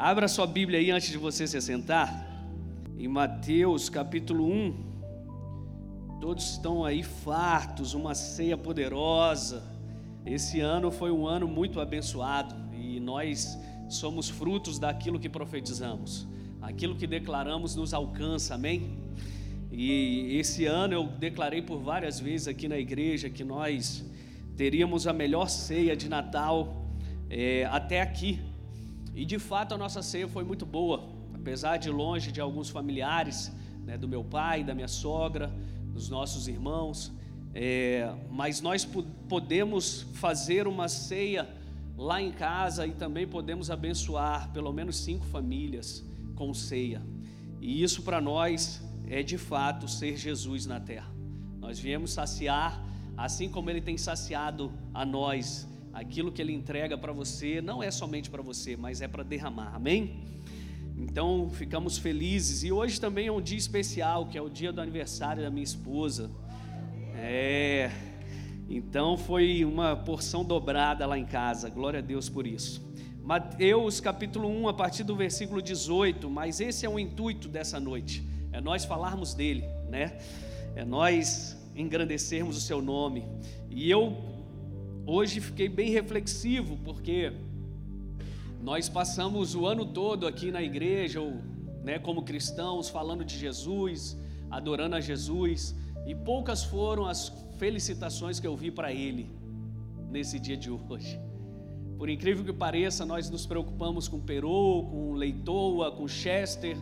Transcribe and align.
Abra 0.00 0.28
sua 0.28 0.46
Bíblia 0.46 0.78
aí 0.78 0.92
antes 0.92 1.10
de 1.10 1.18
você 1.18 1.44
se 1.44 1.60
sentar. 1.60 2.24
Em 2.96 3.08
Mateus 3.08 3.88
capítulo 3.88 4.46
1. 4.48 6.20
Todos 6.20 6.52
estão 6.52 6.84
aí 6.84 7.02
fartos, 7.02 7.94
uma 7.94 8.14
ceia 8.14 8.56
poderosa. 8.56 9.60
Esse 10.24 10.60
ano 10.60 10.92
foi 10.92 11.10
um 11.10 11.26
ano 11.26 11.48
muito 11.48 11.80
abençoado 11.80 12.54
e 12.72 13.00
nós 13.00 13.58
somos 13.88 14.28
frutos 14.28 14.78
daquilo 14.78 15.18
que 15.18 15.28
profetizamos. 15.28 16.28
Aquilo 16.62 16.94
que 16.94 17.08
declaramos 17.08 17.74
nos 17.74 17.92
alcança, 17.92 18.54
amém? 18.54 19.00
E 19.72 20.36
esse 20.38 20.64
ano 20.64 20.94
eu 20.94 21.08
declarei 21.08 21.60
por 21.60 21.80
várias 21.80 22.20
vezes 22.20 22.46
aqui 22.46 22.68
na 22.68 22.78
igreja 22.78 23.28
que 23.28 23.42
nós 23.42 24.08
teríamos 24.56 25.08
a 25.08 25.12
melhor 25.12 25.48
ceia 25.48 25.96
de 25.96 26.08
Natal 26.08 26.86
é, 27.28 27.64
até 27.64 28.00
aqui, 28.00 28.38
e 29.18 29.24
de 29.24 29.36
fato 29.36 29.74
a 29.74 29.76
nossa 29.76 30.00
ceia 30.00 30.28
foi 30.28 30.44
muito 30.44 30.64
boa, 30.64 31.08
apesar 31.34 31.76
de 31.76 31.90
longe 31.90 32.30
de 32.30 32.40
alguns 32.40 32.68
familiares, 32.70 33.52
né, 33.84 33.98
do 33.98 34.06
meu 34.06 34.22
pai, 34.22 34.62
da 34.62 34.72
minha 34.72 34.86
sogra, 34.86 35.52
dos 35.92 36.08
nossos 36.08 36.46
irmãos, 36.46 37.10
é, 37.52 38.14
mas 38.30 38.60
nós 38.60 38.88
podemos 39.28 40.02
fazer 40.14 40.68
uma 40.68 40.86
ceia 40.86 41.48
lá 41.96 42.22
em 42.22 42.30
casa 42.30 42.86
e 42.86 42.92
também 42.92 43.26
podemos 43.26 43.72
abençoar 43.72 44.52
pelo 44.52 44.72
menos 44.72 44.96
cinco 44.98 45.26
famílias 45.26 46.04
com 46.36 46.54
ceia. 46.54 47.02
E 47.60 47.82
isso 47.82 48.02
para 48.02 48.20
nós 48.20 48.80
é 49.08 49.20
de 49.20 49.36
fato 49.36 49.88
ser 49.88 50.16
Jesus 50.16 50.64
na 50.64 50.78
terra. 50.78 51.10
Nós 51.58 51.80
viemos 51.80 52.12
saciar, 52.12 52.80
assim 53.16 53.48
como 53.48 53.68
Ele 53.68 53.80
tem 53.80 53.98
saciado 53.98 54.72
a 54.94 55.04
nós 55.04 55.66
aquilo 55.98 56.30
que 56.30 56.40
Ele 56.40 56.52
entrega 56.52 56.96
para 56.96 57.12
você 57.12 57.60
não 57.60 57.82
é 57.82 57.90
somente 57.90 58.30
para 58.30 58.40
você, 58.40 58.76
mas 58.76 59.02
é 59.02 59.08
para 59.08 59.24
derramar, 59.24 59.74
amém? 59.74 60.22
Então 60.96 61.50
ficamos 61.50 61.98
felizes 61.98 62.62
e 62.62 62.70
hoje 62.70 63.00
também 63.00 63.26
é 63.26 63.32
um 63.32 63.40
dia 63.40 63.58
especial, 63.58 64.26
que 64.26 64.38
é 64.38 64.42
o 64.42 64.48
dia 64.48 64.72
do 64.72 64.80
aniversário 64.80 65.42
da 65.42 65.50
minha 65.50 65.64
esposa. 65.64 66.30
É, 67.14 67.90
então 68.68 69.16
foi 69.16 69.64
uma 69.64 69.96
porção 69.96 70.44
dobrada 70.44 71.04
lá 71.04 71.18
em 71.18 71.24
casa, 71.24 71.68
glória 71.68 71.98
a 71.98 72.02
Deus 72.02 72.28
por 72.28 72.46
isso. 72.46 72.86
Mateus 73.22 74.00
capítulo 74.00 74.48
1, 74.48 74.68
a 74.68 74.74
partir 74.74 75.02
do 75.02 75.16
versículo 75.16 75.60
18, 75.60 76.30
mas 76.30 76.60
esse 76.60 76.86
é 76.86 76.88
o 76.88 76.98
intuito 76.98 77.48
dessa 77.48 77.80
noite, 77.80 78.26
é 78.52 78.60
nós 78.60 78.84
falarmos 78.84 79.34
dele, 79.34 79.64
né? 79.88 80.18
É 80.76 80.84
nós 80.84 81.56
engrandecermos 81.74 82.56
o 82.56 82.60
seu 82.60 82.80
nome. 82.80 83.24
E 83.70 83.90
eu 83.90 84.37
hoje 85.08 85.40
fiquei 85.40 85.70
bem 85.70 85.90
reflexivo, 85.90 86.76
porque 86.84 87.32
nós 88.62 88.90
passamos 88.90 89.54
o 89.54 89.66
ano 89.66 89.86
todo 89.86 90.26
aqui 90.26 90.52
na 90.52 90.62
igreja, 90.62 91.18
ou, 91.18 91.32
né, 91.82 91.98
como 91.98 92.22
cristãos, 92.22 92.90
falando 92.90 93.24
de 93.24 93.38
Jesus, 93.38 94.18
adorando 94.50 94.96
a 94.96 95.00
Jesus, 95.00 95.74
e 96.06 96.14
poucas 96.14 96.62
foram 96.62 97.06
as 97.06 97.32
felicitações 97.56 98.38
que 98.38 98.46
eu 98.46 98.54
vi 98.54 98.70
para 98.70 98.92
Ele 98.92 99.30
nesse 100.10 100.38
dia 100.38 100.58
de 100.58 100.70
hoje. 100.70 101.18
Por 101.96 102.10
incrível 102.10 102.44
que 102.44 102.52
pareça, 102.52 103.06
nós 103.06 103.30
nos 103.30 103.46
preocupamos 103.46 104.08
com 104.08 104.20
Perou, 104.20 104.86
com 104.86 105.14
Leitoa, 105.14 105.90
com 105.90 106.06
Chester, 106.06 106.76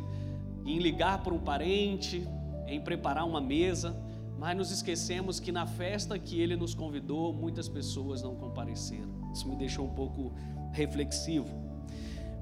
em 0.66 0.78
ligar 0.78 1.22
para 1.22 1.32
um 1.32 1.38
parente, 1.38 2.26
em 2.66 2.80
preparar 2.80 3.24
uma 3.24 3.40
mesa 3.40 3.96
mas 4.38 4.56
nos 4.56 4.70
esquecemos 4.70 5.40
que 5.40 5.50
na 5.50 5.66
festa 5.66 6.18
que 6.18 6.40
ele 6.40 6.56
nos 6.56 6.74
convidou, 6.74 7.32
muitas 7.32 7.68
pessoas 7.68 8.22
não 8.22 8.34
compareceram. 8.34 9.30
Isso 9.32 9.48
me 9.48 9.56
deixou 9.56 9.86
um 9.86 9.94
pouco 9.94 10.32
reflexivo, 10.72 11.48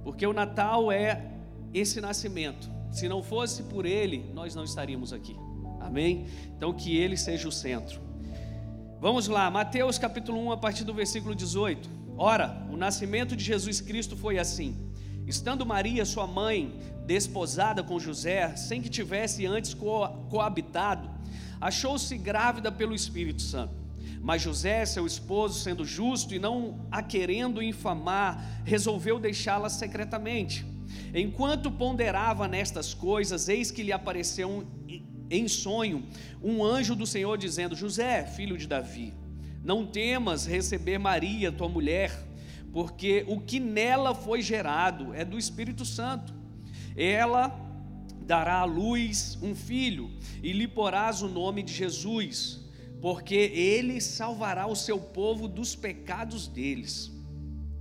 porque 0.03 0.27
o 0.27 0.33
Natal 0.33 0.91
é 0.91 1.33
esse 1.73 2.01
nascimento. 2.01 2.71
Se 2.91 3.09
não 3.09 3.23
fosse 3.23 3.65
por 3.65 3.85
ele, 3.85 4.31
nós 4.33 4.55
não 4.55 4.65
estaríamos 4.65 5.13
aqui. 5.13 5.37
Amém? 5.81 6.27
Então 6.57 6.73
que 6.73 6.97
ele 6.97 7.17
seja 7.17 7.49
o 7.49 7.53
centro. 7.53 8.01
Vamos 9.01 9.29
lá, 9.29 9.51
Mateus 9.51 9.99
capítulo 9.99 10.39
1, 10.47 10.53
a 10.53 10.57
partir 10.57 10.85
do 10.85 10.95
versículo 10.95 11.35
18. 11.35 11.91
Ora, 12.17 12.67
o 12.71 12.77
nascimento 12.77 13.37
de 13.37 13.45
Jesus 13.45 13.81
Cristo 13.81 14.17
foi 14.17 14.39
assim: 14.39 14.84
estando 15.27 15.65
Maria, 15.65 16.05
sua 16.05 16.27
mãe, 16.27 16.79
desposada 17.07 17.83
com 17.83 17.99
José, 17.99 18.57
sem 18.57 18.81
que 18.81 18.89
tivesse 18.89 19.47
antes 19.47 19.75
coabitado, 19.75 21.09
achou-se 21.61 22.17
grávida 22.17 22.71
pelo 22.71 22.95
Espírito 22.95 23.43
Santo. 23.43 23.85
Mas 24.21 24.41
José, 24.41 24.87
seu 24.87 25.07
esposo, 25.07 25.61
sendo 25.61 25.85
justo 25.85 26.35
e 26.35 26.39
não 26.39 26.87
a 26.91 27.03
querendo 27.03 27.63
infamar, 27.63 28.63
resolveu 28.65 29.19
deixá-la 29.19 29.69
secretamente. 29.69 30.65
Enquanto 31.15 31.71
ponderava 31.71 32.49
nestas 32.49 32.95
coisas, 32.95 33.49
eis 33.49 33.71
que 33.71 33.83
lhe 33.83 33.93
apareceu 33.93 34.49
um, 34.49 34.65
em 35.31 35.47
sonho 35.47 36.05
um 36.43 36.65
anjo 36.65 36.95
do 36.95 37.07
Senhor 37.07 37.37
dizendo: 37.37 37.77
José, 37.77 38.25
filho 38.25 38.57
de 38.57 38.67
Davi, 38.67 39.13
não 39.63 39.87
temas 39.87 40.47
receber 40.47 40.99
Maria, 40.99 41.53
tua 41.53 41.69
mulher, 41.69 42.11
porque 42.75 43.25
o 43.29 43.41
que 43.41 43.61
nela 43.61 44.17
foi 44.17 44.43
gerado 44.43 45.15
é 45.15 45.25
do 45.25 45.39
Espírito 45.39 45.85
Santo. 45.85 46.35
Ela 46.97 47.57
dará 48.27 48.57
à 48.57 48.65
luz 48.65 49.39
um 49.41 49.55
filho, 49.55 50.11
e 50.43 50.53
lhe 50.53 50.67
porás 50.67 51.23
o 51.23 51.29
nome 51.29 51.63
de 51.63 51.73
Jesus, 51.73 52.61
porque 53.01 53.37
ele 53.37 54.01
salvará 54.01 54.67
o 54.67 54.75
seu 54.75 54.99
povo 54.99 55.47
dos 55.47 55.77
pecados 55.77 56.49
deles. 56.49 57.13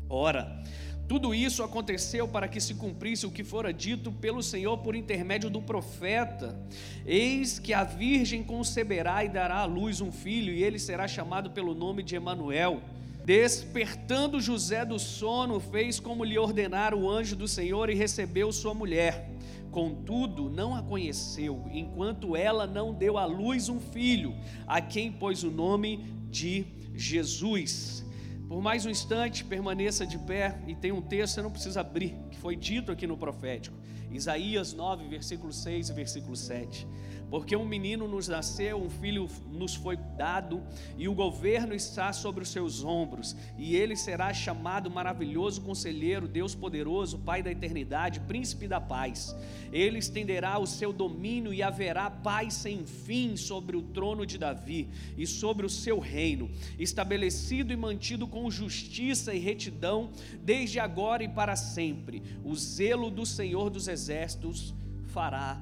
Ora, 0.08 0.64
tudo 1.08 1.34
isso 1.34 1.64
aconteceu 1.64 2.28
para 2.28 2.48
que 2.48 2.62
se 2.62 2.76
cumprisse 2.76 3.26
o 3.26 3.32
que 3.32 3.44
fora 3.44 3.74
dito 3.74 4.12
pelo 4.12 4.44
Senhor 4.44 4.78
por 4.78 4.96
intermédio 4.96 5.50
do 5.50 5.60
profeta: 5.60 6.56
Eis 7.04 7.58
que 7.58 7.74
a 7.74 7.84
virgem 7.84 8.44
conceberá 8.44 9.26
e 9.26 9.30
dará 9.30 9.56
à 9.56 9.66
luz 9.66 10.02
um 10.02 10.12
filho, 10.12 10.54
e 10.54 10.64
ele 10.64 10.78
será 10.78 11.08
chamado 11.08 11.50
pelo 11.50 11.74
nome 11.74 12.04
de 12.04 12.16
Emanuel. 12.16 12.80
Despertando 13.26 14.42
José 14.42 14.84
do 14.84 15.00
sono, 15.00 15.60
fez 15.60 16.00
como 16.00 16.26
lhe 16.26 16.38
ordenara 16.38 16.96
o 16.96 17.10
anjo 17.10 17.36
do 17.36 17.48
Senhor 17.48 17.90
e 17.90 17.96
recebeu 17.96 18.52
sua 18.52 18.74
mulher. 18.74 19.30
Contudo, 19.72 20.50
não 20.50 20.76
a 20.76 20.84
conheceu, 20.84 21.66
enquanto 21.72 22.36
ela 22.36 22.68
não 22.68 22.94
deu 22.94 23.18
à 23.18 23.26
luz 23.26 23.70
um 23.70 23.80
filho, 23.80 24.36
a 24.68 24.82
quem 24.82 25.12
pôs 25.12 25.44
o 25.44 25.50
nome 25.50 26.06
de 26.30 26.66
Jesus. 26.94 28.06
Por 28.48 28.62
mais 28.62 28.86
um 28.86 28.90
instante, 28.90 29.44
permaneça 29.44 30.06
de 30.06 30.18
pé 30.18 30.60
e 30.68 30.76
tem 30.76 30.92
um 30.92 31.02
texto, 31.02 31.36
você 31.36 31.42
não 31.42 31.50
precisa 31.50 31.82
abrir, 31.82 32.16
que 32.30 32.38
foi 32.38 32.56
dito 32.56 32.92
aqui 32.92 33.08
no 33.08 33.18
profético. 33.18 33.76
Isaías 34.12 34.74
9, 34.74 35.08
versículo 35.08 35.52
6 35.52 35.90
e 35.90 35.94
versículo 35.94 36.36
7. 36.36 36.86
Porque 37.34 37.56
um 37.56 37.66
menino 37.66 38.08
nos 38.08 38.28
nasceu, 38.28 38.80
um 38.80 38.92
filho 38.92 39.28
nos 39.52 39.74
foi 39.74 39.98
dado, 39.98 40.62
e 40.96 41.08
o 41.08 41.16
governo 41.16 41.74
está 41.74 42.14
sobre 42.14 42.44
os 42.44 42.50
seus 42.50 42.84
ombros, 42.84 43.36
e 43.58 43.76
ele 43.76 43.96
será 43.96 44.32
chamado 44.32 44.92
maravilhoso 44.92 45.60
conselheiro, 45.62 46.28
Deus 46.28 46.54
poderoso, 46.54 47.18
Pai 47.18 47.42
da 47.42 47.50
eternidade, 47.50 48.20
príncipe 48.20 48.68
da 48.68 48.80
paz. 48.80 49.36
Ele 49.72 49.98
estenderá 49.98 50.60
o 50.60 50.68
seu 50.68 50.94
domínio 50.94 51.52
e 51.52 51.64
haverá 51.64 52.08
paz 52.08 52.54
sem 52.54 52.86
fim 52.86 53.36
sobre 53.36 53.76
o 53.76 53.82
trono 53.82 54.28
de 54.28 54.38
Davi 54.38 54.90
e 55.18 55.26
sobre 55.26 55.66
o 55.66 55.70
seu 55.72 55.98
reino, 55.98 56.52
estabelecido 56.78 57.74
e 57.74 57.76
mantido 57.76 58.28
com 58.28 58.52
justiça 58.52 59.34
e 59.34 59.40
retidão 59.40 60.12
desde 60.44 60.80
agora 60.80 61.24
e 61.24 61.28
para 61.28 61.56
sempre. 61.56 62.22
O 62.44 62.56
zelo 62.56 63.10
do 63.10 63.26
Senhor 63.26 63.72
dos 63.72 63.88
exércitos 63.88 64.72
fará 65.08 65.60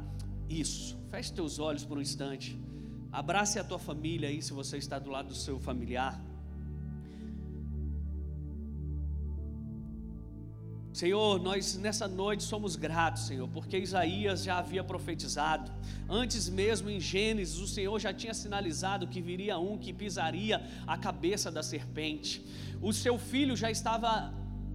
isso. 0.50 1.01
Feche 1.12 1.34
teus 1.34 1.60
olhos 1.60 1.84
por 1.84 1.98
um 1.98 2.02
instante. 2.02 2.58
Abrace 3.12 3.60
a 3.60 3.64
tua 3.66 3.78
família 3.78 4.30
aí, 4.30 4.42
se 4.42 4.54
você 4.54 4.78
está 4.78 4.98
do 4.98 5.10
lado 5.10 5.28
do 5.28 5.36
seu 5.36 5.60
familiar. 5.60 6.18
Senhor, 10.94 11.38
nós 11.42 11.76
nessa 11.76 12.08
noite 12.08 12.44
somos 12.44 12.78
gratos, 12.78 13.24
Senhor, 13.24 13.50
porque 13.50 13.78
Isaías 13.78 14.42
já 14.42 14.58
havia 14.60 14.86
profetizado. 14.86 15.70
Antes 16.10 16.48
mesmo 16.48 16.90
em 16.90 17.02
Gênesis, 17.02 17.60
o 17.60 17.68
Senhor 17.68 18.00
já 18.00 18.14
tinha 18.14 18.34
sinalizado 18.34 19.06
que 19.06 19.20
viria 19.20 19.60
um 19.60 19.78
que 19.78 19.92
pisaria 19.92 20.66
a 20.88 20.98
cabeça 20.98 21.52
da 21.52 21.62
serpente. 21.62 22.42
O 22.82 22.94
seu 22.94 23.20
filho 23.20 23.58
já 23.58 23.70
estava 23.70 24.34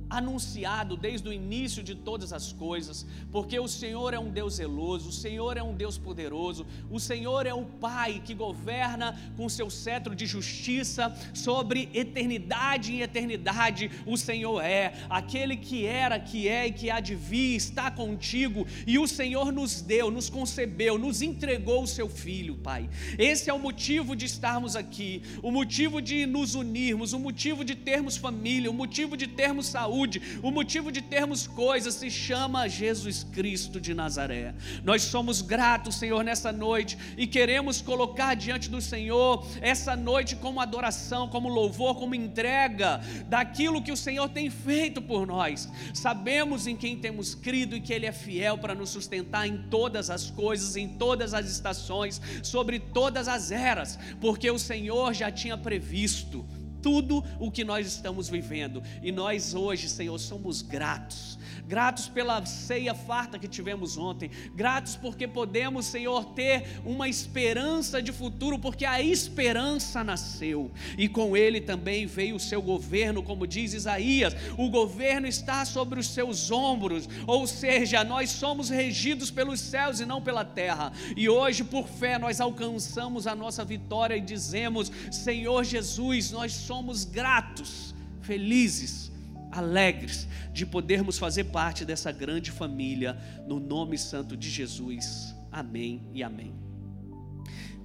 anunciado 0.08 0.96
desde 0.96 1.28
o 1.28 1.32
início 1.32 1.82
de 1.82 1.94
todas 1.94 2.32
as 2.32 2.52
coisas, 2.52 3.06
porque 3.32 3.58
o 3.58 3.68
Senhor 3.68 4.14
é 4.14 4.18
um 4.18 4.30
Deus 4.30 4.54
zeloso, 4.54 5.08
o 5.08 5.12
Senhor 5.12 5.56
é 5.56 5.62
um 5.62 5.74
Deus 5.74 5.98
poderoso, 5.98 6.66
o 6.90 7.00
Senhor 7.00 7.46
é 7.46 7.52
o 7.52 7.64
Pai 7.64 8.22
que 8.24 8.34
governa 8.34 9.18
com 9.36 9.48
seu 9.48 9.68
cetro 9.68 10.14
de 10.14 10.26
justiça 10.26 11.14
sobre 11.34 11.88
eternidade 11.92 12.94
em 12.94 13.00
eternidade. 13.00 13.90
O 14.06 14.16
Senhor 14.16 14.60
é 14.60 14.94
aquele 15.10 15.56
que 15.56 15.84
era, 15.84 16.18
que 16.20 16.48
é 16.48 16.68
e 16.68 16.72
que 16.72 16.90
há 16.90 17.00
de 17.00 17.14
vir, 17.14 17.56
está 17.56 17.90
contigo, 17.90 18.66
e 18.86 18.98
o 18.98 19.06
Senhor 19.06 19.52
nos 19.52 19.80
deu, 19.80 20.10
nos 20.10 20.30
concebeu, 20.30 20.98
nos 20.98 21.20
entregou 21.20 21.82
o 21.82 21.86
seu 21.86 22.08
filho, 22.08 22.56
Pai. 22.56 22.88
Esse 23.18 23.50
é 23.50 23.52
o 23.52 23.58
motivo 23.58 24.14
de 24.14 24.26
estarmos 24.26 24.76
aqui, 24.76 25.22
o 25.42 25.50
motivo 25.50 26.00
de 26.00 26.26
nos 26.26 26.54
unirmos, 26.54 27.12
o 27.12 27.18
motivo 27.18 27.64
de 27.64 27.74
termos 27.74 28.16
família, 28.16 28.70
o 28.70 28.74
motivo 28.74 29.16
de 29.16 29.26
termos 29.26 29.66
saúde 29.66 29.95
saúde, 29.96 30.20
o 30.42 30.50
motivo 30.50 30.92
de 30.92 31.00
termos 31.00 31.46
coisas 31.46 31.94
se 31.94 32.10
chama 32.10 32.68
Jesus 32.68 33.24
Cristo 33.24 33.80
de 33.80 33.94
Nazaré. 33.94 34.54
Nós 34.84 35.02
somos 35.02 35.40
gratos, 35.40 35.96
Senhor, 35.96 36.22
nessa 36.22 36.52
noite 36.52 36.98
e 37.16 37.26
queremos 37.26 37.80
colocar 37.80 38.34
diante 38.34 38.68
do 38.68 38.80
Senhor 38.80 39.46
essa 39.62 39.96
noite 39.96 40.36
como 40.36 40.60
adoração, 40.60 41.28
como 41.28 41.48
louvor, 41.48 41.96
como 41.96 42.14
entrega 42.14 43.00
daquilo 43.26 43.82
que 43.82 43.92
o 43.92 43.96
Senhor 43.96 44.28
tem 44.28 44.50
feito 44.50 45.00
por 45.00 45.26
nós. 45.26 45.68
Sabemos 45.94 46.66
em 46.66 46.76
quem 46.76 46.98
temos 46.98 47.34
crido 47.34 47.74
e 47.74 47.80
que 47.80 47.92
Ele 47.92 48.06
é 48.06 48.12
fiel 48.12 48.58
para 48.58 48.74
nos 48.74 48.90
sustentar 48.90 49.48
em 49.48 49.56
todas 49.70 50.10
as 50.10 50.30
coisas, 50.30 50.76
em 50.76 50.88
todas 50.88 51.32
as 51.32 51.50
estações, 51.50 52.20
sobre 52.42 52.78
todas 52.78 53.28
as 53.28 53.50
eras, 53.50 53.98
porque 54.20 54.50
o 54.50 54.58
Senhor 54.58 55.14
já 55.14 55.30
tinha 55.30 55.56
previsto 55.56 56.44
tudo 56.86 57.24
o 57.40 57.50
que 57.50 57.64
nós 57.64 57.84
estamos 57.84 58.28
vivendo. 58.28 58.80
E 59.02 59.10
nós 59.10 59.56
hoje, 59.56 59.88
Senhor, 59.88 60.16
somos 60.20 60.62
gratos. 60.62 61.36
Gratos 61.66 62.06
pela 62.06 62.46
ceia 62.46 62.94
farta 62.94 63.40
que 63.40 63.48
tivemos 63.48 63.96
ontem, 63.96 64.30
gratos 64.54 64.94
porque 64.94 65.26
podemos, 65.26 65.86
Senhor, 65.86 66.26
ter 66.26 66.80
uma 66.84 67.08
esperança 67.08 68.00
de 68.00 68.12
futuro, 68.12 68.56
porque 68.56 68.84
a 68.84 69.02
esperança 69.02 70.04
nasceu. 70.04 70.70
E 70.96 71.08
com 71.08 71.36
ele 71.36 71.60
também 71.60 72.06
veio 72.06 72.36
o 72.36 72.40
seu 72.40 72.62
governo, 72.62 73.20
como 73.20 73.48
diz 73.48 73.74
Isaías, 73.74 74.36
o 74.56 74.70
governo 74.70 75.26
está 75.26 75.64
sobre 75.64 75.98
os 75.98 76.06
seus 76.06 76.52
ombros, 76.52 77.08
ou 77.26 77.48
seja, 77.48 78.04
nós 78.04 78.30
somos 78.30 78.68
regidos 78.68 79.28
pelos 79.28 79.58
céus 79.58 79.98
e 79.98 80.06
não 80.06 80.22
pela 80.22 80.44
terra, 80.44 80.92
e 81.16 81.28
hoje, 81.28 81.64
por 81.64 81.88
fé, 81.88 82.16
nós 82.16 82.40
alcançamos 82.40 83.26
a 83.26 83.34
nossa 83.34 83.64
vitória 83.64 84.16
e 84.16 84.20
dizemos: 84.20 84.92
Senhor 85.10 85.64
Jesus, 85.64 86.30
nós 86.30 86.52
somos 86.52 86.75
gratos, 87.04 87.94
felizes 88.22 89.12
alegres 89.50 90.28
de 90.52 90.66
podermos 90.66 91.18
fazer 91.18 91.44
parte 91.44 91.84
dessa 91.84 92.12
grande 92.12 92.50
família, 92.50 93.16
no 93.46 93.58
nome 93.58 93.96
santo 93.96 94.36
de 94.36 94.50
Jesus. 94.50 95.34
Amém 95.50 96.08
e 96.12 96.22
amém. 96.22 96.54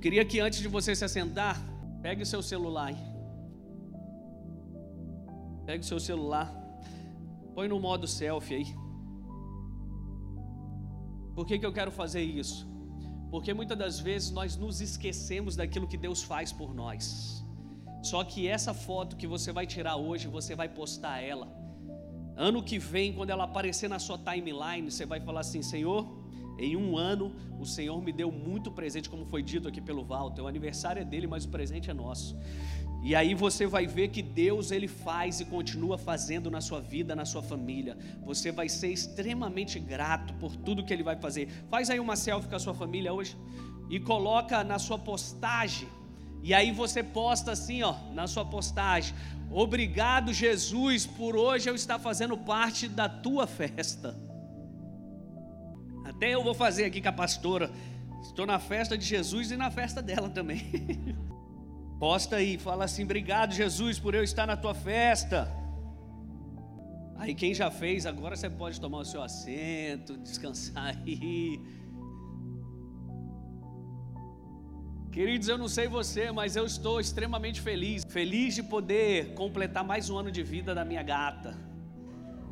Queria 0.02 0.26
que 0.26 0.40
antes 0.40 0.60
de 0.60 0.68
você 0.68 0.96
se 0.96 1.06
assentar, 1.06 1.62
pegue 2.02 2.24
o 2.24 2.26
seu 2.26 2.42
celular 2.42 2.88
aí. 2.88 2.98
Pegue 5.66 5.84
o 5.84 5.88
seu 5.88 6.00
celular, 6.00 6.52
põe 7.54 7.68
no 7.68 7.80
modo 7.80 8.08
selfie 8.08 8.56
aí. 8.56 8.76
Por 11.36 11.46
que, 11.46 11.58
que 11.60 11.66
eu 11.66 11.72
quero 11.72 11.92
fazer 11.92 12.22
isso? 12.22 12.68
Porque 13.30 13.54
muitas 13.54 13.78
das 13.78 14.00
vezes 14.00 14.32
nós 14.32 14.58
nos 14.58 14.82
esquecemos 14.82 15.56
daquilo 15.56 15.88
que 15.88 15.98
Deus 15.98 16.22
faz 16.22 16.52
por 16.52 16.74
nós. 16.74 17.41
Só 18.01 18.24
que 18.24 18.48
essa 18.48 18.74
foto 18.74 19.15
que 19.15 19.27
você 19.27 19.51
vai 19.51 19.68
tirar 19.68 19.95
hoje, 19.95 20.27
você 20.27 20.56
vai 20.56 20.68
postar 20.68 21.21
ela. 21.21 21.48
Ano 22.36 22.63
que 22.63 22.80
vem, 22.80 23.13
quando 23.13 23.30
ela 23.30 23.44
aparecer 23.44 23.88
na 23.88 24.00
sua 24.00 24.18
timeline, 24.18 24.89
você 24.89 25.06
vai 25.06 25.19
falar 25.19 25.42
assim: 25.42 25.62
Senhor, 25.62 26.07
em 26.57 26.75
um 26.75 26.98
ano 26.98 27.31
o 27.59 27.65
Senhor 27.65 28.01
me 28.01 28.12
deu 28.12 28.31
muito 28.31 28.71
presente, 28.71 29.09
como 29.09 29.25
foi 29.25 29.44
dito 29.44 29.68
aqui 29.68 29.80
pelo 29.80 30.03
Walter. 30.03 30.42
O 30.42 30.48
aniversário 30.48 31.01
é 31.01 31.06
dele, 31.06 31.27
mas 31.27 31.45
o 31.45 31.50
presente 31.50 31.89
é 31.92 31.94
nosso. 31.94 32.36
E 33.03 33.15
aí 33.15 33.33
você 33.33 33.65
vai 33.65 33.88
ver 33.88 34.09
que 34.09 34.21
Deus 34.21 34.69
ele 34.71 34.88
faz 34.88 35.39
e 35.39 35.45
continua 35.45 35.98
fazendo 35.98 36.51
na 36.51 36.62
sua 36.62 36.80
vida, 36.80 37.15
na 37.15 37.25
sua 37.25 37.42
família. 37.42 37.98
Você 38.24 38.51
vai 38.51 38.69
ser 38.69 38.92
extremamente 38.92 39.80
grato 39.80 40.33
por 40.36 40.56
tudo 40.56 40.83
que 40.83 40.94
ele 40.94 41.03
vai 41.03 41.15
fazer. 41.15 41.48
Faz 41.69 41.89
aí 41.89 42.00
uma 42.00 42.15
selfie 42.15 42.48
com 42.48 42.56
a 42.56 42.59
sua 42.59 42.75
família 42.75 43.12
hoje 43.12 43.36
e 43.89 44.00
coloca 44.00 44.63
na 44.63 44.77
sua 44.77 45.00
postagem 45.00 45.88
e 46.44 46.54
aí 46.54 46.72
você 46.72 47.04
posta 47.04 47.52
assim, 47.52 47.84
ó, 47.84 47.96
na 48.14 48.28
sua 48.28 48.44
postagem: 48.44 49.14
Obrigado, 49.50 50.34
Jesus, 50.34 51.06
por 51.06 51.36
hoje 51.36 51.70
eu 51.70 51.76
estar 51.76 52.00
fazendo 52.00 52.38
parte 52.38 52.88
da 52.88 53.08
tua 53.08 53.46
festa. 53.46 54.18
Até 56.06 56.34
eu 56.34 56.44
vou 56.44 56.54
fazer 56.54 56.86
aqui 56.86 57.02
com 57.02 57.10
a 57.10 57.14
pastora. 57.14 57.70
Estou 58.24 58.46
na 58.46 58.60
festa 58.60 58.98
de 58.98 59.06
Jesus 59.06 59.52
e 59.52 59.58
na 59.58 59.70
festa 59.70 60.02
dela 60.02 60.30
também. 60.30 60.62
Posta 62.00 62.38
aí, 62.38 62.58
fala 62.58 62.86
assim: 62.86 63.04
Obrigado, 63.04 63.54
Jesus, 63.54 64.00
por 64.00 64.16
eu 64.16 64.24
estar 64.24 64.48
na 64.48 64.58
tua 64.58 64.74
festa. 64.74 65.52
Aí 67.18 67.36
quem 67.36 67.54
já 67.54 67.70
fez, 67.70 68.08
agora 68.08 68.36
você 68.36 68.50
pode 68.50 68.82
tomar 68.82 68.98
o 69.00 69.06
seu 69.06 69.22
assento, 69.22 70.18
descansar 70.18 70.98
aí. 71.06 71.62
Queridos, 75.12 75.50
eu 75.50 75.58
não 75.58 75.68
sei 75.68 75.90
você, 75.90 76.31
mas 76.31 76.56
eu 76.56 76.66
estou 76.66 76.98
extremamente 76.98 77.60
feliz. 77.60 78.06
Feliz 78.08 78.56
de 78.56 78.63
poder 78.63 79.34
completar 79.34 79.84
mais 79.84 80.10
um 80.10 80.18
ano 80.18 80.31
de 80.31 80.42
vida 80.42 80.74
da 80.74 80.86
minha 80.86 81.04
gata. 81.04 81.58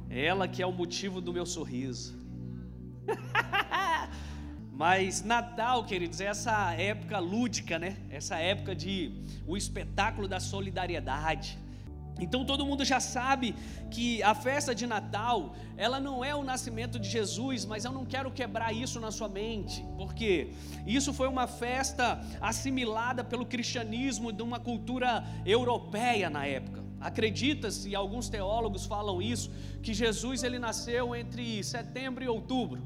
Ela 0.10 0.46
que 0.46 0.62
é 0.62 0.66
o 0.66 0.72
motivo 0.74 1.22
do 1.22 1.32
meu 1.32 1.46
sorriso. 1.46 2.20
mas 4.74 5.24
Natal, 5.24 5.86
queridos, 5.86 6.20
é 6.20 6.26
essa 6.26 6.74
época 6.74 7.18
lúdica, 7.20 7.80
né? 7.80 7.96
Essa 8.10 8.36
época 8.36 8.76
de 8.76 9.14
o 9.48 9.56
espetáculo 9.56 10.28
da 10.28 10.42
solidariedade 10.42 11.58
então 12.20 12.46
todo 12.46 12.66
mundo 12.66 12.84
já 12.84 13.00
sabe 13.00 13.56
que 13.90 14.22
a 14.24 14.36
festa 14.36 14.76
de 14.76 14.86
Natal, 14.86 15.56
ela 15.78 16.00
não 16.00 16.24
é 16.24 16.36
o 16.36 16.44
nascimento 16.44 17.00
de 17.00 17.10
Jesus, 17.10 17.66
mas 17.66 17.86
eu 17.86 17.92
não 17.92 18.06
quero 18.06 18.32
quebrar 18.32 18.74
isso 18.74 19.00
na 19.00 19.12
sua 19.12 19.30
mente, 19.30 19.86
porque 19.98 20.52
isso 20.86 21.14
foi 21.14 21.28
uma 21.28 21.48
festa 21.48 22.22
assimilada 22.42 23.24
pelo 23.24 23.46
cristianismo 23.46 24.32
de 24.32 24.44
uma 24.44 24.60
cultura 24.60 25.24
europeia 25.46 26.30
na 26.30 26.46
época. 26.46 26.84
Acredita-se, 27.00 27.96
alguns 27.96 28.28
teólogos 28.28 28.86
falam 28.86 29.22
isso, 29.22 29.50
que 29.82 29.94
Jesus 29.94 30.44
ele 30.44 30.60
nasceu 30.60 31.16
entre 31.16 31.64
setembro 31.64 32.24
e 32.24 32.28
outubro. 32.28 32.84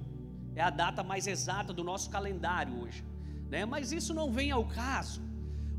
É 0.55 0.61
a 0.61 0.69
data 0.69 1.01
mais 1.01 1.25
exata 1.25 1.73
do 1.73 1.83
nosso 1.83 2.11
calendário 2.11 2.79
hoje, 2.79 3.03
né? 3.49 3.65
Mas 3.65 3.91
isso 3.91 4.13
não 4.13 4.31
vem 4.31 4.51
ao 4.51 4.65
caso. 4.65 5.19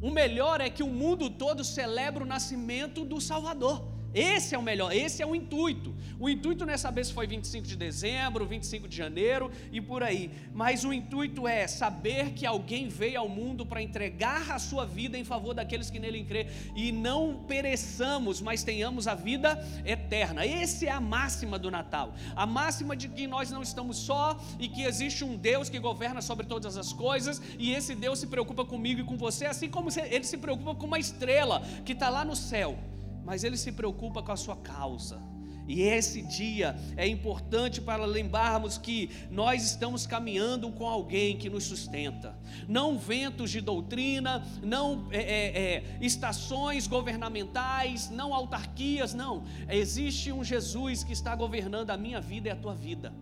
O 0.04 0.10
melhor 0.10 0.60
é 0.60 0.68
que 0.68 0.82
o 0.82 0.86
mundo 0.86 1.30
todo 1.30 1.64
celebra 1.64 2.22
o 2.22 2.26
nascimento 2.26 3.06
do 3.06 3.22
Salvador. 3.22 3.93
Esse 4.14 4.54
é 4.54 4.58
o 4.58 4.62
melhor, 4.62 4.94
esse 4.94 5.20
é 5.20 5.26
o 5.26 5.34
intuito. 5.34 5.92
O 6.20 6.28
intuito 6.28 6.64
não 6.64 6.72
é 6.72 6.76
saber 6.76 7.04
se 7.04 7.12
foi 7.12 7.26
25 7.26 7.66
de 7.66 7.76
dezembro, 7.76 8.46
25 8.46 8.86
de 8.86 8.96
janeiro 8.96 9.50
e 9.72 9.80
por 9.80 10.04
aí. 10.04 10.30
Mas 10.54 10.84
o 10.84 10.92
intuito 10.92 11.48
é 11.48 11.66
saber 11.66 12.30
que 12.30 12.46
alguém 12.46 12.88
veio 12.88 13.18
ao 13.18 13.28
mundo 13.28 13.66
para 13.66 13.82
entregar 13.82 14.52
a 14.52 14.58
sua 14.60 14.86
vida 14.86 15.18
em 15.18 15.24
favor 15.24 15.52
daqueles 15.52 15.90
que 15.90 15.98
nele 15.98 16.22
crê 16.22 16.46
e 16.76 16.92
não 16.92 17.44
pereçamos, 17.48 18.40
mas 18.40 18.62
tenhamos 18.62 19.08
a 19.08 19.16
vida 19.16 19.58
eterna. 19.84 20.46
Essa 20.46 20.86
é 20.86 20.90
a 20.90 21.00
máxima 21.00 21.58
do 21.58 21.70
Natal. 21.70 22.14
A 22.36 22.46
máxima 22.46 22.94
de 22.94 23.08
que 23.08 23.26
nós 23.26 23.50
não 23.50 23.62
estamos 23.62 23.96
só 23.96 24.40
e 24.60 24.68
que 24.68 24.82
existe 24.82 25.24
um 25.24 25.36
Deus 25.36 25.68
que 25.68 25.80
governa 25.80 26.22
sobre 26.22 26.46
todas 26.46 26.76
as 26.76 26.92
coisas 26.92 27.42
e 27.58 27.72
esse 27.72 27.96
Deus 27.96 28.20
se 28.20 28.28
preocupa 28.28 28.64
comigo 28.64 29.00
e 29.00 29.04
com 29.04 29.16
você, 29.16 29.46
assim 29.46 29.68
como 29.68 29.90
ele 29.90 30.24
se 30.24 30.38
preocupa 30.38 30.76
com 30.76 30.86
uma 30.86 31.00
estrela 31.00 31.60
que 31.84 31.92
está 31.92 32.08
lá 32.08 32.24
no 32.24 32.36
céu 32.36 32.78
mas 33.24 33.44
ele 33.44 33.56
se 33.56 33.72
preocupa 33.72 34.22
com 34.22 34.32
a 34.32 34.36
sua 34.36 34.56
causa. 34.56 35.34
E 35.66 35.80
esse 35.82 36.20
dia 36.20 36.76
é 36.96 37.06
importante 37.08 37.80
para 37.80 38.04
lembrarmos 38.04 38.76
que 38.76 39.10
nós 39.30 39.64
estamos 39.64 40.06
caminhando 40.06 40.70
com 40.70 40.86
alguém 40.86 41.38
que 41.38 41.48
nos 41.48 41.64
sustenta. 41.64 42.36
Não 42.68 42.98
ventos 42.98 43.50
de 43.50 43.60
doutrina, 43.60 44.46
não 44.62 45.08
é, 45.10 45.18
é, 45.18 45.74
é, 45.74 45.98
estações 46.02 46.86
governamentais, 46.86 48.10
não 48.10 48.34
autarquias, 48.34 49.14
não. 49.14 49.44
Existe 49.68 50.30
um 50.30 50.44
Jesus 50.44 51.02
que 51.02 51.12
está 51.12 51.34
governando 51.34 51.90
a 51.90 51.96
minha 51.96 52.20
vida 52.20 52.48
e 52.48 52.50
a 52.50 52.56
tua 52.56 52.74
vida. 52.74 53.12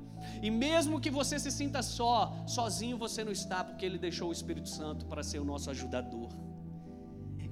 E 0.41 0.51
mesmo 0.51 1.01
que 1.01 1.11
você 1.11 1.39
se 1.39 1.51
sinta 1.51 1.83
só, 1.83 2.45
sozinho 2.47 2.99
você 2.99 3.23
não 3.23 3.33
está, 3.33 3.63
porque 3.63 3.87
Ele 3.87 3.99
deixou 3.99 4.31
o 4.31 4.33
Espírito 4.33 4.69
Santo 4.69 5.07
para 5.07 5.23
ser 5.23 5.39
o 5.39 5.45
nosso 5.45 5.71
ajudador. 5.71 6.29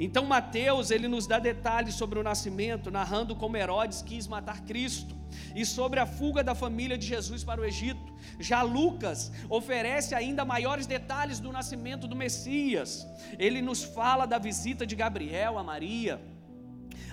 Então 0.02 0.25
Mateus 0.25 0.90
ele 0.90 1.07
nos 1.07 1.26
dá 1.26 1.38
detalhes 1.38 1.95
sobre 1.95 2.19
o 2.19 2.23
nascimento, 2.23 2.90
narrando 2.90 3.37
como 3.37 3.59
Herodes 3.59 4.00
quis 4.00 4.26
matar 4.26 4.62
Cristo 4.62 5.14
e 5.54 5.64
sobre 5.66 6.00
a 6.00 6.07
fuga 6.07 6.42
da 6.42 6.54
família 6.54 6.97
de 6.97 7.07
Jesus 7.07 7.45
para 7.45 7.61
o 7.61 7.64
Egito. 7.66 8.11
Já 8.38 8.62
Lucas 8.62 9.30
oferece 9.50 10.14
ainda 10.14 10.42
maiores 10.42 10.87
detalhes 10.87 11.38
do 11.38 11.52
nascimento 11.52 12.09
do 12.09 12.16
Messias. 12.16 13.07
Ele 13.38 13.61
nos 13.61 13.83
fala 13.85 14.25
da 14.25 14.38
visita 14.38 14.87
de 14.87 14.97
Gabriel 14.97 15.59
a 15.59 15.62
Maria, 15.62 16.19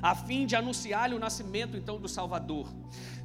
a 0.01 0.15
fim 0.15 0.46
de 0.46 0.56
anunciar-lhe 0.56 1.13
o 1.13 1.20
nascimento 1.20 1.75
então 1.75 2.00
do 2.00 2.08
Salvador 2.08 2.74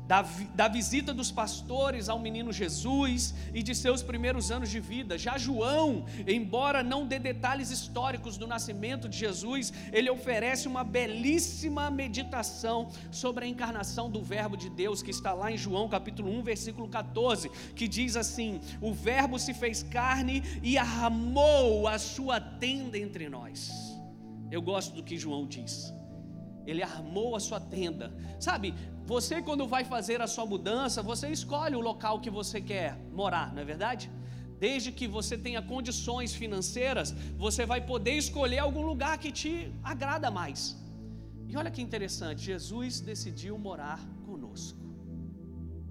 da, 0.07 0.23
da 0.55 0.69
visita 0.69 1.15
dos 1.15 1.31
pastores 1.31 2.09
ao 2.09 2.19
menino 2.19 2.53
Jesus 2.53 3.35
e 3.55 3.63
de 3.63 3.75
seus 3.75 4.03
primeiros 4.03 4.51
anos 4.51 4.71
de 4.71 4.81
vida. 4.81 5.17
Já 5.17 5.39
João, 5.39 6.05
embora 6.27 6.83
não 6.83 7.07
dê 7.07 7.19
detalhes 7.19 7.71
históricos 7.71 8.37
do 8.37 8.47
nascimento 8.47 9.09
de 9.09 9.17
Jesus, 9.17 9.73
ele 9.93 10.11
oferece 10.11 10.67
uma 10.67 10.85
belíssima 10.85 11.91
meditação 11.91 12.89
sobre 13.11 13.45
a 13.45 13.49
encarnação 13.49 14.11
do 14.11 14.23
Verbo 14.23 14.57
de 14.57 14.69
Deus, 14.69 15.03
que 15.03 15.11
está 15.11 15.33
lá 15.33 15.51
em 15.51 15.57
João 15.57 15.89
capítulo 15.89 16.31
1, 16.31 16.43
versículo 16.43 16.89
14, 16.89 17.49
que 17.75 17.87
diz 17.87 18.17
assim: 18.17 18.61
O 18.81 18.93
Verbo 18.93 19.39
se 19.39 19.55
fez 19.55 19.83
carne 19.83 20.43
e 20.63 20.77
armou 20.77 21.87
a 21.87 21.99
sua 21.99 22.41
tenda 22.41 22.99
entre 22.99 23.29
nós. 23.29 23.71
Eu 24.51 24.61
gosto 24.61 24.95
do 24.95 25.03
que 25.03 25.17
João 25.17 25.47
diz. 25.47 25.93
Ele 26.67 26.83
armou 26.83 27.35
a 27.35 27.41
sua 27.41 27.59
tenda. 27.59 28.15
Sabe, 28.39 28.75
você 29.07 29.43
quando 29.43 29.67
vai 29.67 29.85
fazer 29.85 30.21
a 30.23 30.27
sua 30.27 30.47
mudança, 30.47 31.03
você 31.03 31.29
escolhe 31.29 31.77
o 31.77 31.81
local 31.81 32.21
que 32.21 32.31
você 32.31 32.61
quer 32.61 32.97
morar, 33.13 33.53
não 33.53 33.63
é 33.63 33.65
verdade? 33.65 34.11
Desde 34.59 34.93
que 34.93 35.09
você 35.09 35.37
tenha 35.37 35.61
condições 35.61 36.33
financeiras, 36.35 37.11
você 37.37 37.67
vai 37.67 37.81
poder 37.81 38.13
escolher 38.13 38.59
algum 38.59 38.83
lugar 38.83 39.19
que 39.19 39.33
te 39.33 39.73
agrada 39.83 40.31
mais. 40.31 40.77
E 41.49 41.57
olha 41.57 41.71
que 41.71 41.83
interessante, 41.83 42.43
Jesus 42.43 43.01
decidiu 43.01 43.59
morar 43.59 44.01
conosco. 44.25 44.83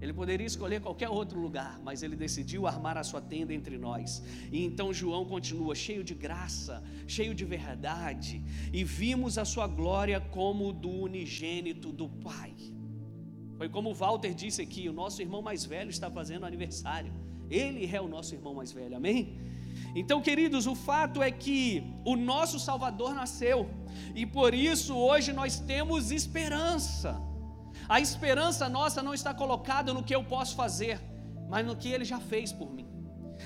Ele 0.00 0.12
poderia 0.12 0.46
escolher 0.46 0.80
qualquer 0.80 1.08
outro 1.08 1.38
lugar, 1.38 1.78
mas 1.84 2.02
ele 2.02 2.16
decidiu 2.16 2.66
armar 2.66 2.98
a 2.98 3.04
sua 3.04 3.20
tenda 3.20 3.54
entre 3.54 3.78
nós. 3.78 4.20
E 4.50 4.64
então 4.64 4.92
João 4.92 5.24
continua 5.24 5.76
cheio 5.76 6.02
de 6.02 6.12
graça, 6.12 6.82
cheio 7.06 7.32
de 7.32 7.44
verdade, 7.44 8.42
e 8.72 8.82
vimos 8.82 9.38
a 9.38 9.44
sua 9.44 9.68
glória 9.68 10.20
como 10.20 10.72
do 10.72 10.90
unigênito 10.90 11.92
do 11.92 12.08
Pai. 12.08 12.52
Foi 13.62 13.68
como 13.68 13.90
o 13.90 13.94
Walter 13.94 14.34
disse 14.34 14.60
aqui: 14.60 14.88
o 14.88 14.92
nosso 14.92 15.22
irmão 15.22 15.40
mais 15.40 15.64
velho 15.64 15.88
está 15.88 16.10
fazendo 16.10 16.44
aniversário. 16.44 17.12
Ele 17.48 17.88
é 17.96 18.00
o 18.00 18.08
nosso 18.08 18.34
irmão 18.34 18.54
mais 18.54 18.72
velho, 18.72 18.96
amém? 18.96 19.38
Então, 19.94 20.20
queridos, 20.20 20.66
o 20.66 20.74
fato 20.74 21.22
é 21.22 21.30
que 21.30 21.60
o 22.04 22.16
nosso 22.16 22.58
Salvador 22.58 23.14
nasceu, 23.14 23.70
e 24.16 24.26
por 24.26 24.52
isso 24.52 24.96
hoje 24.96 25.32
nós 25.32 25.60
temos 25.60 26.10
esperança. 26.10 27.22
A 27.88 28.00
esperança 28.00 28.68
nossa 28.68 29.00
não 29.00 29.14
está 29.14 29.32
colocada 29.32 29.94
no 29.94 30.02
que 30.02 30.12
eu 30.12 30.24
posso 30.24 30.56
fazer, 30.56 31.00
mas 31.48 31.64
no 31.64 31.76
que 31.76 31.88
Ele 31.88 32.04
já 32.04 32.18
fez 32.18 32.52
por 32.52 32.68
mim. 32.68 32.88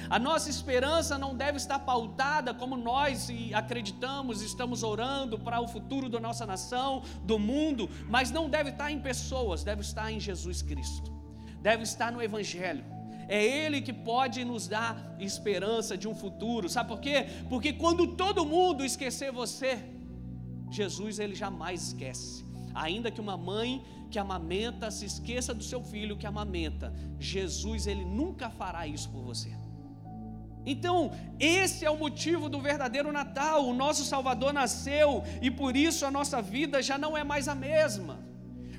A 0.08 0.18
nossa 0.18 0.48
esperança 0.50 1.18
não 1.18 1.34
deve 1.34 1.56
estar 1.56 1.78
pautada 1.80 2.54
como 2.54 2.76
nós 2.76 3.28
acreditamos, 3.54 4.42
estamos 4.42 4.82
orando 4.82 5.38
para 5.38 5.60
o 5.60 5.68
futuro 5.68 6.08
da 6.08 6.20
nossa 6.20 6.46
nação, 6.46 7.02
do 7.22 7.38
mundo, 7.38 7.88
mas 8.08 8.30
não 8.30 8.48
deve 8.48 8.70
estar 8.70 8.90
em 8.90 9.00
pessoas, 9.00 9.64
deve 9.64 9.80
estar 9.80 10.12
em 10.12 10.20
Jesus 10.20 10.62
Cristo, 10.62 11.12
deve 11.60 11.82
estar 11.82 12.12
no 12.12 12.22
Evangelho. 12.22 12.84
É 13.28 13.44
Ele 13.44 13.80
que 13.80 13.92
pode 13.92 14.44
nos 14.44 14.68
dar 14.68 15.16
esperança 15.18 15.98
de 15.98 16.06
um 16.06 16.14
futuro, 16.14 16.68
sabe 16.68 16.88
por 16.88 17.00
quê? 17.00 17.26
Porque 17.48 17.72
quando 17.72 18.14
todo 18.14 18.46
mundo 18.46 18.84
esquecer 18.84 19.32
você, 19.32 19.82
Jesus 20.70 21.18
ele 21.18 21.34
jamais 21.34 21.88
esquece. 21.88 22.44
Ainda 22.74 23.10
que 23.10 23.20
uma 23.20 23.36
mãe 23.36 23.84
que 24.10 24.18
amamenta 24.18 24.90
se 24.90 25.04
esqueça 25.04 25.52
do 25.52 25.64
seu 25.64 25.82
filho 25.82 26.16
que 26.16 26.26
amamenta, 26.26 26.92
Jesus 27.18 27.86
ele 27.86 28.04
nunca 28.04 28.50
fará 28.50 28.86
isso 28.86 29.08
por 29.10 29.22
você. 29.22 29.50
Então, 30.66 31.12
esse 31.38 31.84
é 31.84 31.90
o 31.90 31.96
motivo 31.96 32.48
do 32.48 32.60
verdadeiro 32.60 33.12
Natal. 33.12 33.64
O 33.64 33.72
nosso 33.72 34.04
Salvador 34.04 34.52
nasceu 34.52 35.22
e 35.40 35.48
por 35.50 35.76
isso 35.76 36.04
a 36.04 36.10
nossa 36.10 36.42
vida 36.42 36.82
já 36.82 36.98
não 36.98 37.16
é 37.16 37.22
mais 37.22 37.46
a 37.46 37.54
mesma. 37.54 38.18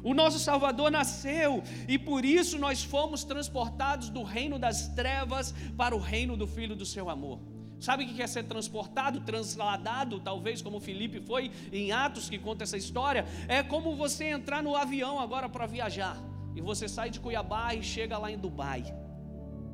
O 0.04 0.14
nosso 0.14 0.38
Salvador 0.38 0.92
nasceu 0.92 1.64
e 1.88 1.98
por 1.98 2.26
isso 2.26 2.60
nós 2.60 2.84
fomos 2.84 3.24
transportados 3.24 4.10
do 4.10 4.22
reino 4.22 4.60
das 4.60 4.90
trevas 4.90 5.54
para 5.78 5.96
o 5.96 6.00
reino 6.00 6.36
do 6.36 6.46
Filho 6.46 6.76
do 6.76 6.86
seu 6.86 7.10
amor. 7.10 7.40
Sabe 7.80 8.04
o 8.04 8.08
que 8.08 8.22
é 8.22 8.28
ser 8.28 8.44
transportado, 8.44 9.22
transladado, 9.22 10.20
talvez 10.20 10.62
como 10.62 10.80
Felipe 10.80 11.20
foi 11.22 11.52
em 11.72 11.92
Atos 11.92 12.30
que 12.30 12.40
conta 12.40 12.64
essa 12.64 12.76
história? 12.76 13.26
É 13.48 13.62
como 13.62 13.96
você 13.96 14.26
entrar 14.26 14.64
no 14.64 14.76
avião 14.76 15.20
agora 15.20 15.48
para 15.48 15.66
viajar 15.68 16.18
e 16.56 16.62
você 16.62 16.88
sai 16.88 17.10
de 17.10 17.20
Cuiabá 17.20 17.76
e 17.76 17.84
chega 17.84 18.18
lá 18.18 18.32
em 18.32 18.38
Dubai. 18.38 18.84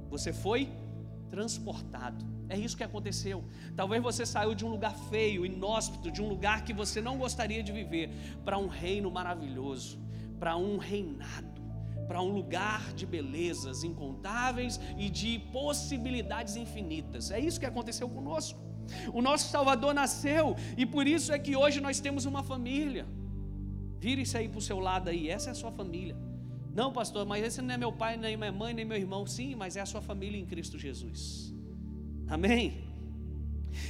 Você 0.10 0.34
foi 0.34 0.70
transportado. 1.34 2.24
É 2.48 2.56
isso 2.56 2.78
que 2.78 2.84
aconteceu. 2.84 3.44
Talvez 3.76 4.04
você 4.04 4.24
saiu 4.24 4.54
de 4.54 4.64
um 4.64 4.70
lugar 4.70 4.96
feio, 5.10 5.44
inóspito, 5.44 6.12
de 6.12 6.22
um 6.22 6.28
lugar 6.30 6.64
que 6.64 6.74
você 6.82 7.02
não 7.02 7.18
gostaria 7.18 7.64
de 7.64 7.72
viver, 7.72 8.12
para 8.46 8.60
um 8.60 8.68
reino 8.68 9.10
maravilhoso, 9.10 10.00
para 10.40 10.56
um 10.56 10.78
reinado 10.78 11.52
para 12.08 12.22
um 12.22 12.32
lugar 12.40 12.94
de 12.94 13.06
belezas 13.06 13.84
incontáveis 13.84 14.80
e 14.98 15.10
de 15.10 15.40
possibilidades 15.54 16.58
infinitas. 16.58 17.32
É 17.32 17.40
isso 17.40 17.60
que 17.62 17.66
aconteceu 17.66 18.10
conosco. 18.10 18.60
O 19.14 19.22
nosso 19.22 19.50
Salvador 19.50 19.94
nasceu 19.94 20.56
e 20.78 20.86
por 20.86 21.08
isso 21.08 21.32
é 21.32 21.40
que 21.40 21.56
hoje 21.56 21.80
nós 21.80 22.02
temos 22.02 22.26
uma 22.26 22.44
família. 22.44 23.08
Vire 23.98 24.22
isso 24.24 24.38
aí 24.38 24.50
para 24.50 24.60
o 24.60 24.62
seu 24.62 24.80
lado 24.80 25.10
aí, 25.10 25.30
essa 25.30 25.50
é 25.50 25.52
a 25.52 25.56
sua 25.56 25.72
família. 25.72 26.16
Não, 26.74 26.92
pastor, 26.92 27.26
mas 27.26 27.44
esse 27.44 27.62
não 27.62 27.74
é 27.74 27.78
meu 27.78 27.92
pai, 27.92 28.18
nem 28.18 28.36
minha 28.36 28.52
mãe, 28.52 28.74
nem 28.74 28.86
meu 28.86 28.98
irmão. 28.98 29.26
Sim, 29.28 29.56
mas 29.56 29.76
é 29.78 29.82
a 29.82 29.86
sua 29.86 30.02
família 30.02 30.40
em 30.40 30.46
Cristo 30.46 30.78
Jesus. 30.78 31.54
Amém? 32.28 32.84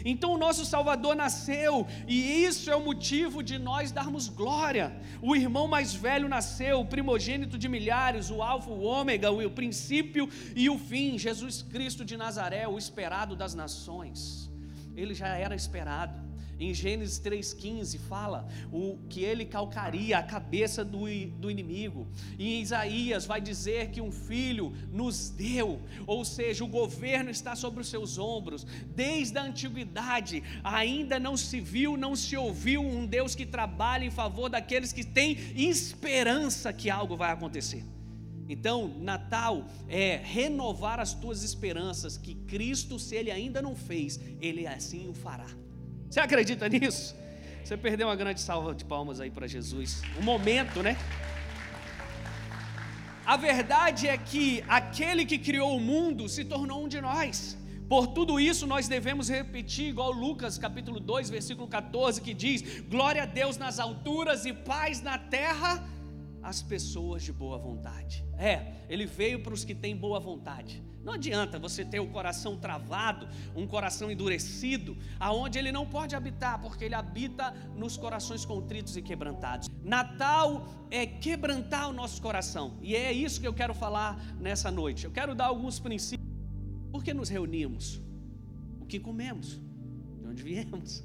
Então 0.05 0.31
o 0.33 0.37
nosso 0.37 0.65
Salvador 0.65 1.15
nasceu, 1.15 1.85
e 2.07 2.43
isso 2.45 2.69
é 2.71 2.75
o 2.75 2.83
motivo 2.83 3.43
de 3.43 3.57
nós 3.57 3.91
darmos 3.91 4.29
glória. 4.29 4.95
O 5.21 5.35
irmão 5.35 5.67
mais 5.67 5.93
velho 5.93 6.29
nasceu, 6.29 6.79
o 6.79 6.85
primogênito 6.85 7.57
de 7.57 7.67
milhares, 7.67 8.29
o 8.29 8.41
Alfa, 8.41 8.69
o 8.69 8.83
Ômega, 8.83 9.31
o 9.31 9.51
princípio 9.51 10.29
e 10.55 10.69
o 10.69 10.77
fim, 10.77 11.17
Jesus 11.17 11.61
Cristo 11.61 12.05
de 12.05 12.15
Nazaré, 12.15 12.67
o 12.67 12.77
esperado 12.77 13.35
das 13.35 13.53
nações. 13.53 14.49
Ele 14.95 15.13
já 15.13 15.27
era 15.27 15.55
esperado. 15.55 16.22
Em 16.59 16.73
Gênesis 16.73 17.19
3,15 17.19 17.99
fala 17.99 18.47
o 18.71 18.97
que 19.09 19.21
ele 19.21 19.45
calcaria 19.45 20.17
a 20.17 20.23
cabeça 20.23 20.83
do, 20.83 21.05
do 21.39 21.49
inimigo. 21.49 22.07
Em 22.37 22.61
Isaías 22.61 23.25
vai 23.25 23.41
dizer 23.41 23.89
que 23.89 24.01
um 24.01 24.11
filho 24.11 24.73
nos 24.91 25.29
deu, 25.29 25.81
ou 26.05 26.23
seja, 26.23 26.63
o 26.63 26.67
governo 26.67 27.29
está 27.29 27.55
sobre 27.55 27.81
os 27.81 27.87
seus 27.87 28.17
ombros. 28.17 28.65
Desde 28.95 29.37
a 29.37 29.43
antiguidade 29.43 30.43
ainda 30.63 31.19
não 31.19 31.35
se 31.35 31.59
viu, 31.59 31.97
não 31.97 32.15
se 32.15 32.37
ouviu 32.37 32.81
um 32.81 33.05
Deus 33.05 33.35
que 33.35 33.45
trabalha 33.45 34.05
em 34.05 34.11
favor 34.11 34.49
daqueles 34.49 34.93
que 34.93 35.03
têm 35.03 35.37
esperança 35.55 36.71
que 36.71 36.89
algo 36.89 37.17
vai 37.17 37.31
acontecer. 37.31 37.83
Então, 38.47 38.87
Natal 38.99 39.65
é 39.87 40.17
renovar 40.17 40.99
as 40.99 41.13
tuas 41.13 41.43
esperanças 41.43 42.17
que 42.17 42.35
Cristo, 42.35 42.99
se 42.99 43.15
Ele 43.15 43.31
ainda 43.31 43.61
não 43.61 43.75
fez, 43.75 44.19
Ele 44.41 44.67
assim 44.67 45.07
o 45.07 45.13
fará. 45.13 45.62
Você 46.13 46.19
acredita 46.19 46.69
nisso? 46.69 47.15
Você 47.63 47.75
perdeu 47.75 48.07
uma 48.07 48.15
grande 48.15 48.39
salva 48.39 48.75
de 48.75 48.85
palmas 48.85 49.19
aí 49.19 49.31
para 49.31 49.47
Jesus. 49.47 50.03
Um 50.19 50.21
momento, 50.21 50.83
né? 50.83 50.95
A 53.25 53.35
verdade 53.35 54.07
é 54.07 54.15
que 54.15 54.63
aquele 54.67 55.25
que 55.25 55.39
criou 55.39 55.75
o 55.75 55.79
mundo 55.79 56.29
se 56.29 56.45
tornou 56.45 56.83
um 56.85 56.87
de 56.87 57.01
nós. 57.01 57.57
Por 57.89 58.05
tudo 58.05 58.39
isso 58.39 58.67
nós 58.67 58.87
devemos 58.87 59.27
repetir, 59.27 59.87
igual 59.87 60.11
Lucas 60.11 60.59
capítulo 60.59 60.99
2, 60.99 61.31
versículo 61.31 61.67
14, 61.67 62.21
que 62.21 62.35
diz: 62.35 62.81
Glória 62.81 63.23
a 63.23 63.25
Deus 63.25 63.57
nas 63.57 63.79
alturas 63.79 64.45
e 64.45 64.53
paz 64.53 65.01
na 65.01 65.17
terra 65.17 65.83
às 66.43 66.61
pessoas 66.61 67.23
de 67.23 67.31
boa 67.31 67.57
vontade. 67.57 68.25
É, 68.37 68.73
ele 68.89 69.05
veio 69.05 69.41
para 69.41 69.53
os 69.53 69.63
que 69.63 69.73
têm 69.73 69.95
boa 69.95 70.19
vontade. 70.19 70.83
Não 71.03 71.13
adianta 71.13 71.59
você 71.59 71.83
ter 71.83 71.99
o 71.99 72.07
coração 72.07 72.57
travado, 72.57 73.27
um 73.55 73.67
coração 73.67 74.09
endurecido, 74.09 74.97
aonde 75.19 75.59
ele 75.59 75.71
não 75.71 75.85
pode 75.85 76.15
habitar, 76.15 76.61
porque 76.61 76.85
ele 76.85 76.95
habita 76.95 77.51
nos 77.75 77.97
corações 77.97 78.45
contritos 78.45 78.95
e 78.95 79.01
quebrantados. 79.01 79.69
Natal 79.83 80.65
é 80.89 81.05
quebrantar 81.05 81.89
o 81.89 81.93
nosso 81.93 82.21
coração, 82.21 82.77
e 82.81 82.95
é 82.95 83.11
isso 83.11 83.41
que 83.41 83.47
eu 83.47 83.53
quero 83.53 83.73
falar 83.73 84.17
nessa 84.39 84.71
noite. 84.71 85.03
Eu 85.03 85.11
quero 85.11 85.35
dar 85.35 85.47
alguns 85.47 85.77
princípios. 85.77 86.29
Por 86.89 87.03
que 87.03 87.13
nos 87.13 87.27
reunimos? 87.27 88.01
O 88.79 88.85
que 88.85 88.99
comemos? 88.99 89.59
De 90.21 90.27
onde 90.27 90.43
viemos? 90.43 91.03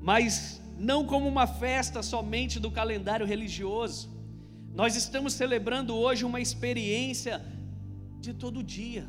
Mas 0.00 0.61
não 0.78 1.06
como 1.06 1.28
uma 1.28 1.46
festa 1.46 2.02
somente 2.02 2.58
do 2.58 2.70
calendário 2.70 3.26
religioso 3.26 4.12
nós 4.74 4.96
estamos 4.96 5.34
celebrando 5.34 5.94
hoje 5.94 6.24
uma 6.24 6.40
experiência 6.40 7.44
de 8.20 8.32
todo 8.32 8.62
dia. 8.62 9.06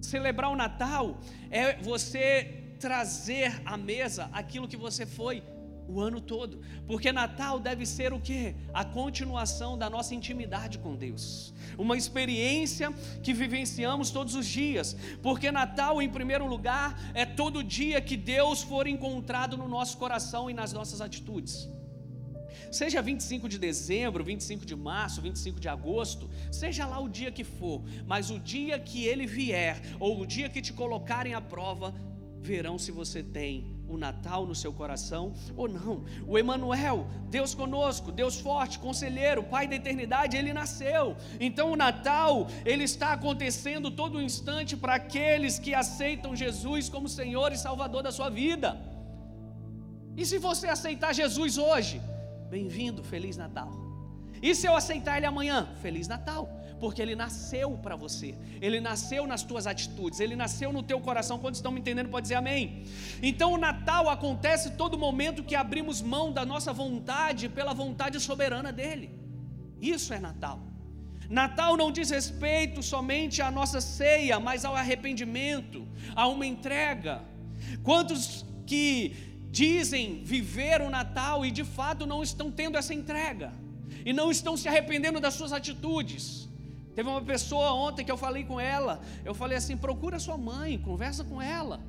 Celebrar 0.00 0.50
o 0.50 0.56
Natal 0.56 1.20
é 1.50 1.76
você 1.76 2.74
trazer 2.80 3.62
à 3.64 3.76
mesa 3.76 4.28
aquilo 4.32 4.66
que 4.66 4.76
você 4.76 5.06
foi 5.06 5.42
o 5.90 6.00
ano 6.00 6.20
todo, 6.20 6.60
porque 6.86 7.10
Natal 7.10 7.58
deve 7.58 7.84
ser 7.84 8.12
o 8.12 8.20
que? 8.20 8.54
A 8.72 8.84
continuação 8.84 9.76
da 9.76 9.90
nossa 9.90 10.14
intimidade 10.14 10.78
com 10.78 10.94
Deus, 10.94 11.52
uma 11.76 11.96
experiência 11.96 12.92
que 13.22 13.32
vivenciamos 13.32 14.10
todos 14.10 14.34
os 14.34 14.46
dias, 14.46 14.96
porque 15.22 15.50
Natal, 15.50 16.00
em 16.00 16.08
primeiro 16.08 16.46
lugar, 16.46 16.98
é 17.14 17.26
todo 17.26 17.64
dia 17.64 18.00
que 18.00 18.16
Deus 18.16 18.62
for 18.62 18.86
encontrado 18.86 19.56
no 19.56 19.68
nosso 19.68 19.98
coração 19.98 20.48
e 20.48 20.54
nas 20.54 20.72
nossas 20.72 21.00
atitudes. 21.00 21.68
Seja 22.70 23.02
25 23.02 23.48
de 23.48 23.58
dezembro, 23.58 24.22
25 24.22 24.64
de 24.64 24.76
março, 24.76 25.20
25 25.20 25.58
de 25.58 25.68
agosto, 25.68 26.30
seja 26.52 26.86
lá 26.86 27.00
o 27.00 27.08
dia 27.08 27.32
que 27.32 27.42
for, 27.42 27.82
mas 28.06 28.30
o 28.30 28.38
dia 28.38 28.78
que 28.78 29.04
ele 29.04 29.26
vier, 29.26 29.82
ou 29.98 30.20
o 30.20 30.26
dia 30.26 30.48
que 30.48 30.62
te 30.62 30.72
colocarem 30.72 31.34
à 31.34 31.40
prova, 31.40 31.92
verão 32.40 32.78
se 32.78 32.92
você 32.92 33.22
tem 33.22 33.79
o 33.90 33.98
Natal 33.98 34.46
no 34.46 34.54
seu 34.54 34.72
coração 34.72 35.32
ou 35.56 35.68
não. 35.68 36.04
O 36.26 36.38
Emanuel, 36.38 37.06
Deus 37.28 37.54
conosco, 37.54 38.12
Deus 38.12 38.38
forte, 38.38 38.78
conselheiro, 38.78 39.42
Pai 39.42 39.66
da 39.66 39.76
eternidade, 39.76 40.36
ele 40.36 40.52
nasceu. 40.52 41.16
Então 41.38 41.72
o 41.72 41.76
Natal, 41.76 42.46
ele 42.64 42.84
está 42.84 43.12
acontecendo 43.12 43.90
todo 43.90 44.22
instante 44.22 44.76
para 44.76 44.94
aqueles 44.94 45.58
que 45.58 45.74
aceitam 45.74 46.36
Jesus 46.36 46.88
como 46.88 47.08
Senhor 47.08 47.52
e 47.52 47.58
Salvador 47.58 48.02
da 48.02 48.12
sua 48.12 48.30
vida. 48.30 48.78
E 50.16 50.24
se 50.24 50.38
você 50.38 50.68
aceitar 50.68 51.12
Jesus 51.14 51.58
hoje, 51.58 52.00
bem-vindo, 52.48 53.02
Feliz 53.02 53.36
Natal. 53.36 53.70
E 54.42 54.54
se 54.54 54.66
eu 54.66 54.74
aceitar 54.74 55.16
Ele 55.16 55.26
amanhã? 55.26 55.68
Feliz 55.82 56.08
Natal, 56.08 56.48
porque 56.80 57.00
Ele 57.02 57.14
nasceu 57.14 57.68
para 57.84 57.94
você, 57.94 58.34
Ele 58.60 58.80
nasceu 58.80 59.26
nas 59.26 59.42
tuas 59.42 59.66
atitudes, 59.66 60.18
Ele 60.18 60.34
nasceu 60.34 60.72
no 60.72 60.82
teu 60.82 61.00
coração. 61.00 61.38
Quando 61.38 61.54
estão 61.54 61.70
me 61.70 61.80
entendendo, 61.80 62.08
pode 62.08 62.24
dizer 62.24 62.36
amém. 62.36 62.84
Então 63.22 63.52
o 63.52 63.58
Natal 63.58 64.08
acontece 64.08 64.72
todo 64.72 64.98
momento 64.98 65.44
que 65.44 65.54
abrimos 65.54 66.00
mão 66.00 66.32
da 66.32 66.44
nossa 66.44 66.72
vontade 66.72 67.48
pela 67.48 67.74
vontade 67.74 68.18
soberana 68.18 68.72
dEle. 68.72 69.10
Isso 69.80 70.12
é 70.12 70.18
Natal. 70.18 70.60
Natal 71.28 71.76
não 71.76 71.92
diz 71.92 72.10
respeito 72.10 72.82
somente 72.82 73.40
à 73.40 73.50
nossa 73.50 73.80
ceia, 73.80 74.40
mas 74.40 74.64
ao 74.64 74.74
arrependimento, 74.74 75.86
a 76.16 76.26
uma 76.26 76.46
entrega. 76.46 77.22
Quantos 77.84 78.44
que 78.66 79.14
dizem 79.50 80.24
viver 80.24 80.80
o 80.80 80.90
Natal 80.90 81.44
e 81.46 81.50
de 81.50 81.64
fato 81.64 82.06
não 82.06 82.22
estão 82.22 82.50
tendo 82.50 82.76
essa 82.76 82.92
entrega? 82.92 83.52
e 84.04 84.12
não 84.12 84.30
estão 84.30 84.56
se 84.56 84.68
arrependendo 84.68 85.20
das 85.20 85.34
suas 85.34 85.52
atitudes. 85.52 86.48
Teve 86.94 87.08
uma 87.08 87.22
pessoa 87.22 87.72
ontem 87.72 88.04
que 88.04 88.10
eu 88.10 88.16
falei 88.16 88.44
com 88.44 88.58
ela, 88.60 89.00
eu 89.24 89.34
falei 89.34 89.56
assim: 89.56 89.76
procura 89.76 90.18
sua 90.18 90.36
mãe, 90.36 90.78
conversa 90.78 91.22
com 91.24 91.40
ela. 91.40 91.80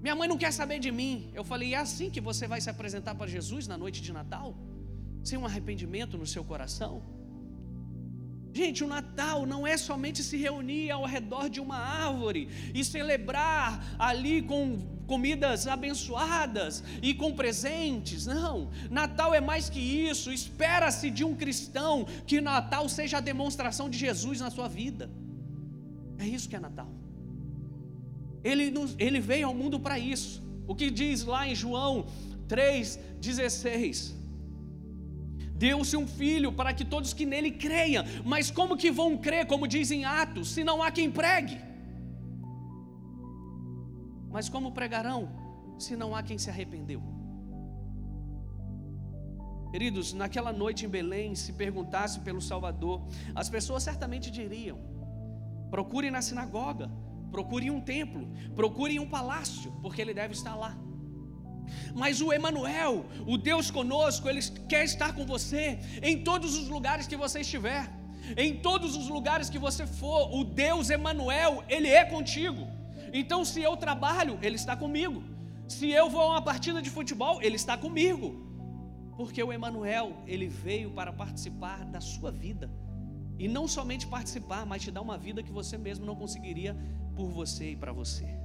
Minha 0.00 0.14
mãe 0.14 0.28
não 0.28 0.38
quer 0.38 0.52
saber 0.52 0.78
de 0.78 0.90
mim. 0.90 1.30
Eu 1.32 1.44
falei: 1.44 1.74
é 1.74 1.78
assim 1.78 2.10
que 2.10 2.20
você 2.20 2.46
vai 2.46 2.60
se 2.60 2.70
apresentar 2.70 3.14
para 3.14 3.26
Jesus 3.26 3.66
na 3.66 3.76
noite 3.76 4.00
de 4.02 4.12
Natal? 4.12 4.56
Sem 5.22 5.38
um 5.38 5.46
arrependimento 5.46 6.18
no 6.18 6.26
seu 6.26 6.44
coração? 6.44 7.02
Gente, 8.54 8.84
o 8.84 8.86
Natal 8.86 9.46
não 9.46 9.66
é 9.66 9.76
somente 9.78 10.22
se 10.22 10.36
reunir 10.36 10.90
ao 10.90 11.04
redor 11.06 11.48
de 11.48 11.58
uma 11.58 11.78
árvore 11.78 12.48
e 12.74 12.84
celebrar 12.84 13.96
ali 13.98 14.42
com 14.42 15.01
comidas 15.12 15.66
abençoadas 15.76 16.82
e 17.08 17.10
com 17.20 17.30
presentes. 17.40 18.20
Não, 18.24 18.54
Natal 18.98 19.30
é 19.38 19.42
mais 19.50 19.68
que 19.74 19.82
isso. 20.10 20.32
Espera-se 20.40 21.10
de 21.10 21.22
um 21.28 21.34
cristão 21.42 22.06
que 22.28 22.40
Natal 22.40 22.88
seja 22.98 23.18
a 23.18 23.26
demonstração 23.32 23.86
de 23.92 23.98
Jesus 24.06 24.40
na 24.44 24.50
sua 24.56 24.68
vida. 24.80 25.04
É 26.18 26.26
isso 26.36 26.48
que 26.48 26.56
é 26.56 26.60
Natal. 26.68 26.90
Ele, 28.50 28.70
nos, 28.76 28.94
ele 29.06 29.20
veio 29.20 29.46
ao 29.48 29.54
mundo 29.62 29.78
para 29.78 29.98
isso. 29.98 30.34
O 30.66 30.74
que 30.74 30.90
diz 30.90 31.24
lá 31.32 31.42
em 31.46 31.54
João 31.54 32.06
3,16. 32.48 34.14
Deu-se 35.64 35.96
um 36.02 36.06
filho 36.20 36.50
para 36.52 36.72
que 36.72 36.86
todos 36.94 37.12
que 37.12 37.26
nele 37.32 37.50
creiam, 37.50 38.04
mas 38.24 38.50
como 38.50 38.78
que 38.82 38.90
vão 38.90 39.10
crer, 39.26 39.44
como 39.46 39.68
dizem 39.76 40.04
Atos, 40.04 40.48
se 40.54 40.64
não 40.64 40.82
há 40.82 40.90
quem 40.90 41.10
pregue? 41.10 41.58
Mas 44.32 44.48
como 44.48 44.72
pregarão 44.72 45.28
se 45.78 45.94
não 45.96 46.14
há 46.16 46.22
quem 46.22 46.38
se 46.38 46.48
arrependeu? 46.48 47.02
Queridos, 49.70 50.12
naquela 50.12 50.52
noite 50.52 50.84
em 50.84 50.88
Belém, 50.88 51.34
se 51.34 51.52
perguntasse 51.52 52.20
pelo 52.20 52.40
Salvador, 52.40 53.06
as 53.34 53.48
pessoas 53.48 53.82
certamente 53.82 54.30
diriam: 54.30 54.78
procure 55.70 56.10
na 56.10 56.20
sinagoga, 56.20 56.90
procure 57.30 57.70
um 57.70 57.80
templo, 57.80 58.28
procure 58.54 58.98
um 59.00 59.08
palácio, 59.08 59.72
porque 59.82 60.00
ele 60.02 60.14
deve 60.14 60.34
estar 60.34 60.54
lá. 60.54 60.76
Mas 61.94 62.20
o 62.20 62.32
Emanuel, 62.32 63.06
o 63.26 63.38
Deus 63.38 63.70
conosco, 63.70 64.28
ele 64.28 64.42
quer 64.68 64.84
estar 64.84 65.14
com 65.14 65.24
você 65.24 65.78
em 66.02 66.22
todos 66.22 66.56
os 66.58 66.68
lugares 66.68 67.06
que 67.06 67.16
você 67.16 67.40
estiver. 67.40 67.90
Em 68.36 68.60
todos 68.60 68.94
os 68.94 69.08
lugares 69.08 69.50
que 69.50 69.58
você 69.58 69.86
for, 69.86 70.32
o 70.38 70.44
Deus 70.44 70.90
Emanuel, 70.90 71.64
ele 71.68 71.88
é 71.88 72.04
contigo. 72.04 72.66
Então, 73.12 73.44
se 73.44 73.62
eu 73.62 73.76
trabalho, 73.76 74.38
Ele 74.42 74.56
está 74.56 74.76
comigo. 74.76 75.22
Se 75.68 75.90
eu 75.90 76.08
vou 76.08 76.22
a 76.22 76.28
uma 76.30 76.42
partida 76.42 76.80
de 76.80 76.90
futebol, 76.90 77.40
Ele 77.42 77.56
está 77.56 77.76
comigo. 77.76 78.52
Porque 79.16 79.42
o 79.42 79.52
Emanuel, 79.52 80.16
ele 80.26 80.48
veio 80.48 80.90
para 80.90 81.12
participar 81.12 81.84
da 81.84 82.00
sua 82.00 82.30
vida. 82.30 82.70
E 83.38 83.46
não 83.46 83.68
somente 83.68 84.06
participar, 84.06 84.64
mas 84.64 84.82
te 84.82 84.90
dar 84.90 85.02
uma 85.02 85.18
vida 85.18 85.42
que 85.42 85.52
você 85.52 85.76
mesmo 85.76 86.06
não 86.06 86.16
conseguiria 86.16 86.76
por 87.14 87.28
você 87.28 87.72
e 87.72 87.76
para 87.76 87.92
você. 87.92 88.41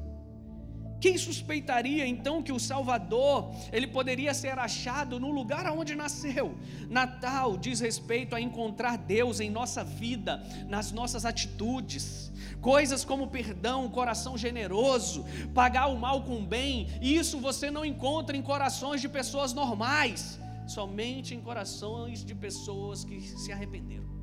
Quem 0.99 1.17
suspeitaria 1.17 2.07
então 2.07 2.41
que 2.41 2.51
o 2.51 2.59
Salvador 2.59 3.51
ele 3.71 3.85
poderia 3.85 4.33
ser 4.33 4.57
achado 4.57 5.19
no 5.19 5.31
lugar 5.31 5.71
onde 5.71 5.95
nasceu? 5.95 6.57
Natal 6.89 7.55
diz 7.55 7.79
respeito 7.79 8.35
a 8.35 8.41
encontrar 8.41 8.97
Deus 8.97 9.39
em 9.39 9.49
nossa 9.49 9.83
vida, 9.83 10.43
nas 10.67 10.91
nossas 10.91 11.23
atitudes, 11.23 12.31
coisas 12.61 13.05
como 13.05 13.27
perdão, 13.27 13.89
coração 13.89 14.37
generoso, 14.37 15.23
pagar 15.53 15.87
o 15.87 15.99
mal 15.99 16.23
com 16.23 16.37
o 16.37 16.45
bem. 16.45 16.87
Isso 16.99 17.39
você 17.39 17.69
não 17.69 17.85
encontra 17.85 18.35
em 18.35 18.41
corações 18.41 18.99
de 18.99 19.07
pessoas 19.07 19.53
normais, 19.53 20.39
somente 20.65 21.35
em 21.35 21.39
corações 21.39 22.25
de 22.25 22.33
pessoas 22.33 23.03
que 23.03 23.21
se 23.21 23.51
arrependeram. 23.51 24.16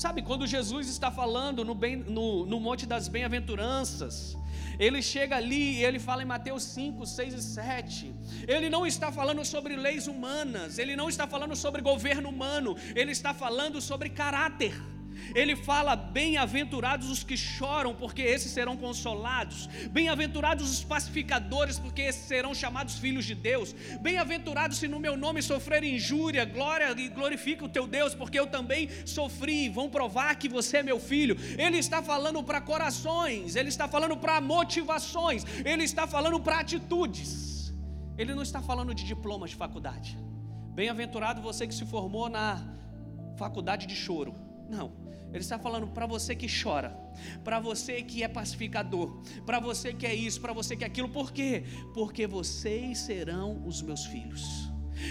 Sabe, 0.00 0.22
quando 0.22 0.46
Jesus 0.46 0.88
está 0.88 1.10
falando 1.10 1.62
no, 1.62 1.74
bem, 1.74 1.94
no, 1.94 2.46
no 2.46 2.58
Monte 2.58 2.86
das 2.86 3.06
Bem-aventuranças, 3.06 4.34
ele 4.78 5.02
chega 5.02 5.36
ali 5.36 5.74
e 5.74 5.84
ele 5.84 5.98
fala 5.98 6.22
em 6.22 6.24
Mateus 6.24 6.62
5, 6.62 7.04
6 7.04 7.34
e 7.34 7.42
7. 7.42 8.14
Ele 8.48 8.70
não 8.70 8.86
está 8.86 9.12
falando 9.12 9.44
sobre 9.44 9.76
leis 9.76 10.06
humanas, 10.06 10.78
ele 10.78 10.96
não 10.96 11.10
está 11.10 11.26
falando 11.26 11.54
sobre 11.54 11.82
governo 11.82 12.30
humano, 12.30 12.74
ele 12.94 13.12
está 13.12 13.34
falando 13.34 13.78
sobre 13.78 14.08
caráter. 14.08 14.72
Ele 15.34 15.56
fala: 15.56 15.94
Bem-aventurados 15.96 17.10
os 17.10 17.22
que 17.22 17.36
choram, 17.36 17.94
porque 17.94 18.22
esses 18.22 18.52
serão 18.52 18.76
consolados. 18.76 19.68
Bem-aventurados 19.90 20.70
os 20.70 20.84
pacificadores, 20.84 21.78
porque 21.78 22.02
esses 22.02 22.26
serão 22.26 22.54
chamados 22.54 22.98
filhos 22.98 23.24
de 23.24 23.34
Deus. 23.34 23.74
Bem-aventurados 24.00 24.78
se 24.78 24.88
no 24.88 25.00
meu 25.00 25.16
nome 25.16 25.42
sofrerem 25.42 25.96
injúria, 25.96 26.44
glória 26.44 26.90
e 26.98 27.08
glorifique 27.08 27.64
o 27.64 27.68
teu 27.68 27.86
Deus, 27.86 28.14
porque 28.14 28.38
eu 28.38 28.46
também 28.46 28.88
sofri. 29.04 29.68
Vão 29.68 29.88
provar 29.88 30.34
que 30.36 30.48
você 30.48 30.78
é 30.78 30.82
meu 30.82 30.98
filho. 30.98 31.36
Ele 31.58 31.78
está 31.78 32.02
falando 32.02 32.42
para 32.42 32.60
corações, 32.60 33.56
ele 33.56 33.68
está 33.68 33.86
falando 33.88 34.16
para 34.16 34.40
motivações, 34.40 35.44
ele 35.64 35.84
está 35.84 36.06
falando 36.06 36.40
para 36.40 36.60
atitudes. 36.60 37.50
Ele 38.20 38.34
não 38.34 38.42
está 38.42 38.60
falando 38.60 38.94
de 38.94 39.04
diplomas 39.04 39.50
de 39.50 39.56
faculdade. 39.56 40.18
Bem-aventurado 40.74 41.40
você 41.40 41.66
que 41.66 41.74
se 41.74 41.86
formou 41.86 42.28
na 42.28 42.62
faculdade 43.36 43.86
de 43.86 43.96
choro. 43.96 44.34
Não. 44.68 44.92
Ele 45.30 45.38
está 45.38 45.58
falando 45.58 45.86
para 45.88 46.06
você 46.06 46.34
que 46.34 46.46
chora, 46.48 46.90
para 47.44 47.58
você 47.60 48.02
que 48.02 48.22
é 48.22 48.28
pacificador, 48.28 49.22
para 49.46 49.60
você 49.60 49.92
que 49.92 50.06
é 50.06 50.14
isso, 50.14 50.40
para 50.40 50.52
você 50.52 50.76
que 50.76 50.84
é 50.84 50.86
aquilo. 50.86 51.08
Por 51.08 51.32
quê? 51.32 51.64
Porque 51.94 52.26
vocês 52.26 52.98
serão 52.98 53.62
os 53.66 53.80
meus 53.80 54.04
filhos. 54.06 54.70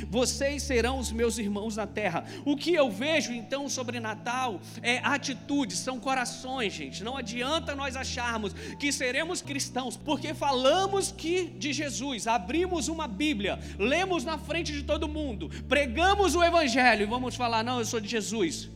Vocês 0.09 0.63
serão 0.63 0.99
os 0.99 1.11
meus 1.11 1.37
irmãos 1.37 1.75
na 1.75 1.87
terra. 1.87 2.23
O 2.45 2.55
que 2.55 2.73
eu 2.73 2.89
vejo 2.91 3.33
então 3.33 3.67
sobre 3.67 3.99
Natal 3.99 4.61
é 4.81 4.99
atitudes, 4.99 5.79
são 5.79 5.99
corações, 5.99 6.73
gente. 6.73 7.03
Não 7.03 7.17
adianta 7.17 7.75
nós 7.75 7.95
acharmos 7.95 8.53
que 8.79 8.91
seremos 8.91 9.41
cristãos, 9.41 9.97
porque 9.97 10.33
falamos 10.33 11.11
que 11.11 11.45
de 11.45 11.73
Jesus, 11.73 12.27
abrimos 12.27 12.87
uma 12.87 13.07
Bíblia, 13.07 13.59
lemos 13.77 14.23
na 14.23 14.37
frente 14.37 14.71
de 14.71 14.83
todo 14.83 15.07
mundo, 15.07 15.49
pregamos 15.67 16.35
o 16.35 16.43
evangelho 16.43 17.03
e 17.03 17.05
vamos 17.07 17.35
falar: 17.35 17.63
"Não, 17.63 17.79
eu 17.79 17.85
sou 17.85 17.99
de 17.99 18.07
Jesus". 18.07 18.69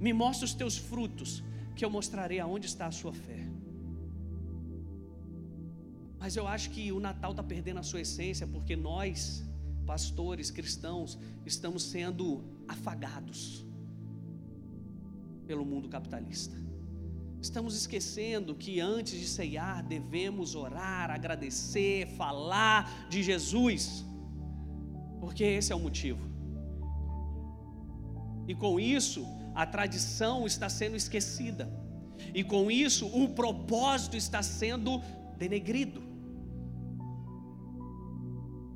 Me 0.00 0.12
mostra 0.12 0.44
os 0.44 0.54
teus 0.54 0.76
frutos, 0.76 1.42
que 1.74 1.84
eu 1.84 1.90
mostrarei 1.90 2.38
aonde 2.40 2.66
está 2.66 2.86
a 2.86 2.90
sua 2.90 3.12
fé. 3.12 3.46
Mas 6.18 6.36
eu 6.36 6.46
acho 6.48 6.70
que 6.70 6.90
o 6.92 6.98
Natal 6.98 7.30
está 7.32 7.42
perdendo 7.42 7.78
a 7.78 7.82
sua 7.82 8.00
essência, 8.00 8.46
porque 8.46 8.74
nós, 8.74 9.44
pastores 9.86 10.50
cristãos, 10.50 11.18
estamos 11.44 11.82
sendo 11.82 12.44
afagados 12.66 13.64
pelo 15.46 15.64
mundo 15.64 15.88
capitalista. 15.88 16.56
Estamos 17.40 17.76
esquecendo 17.76 18.54
que 18.54 18.80
antes 18.80 19.20
de 19.20 19.26
ceiar 19.26 19.86
devemos 19.86 20.54
orar, 20.54 21.10
agradecer, 21.10 22.08
falar 22.16 23.08
de 23.08 23.22
Jesus, 23.22 24.04
porque 25.20 25.44
esse 25.44 25.72
é 25.72 25.76
o 25.76 25.78
motivo. 25.78 26.26
E 28.48 28.54
com 28.54 28.80
isso, 28.80 29.24
a 29.56 29.64
tradição 29.64 30.46
está 30.46 30.68
sendo 30.68 30.96
esquecida, 30.96 31.66
e 32.34 32.44
com 32.44 32.70
isso 32.70 33.06
o 33.06 33.30
propósito 33.30 34.14
está 34.14 34.42
sendo 34.42 35.00
denegrido. 35.38 36.02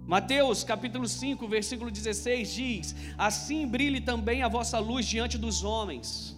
Mateus 0.06 0.64
capítulo 0.64 1.06
5, 1.06 1.46
versículo 1.46 1.90
16 1.90 2.54
diz: 2.54 2.96
Assim 3.18 3.66
brilhe 3.66 4.00
também 4.00 4.42
a 4.42 4.48
vossa 4.48 4.78
luz 4.78 5.06
diante 5.06 5.36
dos 5.36 5.62
homens, 5.62 6.34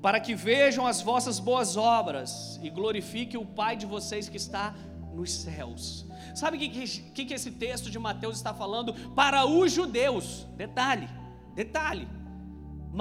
para 0.00 0.20
que 0.20 0.34
vejam 0.34 0.86
as 0.86 1.02
vossas 1.02 1.40
boas 1.40 1.76
obras 1.76 2.60
e 2.62 2.70
glorifique 2.70 3.36
o 3.36 3.44
Pai 3.44 3.76
de 3.76 3.84
vocês 3.84 4.28
que 4.28 4.36
está 4.36 4.74
nos 5.12 5.32
céus. 5.32 6.06
Sabe 6.36 6.56
o 6.56 6.60
que, 6.60 6.68
que, 6.68 7.24
que 7.24 7.34
esse 7.34 7.50
texto 7.50 7.90
de 7.90 7.98
Mateus 7.98 8.36
está 8.36 8.54
falando? 8.54 8.94
Para 9.10 9.44
os 9.44 9.72
judeus, 9.72 10.46
detalhe, 10.56 11.08
detalhe. 11.54 12.06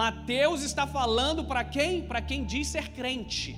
Mateus 0.04 0.62
está 0.70 0.86
falando 0.86 1.42
para 1.50 1.64
quem? 1.64 1.92
Para 2.10 2.22
quem 2.30 2.40
diz 2.54 2.68
ser 2.68 2.88
crente. 2.98 3.52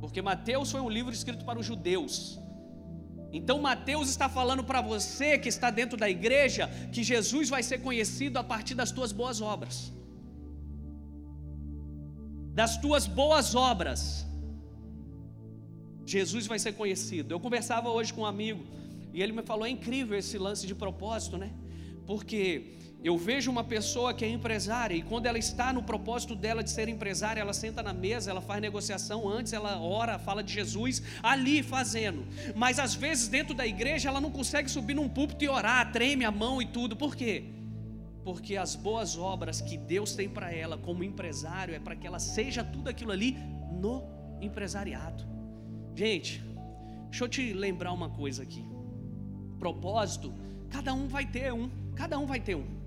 Porque 0.00 0.20
Mateus 0.20 0.72
foi 0.74 0.80
um 0.86 0.90
livro 0.96 1.12
escrito 1.18 1.44
para 1.48 1.60
os 1.60 1.66
judeus. 1.70 2.14
Então 3.38 3.56
Mateus 3.60 4.08
está 4.14 4.28
falando 4.28 4.64
para 4.70 4.80
você 4.80 5.38
que 5.38 5.48
está 5.48 5.70
dentro 5.70 5.96
da 5.96 6.10
igreja 6.10 6.66
que 6.92 7.04
Jesus 7.04 7.48
vai 7.54 7.62
ser 7.62 7.78
conhecido 7.78 8.38
a 8.38 8.44
partir 8.52 8.74
das 8.74 8.90
tuas 8.90 9.12
boas 9.12 9.40
obras. 9.40 9.76
Das 12.60 12.76
tuas 12.76 13.06
boas 13.06 13.54
obras. 13.54 14.00
Jesus 16.04 16.48
vai 16.48 16.58
ser 16.58 16.72
conhecido. 16.72 17.32
Eu 17.32 17.38
conversava 17.38 17.88
hoje 17.88 18.12
com 18.12 18.22
um 18.22 18.26
amigo 18.34 18.64
e 19.14 19.22
ele 19.22 19.32
me 19.32 19.42
falou: 19.42 19.64
é 19.64 19.70
incrível 19.70 20.18
esse 20.18 20.36
lance 20.38 20.66
de 20.66 20.74
propósito, 20.74 21.38
né? 21.38 21.52
Porque 22.04 22.80
eu 23.02 23.16
vejo 23.16 23.50
uma 23.50 23.64
pessoa 23.64 24.12
que 24.12 24.24
é 24.24 24.28
empresária 24.28 24.94
e 24.94 25.02
quando 25.02 25.24
ela 25.24 25.38
está 25.38 25.72
no 25.72 25.82
propósito 25.82 26.34
dela 26.34 26.62
de 26.62 26.70
ser 26.70 26.86
empresária, 26.86 27.40
ela 27.40 27.54
senta 27.54 27.82
na 27.82 27.94
mesa, 27.94 28.30
ela 28.30 28.42
faz 28.42 28.60
negociação 28.60 29.26
antes, 29.26 29.54
ela 29.54 29.80
ora, 29.80 30.18
fala 30.18 30.42
de 30.42 30.52
Jesus 30.52 31.02
ali 31.22 31.62
fazendo. 31.62 32.26
Mas 32.54 32.78
às 32.78 32.94
vezes 32.94 33.26
dentro 33.28 33.54
da 33.54 33.66
igreja 33.66 34.10
ela 34.10 34.20
não 34.20 34.30
consegue 34.30 34.70
subir 34.70 34.94
num 34.94 35.08
púlpito 35.08 35.42
e 35.44 35.48
orar, 35.48 35.90
treme 35.92 36.26
a 36.26 36.30
mão 36.30 36.60
e 36.60 36.66
tudo. 36.66 36.94
Por 36.94 37.16
quê? 37.16 37.44
Porque 38.22 38.56
as 38.58 38.76
boas 38.76 39.16
obras 39.16 39.62
que 39.62 39.78
Deus 39.78 40.14
tem 40.14 40.28
para 40.28 40.52
ela 40.52 40.76
como 40.76 41.02
empresário 41.02 41.74
é 41.74 41.78
para 41.78 41.96
que 41.96 42.06
ela 42.06 42.18
seja 42.18 42.62
tudo 42.62 42.90
aquilo 42.90 43.12
ali 43.12 43.34
no 43.72 44.04
empresariado. 44.42 45.24
Gente, 45.94 46.42
deixa 47.08 47.24
eu 47.24 47.28
te 47.28 47.52
lembrar 47.54 47.92
uma 47.92 48.10
coisa 48.10 48.42
aqui. 48.42 48.62
Propósito, 49.58 50.34
cada 50.68 50.92
um 50.92 51.08
vai 51.08 51.24
ter 51.24 51.50
um, 51.50 51.70
cada 51.96 52.18
um 52.18 52.26
vai 52.26 52.40
ter 52.40 52.56
um. 52.56 52.79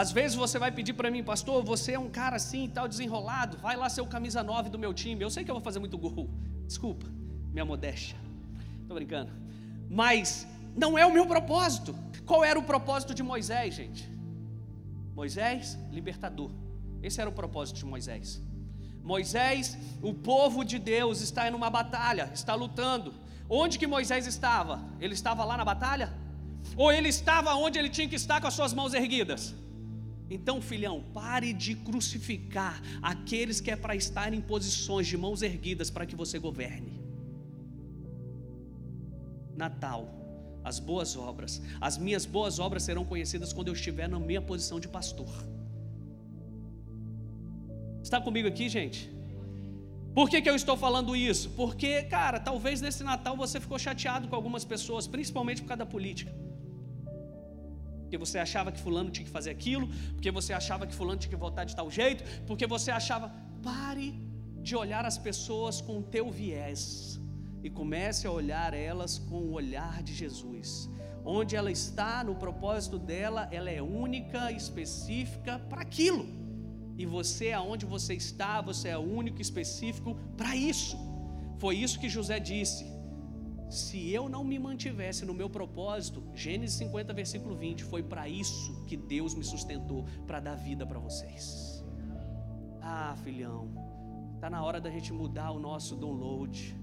Às 0.00 0.12
vezes 0.12 0.36
você 0.36 0.58
vai 0.58 0.70
pedir 0.70 0.92
para 0.92 1.10
mim, 1.10 1.22
pastor, 1.24 1.64
você 1.64 1.92
é 1.92 1.98
um 1.98 2.10
cara 2.10 2.36
assim 2.36 2.64
e 2.64 2.68
tal, 2.68 2.86
desenrolado, 2.86 3.56
vai 3.56 3.76
lá 3.76 3.88
ser 3.88 4.02
o 4.02 4.06
camisa 4.06 4.42
9 4.42 4.68
do 4.68 4.78
meu 4.78 4.92
time. 4.92 5.24
Eu 5.24 5.30
sei 5.30 5.42
que 5.42 5.50
eu 5.50 5.54
vou 5.54 5.64
fazer 5.64 5.78
muito 5.78 5.96
gol, 5.96 6.28
desculpa, 6.66 7.06
minha 7.50 7.64
modéstia, 7.64 8.18
estou 8.82 8.94
brincando. 8.94 9.32
Mas 9.88 10.46
não 10.76 10.98
é 10.98 11.06
o 11.06 11.12
meu 11.14 11.24
propósito. 11.24 11.96
Qual 12.26 12.44
era 12.44 12.58
o 12.58 12.62
propósito 12.62 13.14
de 13.14 13.22
Moisés, 13.22 13.74
gente? 13.74 14.06
Moisés, 15.14 15.78
libertador. 15.90 16.50
Esse 17.02 17.22
era 17.22 17.30
o 17.30 17.32
propósito 17.32 17.76
de 17.78 17.86
Moisés. 17.86 18.42
Moisés, 19.02 19.78
o 20.02 20.12
povo 20.12 20.62
de 20.62 20.78
Deus 20.78 21.22
está 21.22 21.48
em 21.48 21.54
uma 21.54 21.70
batalha, 21.70 22.30
está 22.34 22.54
lutando. 22.54 23.14
Onde 23.48 23.78
que 23.78 23.86
Moisés 23.86 24.26
estava? 24.26 24.84
Ele 25.00 25.14
estava 25.14 25.42
lá 25.42 25.56
na 25.56 25.64
batalha? 25.64 26.12
Ou 26.76 26.92
ele 26.92 27.08
estava 27.08 27.54
onde 27.54 27.78
ele 27.78 27.88
tinha 27.88 28.06
que 28.06 28.16
estar 28.16 28.42
com 28.42 28.46
as 28.46 28.52
suas 28.52 28.74
mãos 28.74 28.92
erguidas? 28.92 29.54
Então, 30.28 30.60
filhão, 30.60 31.04
pare 31.14 31.52
de 31.52 31.76
crucificar 31.76 32.82
aqueles 33.00 33.60
que 33.60 33.70
é 33.70 33.76
para 33.76 33.94
estar 33.94 34.34
em 34.34 34.40
posições 34.40 35.06
de 35.06 35.16
mãos 35.16 35.42
erguidas 35.42 35.88
para 35.88 36.04
que 36.04 36.16
você 36.16 36.38
governe. 36.38 37.00
Natal, 39.56 40.12
as 40.64 40.80
boas 40.80 41.16
obras, 41.16 41.62
as 41.80 41.96
minhas 41.96 42.26
boas 42.26 42.58
obras 42.58 42.82
serão 42.82 43.04
conhecidas 43.04 43.52
quando 43.52 43.68
eu 43.68 43.74
estiver 43.74 44.08
na 44.08 44.18
minha 44.18 44.42
posição 44.42 44.80
de 44.80 44.88
pastor. 44.88 45.32
Está 48.02 48.20
comigo 48.20 48.48
aqui, 48.48 48.68
gente? 48.68 49.10
Por 50.12 50.28
que, 50.28 50.40
que 50.42 50.50
eu 50.50 50.56
estou 50.56 50.76
falando 50.76 51.14
isso? 51.14 51.50
Porque, 51.50 52.02
cara, 52.04 52.40
talvez 52.40 52.80
nesse 52.80 53.04
Natal 53.04 53.36
você 53.36 53.60
ficou 53.60 53.78
chateado 53.78 54.26
com 54.28 54.34
algumas 54.34 54.64
pessoas, 54.64 55.06
principalmente 55.06 55.62
por 55.62 55.68
causa 55.68 55.84
da 55.84 55.86
política 55.86 56.45
porque 58.16 58.24
você 58.24 58.38
achava 58.38 58.72
que 58.72 58.80
fulano 58.80 59.10
tinha 59.10 59.26
que 59.26 59.30
fazer 59.30 59.50
aquilo, 59.50 59.88
porque 60.14 60.30
você 60.30 60.52
achava 60.54 60.86
que 60.86 60.94
fulano 60.94 61.18
tinha 61.20 61.28
que 61.28 61.36
votar 61.36 61.66
de 61.66 61.76
tal 61.76 61.90
jeito, 61.90 62.24
porque 62.46 62.66
você 62.66 62.90
achava, 62.90 63.30
pare 63.62 64.14
de 64.62 64.74
olhar 64.74 65.04
as 65.04 65.18
pessoas 65.18 65.80
com 65.82 65.98
o 65.98 66.02
teu 66.02 66.30
viés 66.30 67.20
e 67.62 67.68
comece 67.68 68.26
a 68.26 68.30
olhar 68.30 68.72
elas 68.72 69.18
com 69.18 69.36
o 69.36 69.52
olhar 69.52 70.02
de 70.02 70.14
Jesus. 70.14 70.88
Onde 71.24 71.56
ela 71.56 71.70
está, 71.70 72.24
no 72.24 72.34
propósito 72.34 72.98
dela, 72.98 73.48
ela 73.50 73.70
é 73.70 73.82
única, 73.82 74.50
específica 74.50 75.58
para 75.68 75.82
aquilo. 75.82 76.26
E 76.96 77.04
você, 77.04 77.52
aonde 77.52 77.84
você 77.84 78.14
está, 78.14 78.62
você 78.62 78.88
é 78.88 78.98
único, 78.98 79.42
específico 79.42 80.16
para 80.38 80.56
isso. 80.56 80.96
Foi 81.58 81.76
isso 81.76 82.00
que 82.00 82.08
José 82.08 82.38
disse 82.40 82.95
se 83.68 84.12
eu 84.12 84.28
não 84.28 84.44
me 84.44 84.58
mantivesse 84.58 85.24
no 85.24 85.34
meu 85.34 85.50
propósito, 85.50 86.22
Gênesis 86.34 86.76
50, 86.78 87.12
versículo 87.12 87.56
20, 87.56 87.84
foi 87.84 88.02
para 88.02 88.28
isso 88.28 88.84
que 88.86 88.96
Deus 88.96 89.34
me 89.34 89.44
sustentou, 89.44 90.04
para 90.26 90.40
dar 90.40 90.54
vida 90.54 90.86
para 90.86 90.98
vocês. 90.98 91.84
Ah, 92.80 93.16
filhão, 93.24 93.68
está 94.34 94.48
na 94.48 94.62
hora 94.62 94.80
da 94.80 94.90
gente 94.90 95.12
mudar 95.12 95.50
o 95.50 95.58
nosso 95.58 95.96
download. 95.96 96.76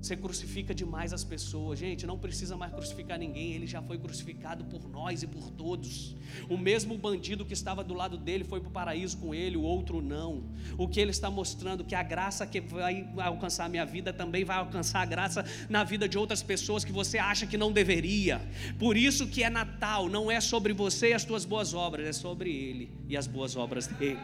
Você 0.00 0.16
crucifica 0.16 0.74
demais 0.74 1.12
as 1.12 1.22
pessoas. 1.22 1.78
Gente, 1.78 2.06
não 2.06 2.18
precisa 2.18 2.56
mais 2.56 2.72
crucificar 2.72 3.18
ninguém, 3.18 3.52
ele 3.52 3.66
já 3.66 3.82
foi 3.82 3.98
crucificado 3.98 4.64
por 4.64 4.88
nós 4.88 5.22
e 5.22 5.26
por 5.26 5.50
todos. 5.50 6.16
O 6.48 6.56
mesmo 6.56 6.96
bandido 6.96 7.44
que 7.44 7.52
estava 7.52 7.84
do 7.84 7.92
lado 7.92 8.16
dele 8.16 8.42
foi 8.44 8.60
para 8.60 8.68
o 8.70 8.72
paraíso 8.72 9.18
com 9.18 9.34
ele, 9.34 9.58
o 9.58 9.62
outro 9.62 10.00
não. 10.00 10.44
O 10.78 10.88
que 10.88 10.98
ele 10.98 11.10
está 11.10 11.30
mostrando 11.30 11.84
que 11.84 11.94
a 11.94 12.02
graça 12.02 12.46
que 12.46 12.60
vai 12.60 13.06
alcançar 13.18 13.66
a 13.66 13.68
minha 13.68 13.84
vida 13.84 14.10
também 14.10 14.42
vai 14.42 14.56
alcançar 14.56 15.02
a 15.02 15.04
graça 15.06 15.44
na 15.68 15.84
vida 15.84 16.08
de 16.08 16.16
outras 16.16 16.42
pessoas 16.42 16.82
que 16.82 16.92
você 16.92 17.18
acha 17.18 17.46
que 17.46 17.58
não 17.58 17.70
deveria. 17.70 18.40
Por 18.78 18.96
isso 18.96 19.26
que 19.26 19.42
é 19.42 19.50
Natal, 19.50 20.08
não 20.08 20.30
é 20.30 20.40
sobre 20.40 20.72
você 20.72 21.10
e 21.10 21.12
as 21.12 21.24
tuas 21.24 21.44
boas 21.44 21.74
obras, 21.74 22.06
é 22.06 22.12
sobre 22.12 22.50
ele 22.50 22.90
e 23.06 23.18
as 23.18 23.26
boas 23.26 23.54
obras 23.54 23.86
dele. 23.86 24.18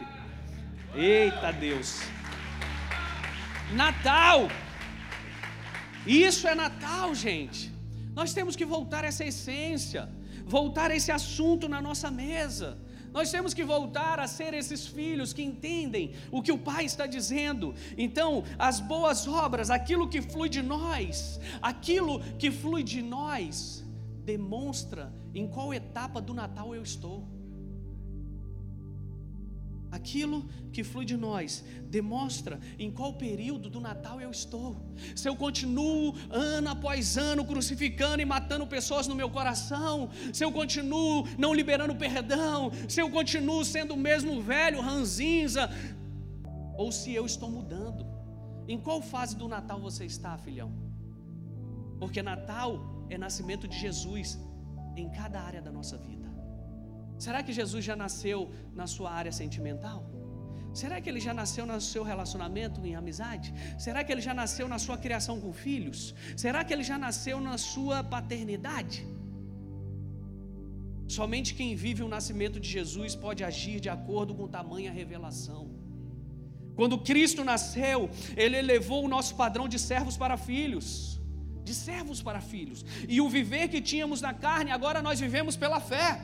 Eita 0.95 1.51
Deus. 1.51 2.01
Natal 3.73 4.47
isso 6.07 6.47
é 6.47 6.55
Natal, 6.55 7.13
gente. 7.13 7.71
Nós 8.13 8.33
temos 8.33 8.55
que 8.55 8.65
voltar 8.65 9.03
a 9.03 9.07
essa 9.07 9.25
essência, 9.25 10.09
voltar 10.45 10.91
a 10.91 10.95
esse 10.95 11.11
assunto 11.11 11.67
na 11.67 11.81
nossa 11.81 12.09
mesa. 12.09 12.77
Nós 13.11 13.31
temos 13.31 13.53
que 13.53 13.63
voltar 13.63 14.19
a 14.19 14.27
ser 14.27 14.53
esses 14.53 14.85
filhos 14.87 15.33
que 15.33 15.41
entendem 15.41 16.13
o 16.31 16.41
que 16.41 16.51
o 16.51 16.57
Pai 16.57 16.85
está 16.85 17.05
dizendo. 17.05 17.73
Então, 17.97 18.43
as 18.59 18.79
boas 18.79 19.27
obras, 19.27 19.69
aquilo 19.69 20.07
que 20.07 20.21
flui 20.21 20.49
de 20.49 20.61
nós, 20.61 21.39
aquilo 21.61 22.19
que 22.37 22.51
flui 22.51 22.83
de 22.83 23.01
nós, 23.01 23.83
demonstra 24.23 25.13
em 25.33 25.47
qual 25.47 25.73
etapa 25.73 26.21
do 26.21 26.33
Natal 26.33 26.75
eu 26.75 26.83
estou. 26.83 27.36
Aquilo 29.97 30.39
que 30.73 30.83
flui 30.89 31.05
de 31.11 31.17
nós 31.17 31.63
demonstra 31.97 32.59
em 32.77 32.89
qual 32.97 33.13
período 33.25 33.67
do 33.75 33.81
Natal 33.89 34.17
eu 34.21 34.31
estou. 34.39 34.69
Se 35.15 35.27
eu 35.29 35.35
continuo 35.35 36.13
ano 36.29 36.69
após 36.69 37.17
ano 37.17 37.43
crucificando 37.51 38.21
e 38.21 38.25
matando 38.25 38.67
pessoas 38.67 39.07
no 39.07 39.15
meu 39.21 39.29
coração, 39.37 40.09
se 40.31 40.43
eu 40.45 40.51
continuo 40.51 41.27
não 41.43 41.53
liberando 41.59 41.95
perdão, 41.95 42.71
se 42.87 43.01
eu 43.01 43.09
continuo 43.09 43.63
sendo 43.65 43.95
o 43.95 44.03
mesmo 44.09 44.39
velho 44.53 44.81
ranzinza, 44.81 45.63
ou 46.83 46.91
se 46.91 47.11
eu 47.19 47.25
estou 47.25 47.49
mudando. 47.49 48.05
Em 48.67 48.79
qual 48.79 49.01
fase 49.01 49.35
do 49.35 49.47
Natal 49.47 49.79
você 49.79 50.05
está, 50.05 50.37
filhão? 50.37 50.71
Porque 51.99 52.21
Natal 52.21 52.71
é 53.09 53.17
nascimento 53.17 53.67
de 53.67 53.77
Jesus 53.85 54.37
em 54.95 55.09
cada 55.09 55.41
área 55.41 55.61
da 55.61 55.71
nossa 55.71 55.97
vida. 55.97 56.26
Será 57.25 57.41
que 57.45 57.53
Jesus 57.59 57.83
já 57.89 57.95
nasceu 57.95 58.39
na 58.79 58.87
sua 58.87 59.11
área 59.11 59.31
sentimental? 59.31 59.99
Será 60.81 60.95
que 61.01 61.09
ele 61.11 61.21
já 61.27 61.33
nasceu 61.33 61.65
no 61.65 61.79
seu 61.81 62.03
relacionamento 62.03 62.85
em 62.85 62.95
amizade? 62.95 63.47
Será 63.85 64.03
que 64.03 64.11
ele 64.11 64.21
já 64.21 64.33
nasceu 64.41 64.67
na 64.73 64.79
sua 64.85 64.97
criação 65.05 65.35
com 65.43 65.51
filhos? 65.51 66.13
Será 66.43 66.63
que 66.63 66.73
ele 66.73 66.83
já 66.91 66.97
nasceu 67.05 67.37
na 67.41 67.57
sua 67.57 68.03
paternidade? 68.03 68.99
Somente 71.07 71.55
quem 71.59 71.75
vive 71.75 72.03
o 72.03 72.07
nascimento 72.15 72.59
de 72.59 72.69
Jesus 72.77 73.15
pode 73.15 73.43
agir 73.43 73.79
de 73.79 73.89
acordo 73.89 74.35
com 74.35 74.47
tamanha 74.47 74.91
revelação. 74.91 75.63
Quando 76.75 76.99
Cristo 77.09 77.43
nasceu, 77.43 77.99
ele 78.35 78.57
elevou 78.57 79.03
o 79.03 79.07
nosso 79.07 79.35
padrão 79.35 79.67
de 79.67 79.79
servos 79.79 80.15
para 80.15 80.37
filhos, 80.37 81.19
de 81.63 81.73
servos 81.73 82.21
para 82.21 82.39
filhos. 82.39 82.85
E 83.09 83.19
o 83.19 83.27
viver 83.27 83.67
que 83.69 83.81
tínhamos 83.81 84.21
na 84.21 84.33
carne, 84.33 84.69
agora 84.69 85.01
nós 85.01 85.19
vivemos 85.19 85.55
pela 85.57 85.79
fé. 85.79 86.21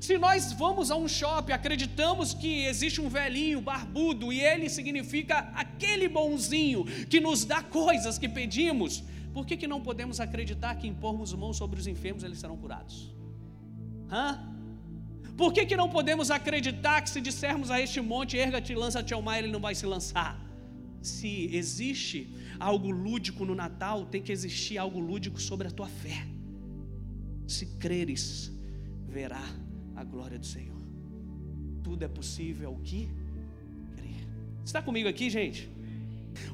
Se 0.00 0.16
nós 0.18 0.52
vamos 0.52 0.90
a 0.90 0.96
um 0.96 1.08
shopping, 1.08 1.52
acreditamos 1.52 2.32
que 2.34 2.66
existe 2.66 3.00
um 3.00 3.08
velhinho 3.08 3.60
barbudo 3.60 4.32
e 4.32 4.40
ele 4.40 4.68
significa 4.68 5.50
aquele 5.54 6.08
bonzinho 6.08 6.84
que 7.08 7.20
nos 7.20 7.44
dá 7.44 7.62
coisas 7.62 8.18
que 8.18 8.28
pedimos, 8.28 9.02
por 9.32 9.46
que, 9.46 9.56
que 9.56 9.66
não 9.66 9.80
podemos 9.80 10.20
acreditar 10.20 10.74
que 10.76 10.86
impormos 10.86 11.32
mãos 11.32 11.56
sobre 11.56 11.78
os 11.78 11.86
enfermos 11.86 12.22
eles 12.22 12.38
serão 12.38 12.56
curados? 12.56 13.14
Hã? 14.10 14.46
Por 15.36 15.52
que, 15.52 15.64
que 15.64 15.76
não 15.76 15.88
podemos 15.88 16.30
acreditar 16.30 17.00
que 17.02 17.08
se 17.08 17.20
dissermos 17.20 17.70
a 17.70 17.80
este 17.80 18.00
monte, 18.00 18.36
erga-te 18.36 18.72
e 18.72 18.76
lança-te 18.76 19.14
ao 19.14 19.22
mar, 19.22 19.38
ele 19.38 19.50
não 19.50 19.60
vai 19.60 19.74
se 19.74 19.86
lançar? 19.86 20.38
Se 21.00 21.48
existe 21.54 22.28
algo 22.58 22.90
lúdico 22.90 23.44
no 23.44 23.54
Natal, 23.54 24.04
tem 24.04 24.20
que 24.20 24.32
existir 24.32 24.76
algo 24.76 25.00
lúdico 25.00 25.40
sobre 25.40 25.66
a 25.68 25.70
tua 25.70 25.88
fé. 25.88 26.26
Se 27.46 27.66
creres, 27.78 28.52
verá 29.08 29.42
a 30.00 30.04
glória 30.04 30.38
do 30.38 30.46
Senhor. 30.46 30.80
Tudo 31.82 32.04
é 32.04 32.08
possível 32.08 32.70
ao 32.70 32.76
que 32.76 33.10
crer. 33.96 34.26
Está 34.64 34.80
comigo 34.80 35.08
aqui, 35.08 35.28
gente? 35.28 35.70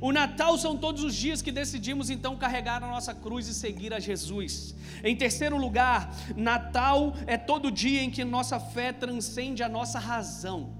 O 0.00 0.10
Natal 0.10 0.56
são 0.58 0.76
todos 0.76 1.02
os 1.04 1.14
dias 1.14 1.40
que 1.42 1.52
decidimos 1.52 2.10
então 2.10 2.36
carregar 2.36 2.82
a 2.82 2.88
nossa 2.88 3.14
cruz 3.14 3.46
e 3.46 3.54
seguir 3.54 3.92
a 3.92 4.00
Jesus. 4.00 4.74
Em 5.04 5.14
terceiro 5.14 5.56
lugar, 5.56 6.14
Natal 6.36 7.14
é 7.26 7.36
todo 7.36 7.70
dia 7.70 8.02
em 8.02 8.10
que 8.10 8.24
nossa 8.24 8.58
fé 8.58 8.92
transcende 8.92 9.62
a 9.62 9.68
nossa 9.68 9.98
razão. 9.98 10.74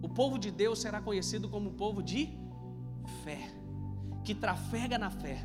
O 0.00 0.08
povo 0.08 0.38
de 0.38 0.50
Deus 0.50 0.80
será 0.80 1.00
conhecido 1.00 1.48
como 1.48 1.72
povo 1.72 2.02
de 2.02 2.30
fé, 3.22 3.50
que 4.24 4.34
trafega 4.34 4.96
na 4.96 5.10
fé. 5.10 5.44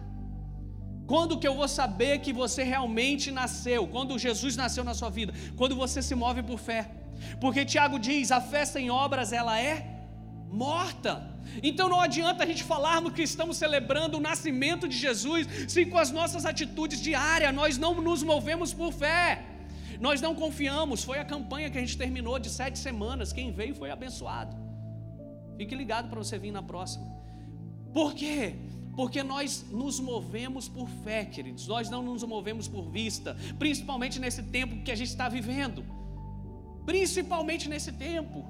Quando 1.07 1.37
que 1.37 1.47
eu 1.47 1.55
vou 1.55 1.67
saber 1.67 2.19
que 2.19 2.31
você 2.31 2.63
realmente 2.63 3.31
nasceu? 3.31 3.87
Quando 3.87 4.17
Jesus 4.17 4.55
nasceu 4.55 4.83
na 4.83 4.93
sua 4.93 5.09
vida? 5.09 5.33
Quando 5.55 5.75
você 5.75 6.01
se 6.01 6.15
move 6.15 6.43
por 6.43 6.59
fé. 6.59 6.89
Porque 7.39 7.65
Tiago 7.65 7.99
diz: 7.99 8.31
a 8.31 8.41
fé 8.41 8.65
sem 8.65 8.89
obras 8.89 9.33
ela 9.33 9.59
é 9.59 9.75
morta. 10.49 11.29
Então 11.61 11.89
não 11.89 11.99
adianta 11.99 12.43
a 12.43 12.47
gente 12.47 12.63
falarmos 12.63 13.13
que 13.13 13.23
estamos 13.23 13.57
celebrando 13.57 14.17
o 14.17 14.21
nascimento 14.21 14.87
de 14.87 14.97
Jesus, 14.97 15.47
se 15.67 15.85
com 15.85 15.97
as 15.97 16.11
nossas 16.11 16.45
atitudes 16.45 17.01
diárias 17.01 17.53
nós 17.53 17.77
não 17.77 17.93
nos 18.01 18.23
movemos 18.23 18.73
por 18.73 18.93
fé. 18.93 19.43
Nós 19.99 20.19
não 20.19 20.33
confiamos. 20.33 21.03
Foi 21.03 21.19
a 21.19 21.25
campanha 21.25 21.69
que 21.69 21.77
a 21.77 21.81
gente 21.81 21.97
terminou 21.97 22.39
de 22.39 22.49
sete 22.49 22.79
semanas. 22.79 23.31
Quem 23.31 23.51
veio 23.51 23.75
foi 23.75 23.91
abençoado. 23.91 24.55
Fique 25.57 25.75
ligado 25.75 26.09
para 26.09 26.17
você 26.17 26.39
vir 26.39 26.51
na 26.51 26.63
próxima. 26.63 27.05
Por 27.93 28.13
quê? 28.15 28.55
Porque 28.95 29.23
nós 29.23 29.65
nos 29.71 29.99
movemos 29.99 30.67
por 30.67 30.87
fé, 31.03 31.25
queridos. 31.25 31.67
Nós 31.67 31.89
não 31.89 32.03
nos 32.03 32.23
movemos 32.23 32.67
por 32.67 32.89
vista, 32.89 33.37
principalmente 33.57 34.19
nesse 34.19 34.43
tempo 34.43 34.83
que 34.83 34.91
a 34.91 34.95
gente 34.95 35.09
está 35.09 35.29
vivendo. 35.29 35.85
Principalmente 36.85 37.69
nesse 37.69 37.91
tempo. 37.91 38.45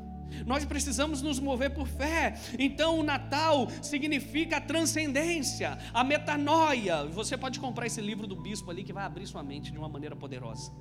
Nós 0.45 0.63
precisamos 0.65 1.21
nos 1.21 1.39
mover 1.39 1.71
por 1.71 1.87
fé. 1.87 2.39
Então, 2.57 2.99
o 2.99 3.03
Natal 3.03 3.67
significa 3.81 4.57
a 4.57 4.61
transcendência, 4.61 5.77
a 5.93 6.03
metanoia. 6.03 7.05
Você 7.05 7.37
pode 7.37 7.59
comprar 7.59 7.85
esse 7.85 8.01
livro 8.01 8.25
do 8.25 8.35
bispo 8.35 8.71
ali 8.71 8.83
que 8.83 8.93
vai 8.93 9.03
abrir 9.03 9.27
sua 9.27 9.43
mente 9.43 9.71
de 9.71 9.77
uma 9.77 9.89
maneira 9.89 10.15
poderosa. 10.15 10.71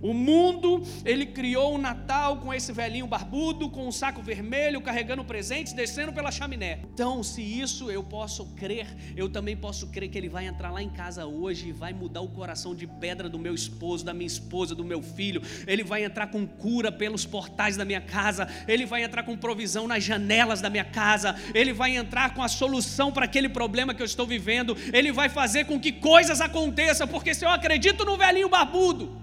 O 0.00 0.14
mundo, 0.14 0.82
ele 1.04 1.26
criou 1.26 1.74
o 1.74 1.78
Natal 1.78 2.38
com 2.38 2.52
esse 2.52 2.72
velhinho 2.72 3.06
barbudo, 3.06 3.68
com 3.68 3.86
um 3.86 3.92
saco 3.92 4.22
vermelho, 4.22 4.80
carregando 4.80 5.24
presentes, 5.24 5.72
descendo 5.72 6.12
pela 6.12 6.30
chaminé. 6.30 6.80
Então, 6.92 7.22
se 7.22 7.42
isso 7.42 7.90
eu 7.90 8.02
posso 8.02 8.46
crer, 8.54 8.86
eu 9.16 9.28
também 9.28 9.56
posso 9.56 9.88
crer 9.88 10.08
que 10.08 10.16
ele 10.16 10.28
vai 10.28 10.46
entrar 10.46 10.70
lá 10.70 10.82
em 10.82 10.88
casa 10.88 11.26
hoje 11.26 11.68
e 11.68 11.72
vai 11.72 11.92
mudar 11.92 12.20
o 12.20 12.28
coração 12.28 12.74
de 12.74 12.86
pedra 12.86 13.28
do 13.28 13.38
meu 13.38 13.54
esposo, 13.54 14.04
da 14.04 14.14
minha 14.14 14.26
esposa, 14.26 14.74
do 14.74 14.84
meu 14.84 15.02
filho. 15.02 15.42
Ele 15.66 15.84
vai 15.84 16.04
entrar 16.04 16.28
com 16.28 16.46
cura 16.46 16.90
pelos 16.90 17.26
portais 17.26 17.76
da 17.76 17.84
minha 17.84 18.00
casa, 18.00 18.48
ele 18.66 18.86
vai 18.86 19.02
entrar 19.02 19.22
com 19.22 19.36
provisão 19.36 19.86
nas 19.86 20.04
janelas 20.04 20.60
da 20.60 20.70
minha 20.70 20.84
casa, 20.84 21.36
ele 21.54 21.72
vai 21.72 21.96
entrar 21.96 22.34
com 22.34 22.42
a 22.42 22.48
solução 22.48 23.12
para 23.12 23.24
aquele 23.24 23.48
problema 23.48 23.94
que 23.94 24.02
eu 24.02 24.06
estou 24.06 24.26
vivendo, 24.26 24.76
ele 24.92 25.12
vai 25.12 25.28
fazer 25.28 25.64
com 25.64 25.78
que 25.78 25.92
coisas 25.92 26.40
aconteçam, 26.40 27.06
porque 27.08 27.34
se 27.34 27.44
eu 27.44 27.50
acredito 27.50 28.04
no 28.04 28.16
velhinho 28.16 28.48
barbudo, 28.48 29.20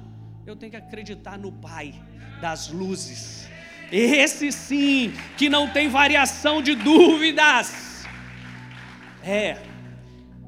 eu 0.50 0.56
tenho 0.56 0.72
que 0.72 0.78
acreditar 0.78 1.38
no 1.38 1.52
Pai 1.52 1.94
das 2.42 2.70
luzes. 2.70 3.48
Esse 3.92 4.52
sim, 4.52 5.14
que 5.38 5.50
não 5.50 5.72
tem 5.72 5.90
variação 5.90 6.62
de 6.62 6.76
dúvidas. 6.76 8.06
É, 9.24 9.62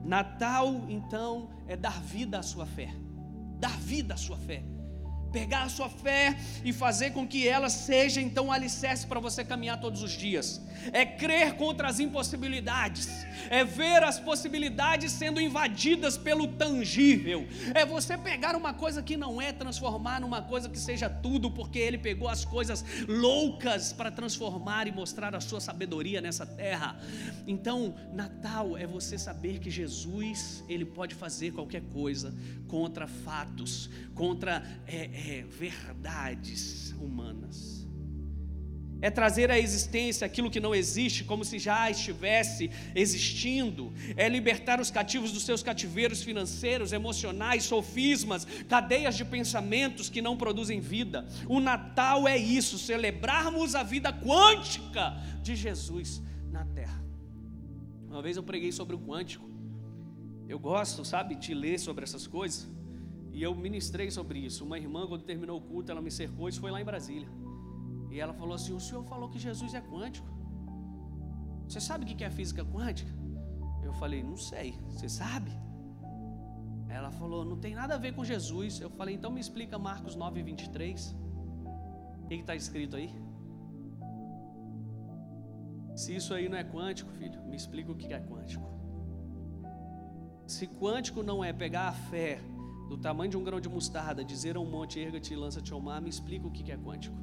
Natal 0.04 0.86
então 0.90 1.50
é 1.68 1.76
dar 1.76 2.02
vida 2.02 2.40
à 2.40 2.44
sua 2.44 2.66
fé. 2.66 2.90
Dar 3.60 3.78
vida 3.78 4.14
à 4.16 4.18
sua 4.18 4.38
fé 4.38 4.64
pegar 5.32 5.64
a 5.64 5.70
sua 5.70 5.90
fé 5.90 6.38
e 6.64 6.74
fazer 6.74 7.12
com 7.12 7.28
que 7.28 7.48
ela 7.48 7.70
seja 7.70 8.22
então 8.22 8.48
um 8.48 8.52
alicerce 8.52 9.08
para 9.08 9.20
você 9.20 9.44
caminhar 9.44 9.80
todos 9.80 10.02
os 10.04 10.12
dias. 10.12 10.62
É 10.92 11.06
crer 11.06 11.56
contra 11.56 11.88
as 11.88 12.00
impossibilidades, 12.00 13.26
é 13.50 13.64
ver 13.64 14.04
as 14.04 14.20
possibilidades 14.20 15.12
sendo 15.12 15.40
invadidas 15.40 16.18
pelo 16.18 16.48
tangível. 16.48 17.48
É 17.74 17.86
você 17.86 18.18
pegar 18.18 18.56
uma 18.56 18.74
coisa 18.74 19.02
que 19.02 19.16
não 19.16 19.42
é, 19.42 19.52
transformar 19.52 20.20
numa 20.22 20.42
coisa 20.42 20.70
que 20.70 20.80
seja 20.80 21.10
tudo, 21.10 21.52
porque 21.52 21.80
ele 21.80 21.98
pegou 21.98 22.28
as 22.28 22.44
coisas 22.44 22.84
loucas 23.08 23.94
para 23.94 24.12
transformar 24.12 24.88
e 24.88 24.92
mostrar 24.92 25.36
a 25.36 25.40
sua 25.40 25.62
sabedoria 25.62 26.20
nessa 26.20 26.46
terra. 26.46 27.00
Então, 27.48 27.94
Natal 28.14 28.78
é 28.78 28.88
você 28.88 29.18
saber 29.18 29.60
que 29.60 29.70
Jesus, 29.70 30.64
ele 30.68 30.86
pode 30.86 31.16
fazer 31.16 31.52
qualquer 31.52 31.82
coisa 31.94 32.34
contra 32.68 33.08
fatos, 33.08 33.90
contra 34.16 34.64
é, 34.88 35.10
é, 35.30 35.44
verdades 35.44 36.94
humanas. 37.00 37.82
É 39.04 39.10
trazer 39.10 39.50
à 39.50 39.58
existência 39.58 40.26
aquilo 40.28 40.52
que 40.52 40.60
não 40.60 40.76
existe, 40.76 41.24
como 41.24 41.44
se 41.44 41.58
já 41.58 41.90
estivesse 41.90 42.70
existindo. 42.94 43.92
É 44.16 44.30
libertar 44.30 44.80
os 44.80 44.92
cativos 44.92 45.32
dos 45.32 45.44
seus 45.44 45.64
cativeiros 45.64 46.22
financeiros, 46.22 46.94
emocionais, 46.94 47.64
sofismas, 47.64 48.46
cadeias 48.70 49.18
de 49.18 49.26
pensamentos 49.26 50.08
que 50.08 50.22
não 50.22 50.38
produzem 50.38 50.80
vida. 50.80 51.28
O 51.48 51.60
Natal 51.60 52.28
é 52.28 52.38
isso, 52.38 52.78
celebrarmos 52.78 53.74
a 53.74 53.82
vida 53.82 54.14
quântica 54.14 55.18
de 55.42 55.56
Jesus 55.56 56.22
na 56.52 56.64
terra. 56.66 57.04
Uma 58.08 58.22
vez 58.22 58.38
eu 58.38 58.44
preguei 58.44 58.72
sobre 58.72 58.96
o 58.96 59.00
quântico. 59.00 59.50
Eu 60.48 60.60
gosto, 60.60 61.04
sabe, 61.04 61.34
de 61.34 61.56
ler 61.56 61.80
sobre 61.80 62.04
essas 62.04 62.28
coisas. 62.28 62.70
E 63.32 63.42
eu 63.42 63.56
ministrei 63.56 64.12
sobre 64.12 64.40
isso. 64.40 64.66
Uma 64.66 64.78
irmã, 64.78 65.08
quando 65.08 65.24
terminou 65.24 65.58
o 65.58 65.62
culto, 65.62 65.92
ela 65.92 66.02
me 66.02 66.12
cercou, 66.12 66.50
isso 66.50 66.60
foi 66.60 66.72
lá 66.72 66.82
em 66.82 66.86
Brasília. 66.86 67.30
E 68.10 68.20
ela 68.20 68.34
falou 68.34 68.56
assim: 68.56 68.74
O 68.74 68.80
senhor 68.80 69.04
falou 69.06 69.30
que 69.30 69.40
Jesus 69.40 69.74
é 69.74 69.82
quântico. 69.82 70.28
Você 71.68 71.80
sabe 71.80 72.04
o 72.04 72.08
que 72.08 72.24
é 72.24 72.30
física 72.30 72.66
quântica? 72.66 73.12
Eu 73.84 73.94
falei: 73.94 74.22
Não 74.22 74.36
sei. 74.36 74.78
Você 74.90 75.08
sabe? 75.08 75.52
Ela 76.90 77.10
falou: 77.12 77.46
Não 77.46 77.58
tem 77.58 77.74
nada 77.74 77.96
a 77.96 77.98
ver 77.98 78.14
com 78.14 78.24
Jesus. 78.24 78.82
Eu 78.82 78.90
falei: 78.90 79.16
Então 79.16 79.32
me 79.32 79.40
explica 79.40 79.80
Marcos 79.80 80.16
9, 80.16 80.44
23. 80.44 81.16
O 82.24 82.28
que 82.28 82.36
está 82.36 82.56
escrito 82.56 82.98
aí? 82.98 83.16
Se 85.96 86.16
isso 86.16 86.34
aí 86.34 86.50
não 86.50 86.58
é 86.58 86.64
quântico, 86.64 87.12
filho, 87.12 87.42
me 87.44 87.56
explica 87.56 87.92
o 87.92 87.96
que 87.96 88.14
é 88.14 88.20
quântico. 88.20 88.70
Se 90.46 90.68
quântico 90.68 91.24
não 91.24 91.44
é 91.44 91.54
pegar 91.54 91.88
a 91.88 91.94
fé 91.94 92.42
do 92.92 92.98
tamanho 92.98 93.32
de 93.32 93.38
um 93.38 93.44
grão 93.48 93.62
de 93.66 93.70
mostarda, 93.70 94.22
dizer 94.22 94.58
a 94.58 94.60
um 94.60 94.70
monte, 94.70 95.00
erga-te 95.00 95.34
e 95.34 95.38
lança-te 95.38 95.72
ao 95.72 95.80
mar, 95.80 96.02
me 96.02 96.10
explica 96.10 96.46
o 96.46 96.52
que 96.52 96.70
é 96.70 96.78
quântico. 96.78 97.16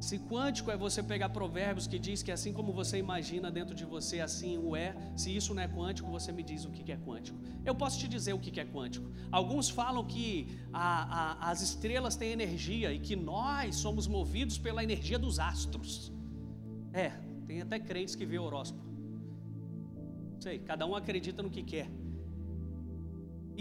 Se 0.00 0.18
quântico 0.20 0.70
é 0.70 0.76
você 0.78 1.02
pegar 1.02 1.28
provérbios 1.28 1.86
que 1.86 1.98
diz 1.98 2.22
que 2.22 2.32
assim 2.32 2.54
como 2.54 2.72
você 2.72 2.96
imagina 2.96 3.50
dentro 3.50 3.74
de 3.74 3.84
você, 3.84 4.20
assim 4.20 4.56
o 4.56 4.74
é, 4.74 4.96
se 5.14 5.36
isso 5.36 5.52
não 5.52 5.62
é 5.62 5.68
quântico, 5.68 6.10
você 6.10 6.32
me 6.32 6.42
diz 6.42 6.64
o 6.64 6.70
que 6.70 6.90
é 6.90 6.96
quântico. 6.96 7.38
Eu 7.66 7.74
posso 7.74 7.98
te 7.98 8.08
dizer 8.08 8.32
o 8.32 8.38
que 8.38 8.58
é 8.58 8.64
quântico. 8.64 9.10
Alguns 9.30 9.68
falam 9.68 10.02
que 10.02 10.58
a, 10.72 10.86
a, 11.18 11.50
as 11.50 11.60
estrelas 11.60 12.16
têm 12.16 12.30
energia 12.30 12.94
e 12.94 12.98
que 12.98 13.14
nós 13.14 13.76
somos 13.76 14.06
movidos 14.06 14.56
pela 14.56 14.82
energia 14.82 15.18
dos 15.18 15.38
astros. 15.38 16.10
É, 16.94 17.10
tem 17.46 17.60
até 17.60 17.78
crentes 17.78 18.14
que 18.14 18.24
vê 18.24 18.38
horóscopo. 18.38 18.86
Sei, 20.40 20.58
cada 20.60 20.86
um 20.86 20.94
acredita 20.94 21.42
no 21.42 21.50
que 21.50 21.62
quer. 21.62 21.90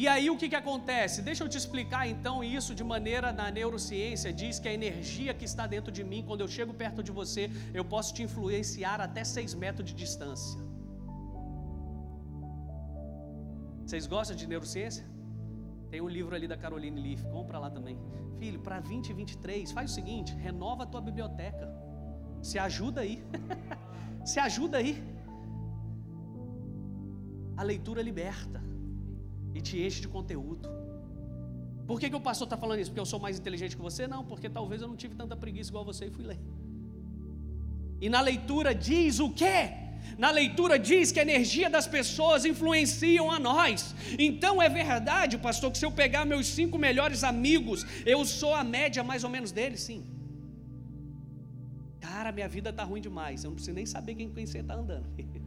E 0.02 0.10
aí 0.10 0.30
o 0.30 0.38
que, 0.40 0.48
que 0.50 0.58
acontece? 0.62 1.22
Deixa 1.22 1.42
eu 1.44 1.48
te 1.48 1.58
explicar 1.58 2.06
então 2.06 2.44
isso 2.44 2.76
de 2.80 2.84
maneira 2.84 3.32
na 3.32 3.50
neurociência. 3.50 4.34
Diz 4.34 4.60
que 4.60 4.68
a 4.68 4.74
energia 4.74 5.34
que 5.34 5.46
está 5.46 5.66
dentro 5.66 5.90
de 5.90 6.04
mim, 6.04 6.22
quando 6.28 6.42
eu 6.42 6.50
chego 6.50 6.74
perto 6.74 7.02
de 7.02 7.14
você, 7.20 7.50
eu 7.74 7.86
posso 7.86 8.14
te 8.14 8.22
influenciar 8.22 9.00
até 9.00 9.24
6 9.24 9.54
metros 9.54 9.88
de 9.90 9.96
distância. 9.96 10.60
Vocês 13.86 14.06
gostam 14.06 14.36
de 14.36 14.46
neurociência? 14.46 15.06
Tem 15.90 16.02
um 16.02 16.10
livro 16.10 16.36
ali 16.36 16.48
da 16.48 16.58
Caroline 16.58 17.00
Leaf, 17.00 17.24
compra 17.32 17.58
lá 17.58 17.70
também. 17.70 17.98
Filho, 18.38 18.60
para 18.60 18.82
2023, 18.82 19.72
faz 19.72 19.92
o 19.92 19.94
seguinte: 19.94 20.36
renova 20.36 20.84
a 20.84 20.86
tua 20.86 21.00
biblioteca. 21.00 21.74
Se 22.42 22.60
ajuda 22.60 23.00
aí. 23.00 23.24
Se 24.26 24.40
ajuda 24.42 24.78
aí. 24.80 25.02
A 27.56 27.64
leitura 27.64 28.02
liberta 28.02 28.75
e 29.56 29.62
te 29.62 29.76
enche 29.86 30.02
de 30.02 30.10
conteúdo. 30.16 30.70
Por 31.88 31.98
que, 32.00 32.10
que 32.10 32.16
o 32.16 32.26
pastor 32.30 32.46
está 32.48 32.58
falando 32.58 32.80
isso? 32.82 32.92
Porque 32.92 33.00
eu 33.00 33.12
sou 33.14 33.20
mais 33.26 33.40
inteligente 33.42 33.76
que 33.78 33.82
você? 33.90 34.04
Não, 34.16 34.22
porque 34.32 34.50
talvez 34.50 34.82
eu 34.82 34.88
não 34.92 34.98
tive 35.04 35.16
tanta 35.22 35.36
preguiça 35.44 35.70
igual 35.72 35.86
você 35.86 36.06
e 36.08 36.12
fui 36.12 36.26
ler. 36.32 36.40
E 38.02 38.10
na 38.16 38.22
leitura 38.30 38.74
diz 38.76 39.20
o 39.20 39.30
quê? 39.42 39.60
Na 40.18 40.30
leitura 40.40 40.78
diz 40.78 41.12
que 41.12 41.20
a 41.20 41.24
energia 41.30 41.70
das 41.70 41.88
pessoas 41.88 42.44
influenciam 42.46 43.32
a 43.32 43.40
nós. 43.40 43.96
Então 44.28 44.62
é 44.62 44.70
verdade, 44.70 45.38
pastor, 45.38 45.72
que 45.72 45.78
se 45.78 45.86
eu 45.86 45.92
pegar 45.92 46.26
meus 46.26 46.48
cinco 46.48 46.78
melhores 46.78 47.24
amigos, 47.24 47.86
eu 48.06 48.20
sou 48.26 48.54
a 48.54 48.64
média 48.64 49.04
mais 49.04 49.24
ou 49.24 49.30
menos 49.30 49.52
deles, 49.52 49.82
sim. 49.82 50.04
Cara, 52.00 52.32
minha 52.32 52.48
vida 52.48 52.70
está 52.70 52.84
ruim 52.84 53.02
demais. 53.02 53.44
Eu 53.44 53.50
não 53.50 53.56
preciso 53.56 53.76
nem 53.76 53.86
saber 53.86 54.16
quem, 54.16 54.30
quem 54.30 54.46
você 54.46 54.60
está 54.60 54.76
andando. 54.76 55.08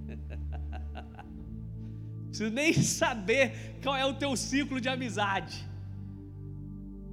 preciso 2.29 2.51
nem 2.51 2.73
saber 3.01 3.79
qual 3.83 3.97
é 3.97 4.05
o 4.05 4.15
teu 4.15 4.37
ciclo 4.37 4.81
de 4.81 4.89
amizade. 4.89 5.69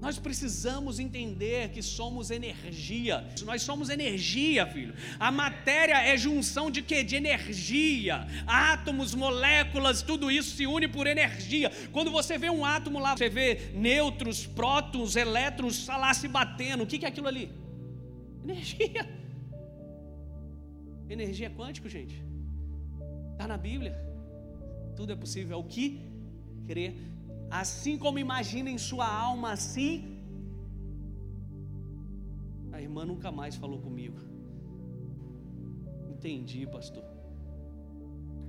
Nós 0.05 0.19
precisamos 0.19 0.99
entender 0.99 1.69
que 1.69 1.81
somos 1.81 2.29
energia. 2.29 3.27
Nós 3.43 3.63
somos 3.63 3.89
energia, 3.89 4.67
filho. 4.67 4.93
A 5.19 5.31
matéria 5.31 5.99
é 5.99 6.15
junção 6.15 6.69
de 6.69 6.83
quê? 6.83 7.03
De 7.03 7.15
energia. 7.15 8.27
Átomos, 8.45 9.15
moléculas, 9.15 10.03
tudo 10.03 10.29
isso 10.29 10.55
se 10.55 10.67
une 10.67 10.87
por 10.87 11.07
energia. 11.07 11.71
Quando 11.91 12.11
você 12.11 12.37
vê 12.37 12.51
um 12.51 12.63
átomo 12.63 12.99
lá, 12.99 13.17
você 13.17 13.29
vê 13.29 13.71
nêutrons, 13.73 14.45
prótons, 14.45 15.15
elétrons 15.15 15.87
lá 15.87 16.13
se 16.13 16.27
batendo. 16.27 16.83
O 16.83 16.85
que 16.85 17.03
é 17.03 17.07
aquilo 17.07 17.27
ali? 17.27 17.51
Energia. 18.43 19.09
Energia 21.09 21.49
quântica, 21.49 21.89
gente. 21.89 22.23
Está 23.31 23.47
na 23.47 23.57
Bíblia. 23.57 23.99
Tudo 24.95 25.11
é 25.11 25.15
possível. 25.15 25.57
É 25.57 25.59
o 25.59 25.63
que 25.63 26.01
crer 26.67 26.95
Assim 27.49 27.97
como 27.97 28.19
imagina 28.19 28.69
em 28.69 28.77
sua 28.77 29.07
alma, 29.07 29.51
assim. 29.51 30.19
A 32.71 32.81
irmã 32.81 33.05
nunca 33.05 33.31
mais 33.31 33.55
falou 33.55 33.79
comigo. 33.79 34.19
Entendi, 36.09 36.65
pastor. 36.67 37.03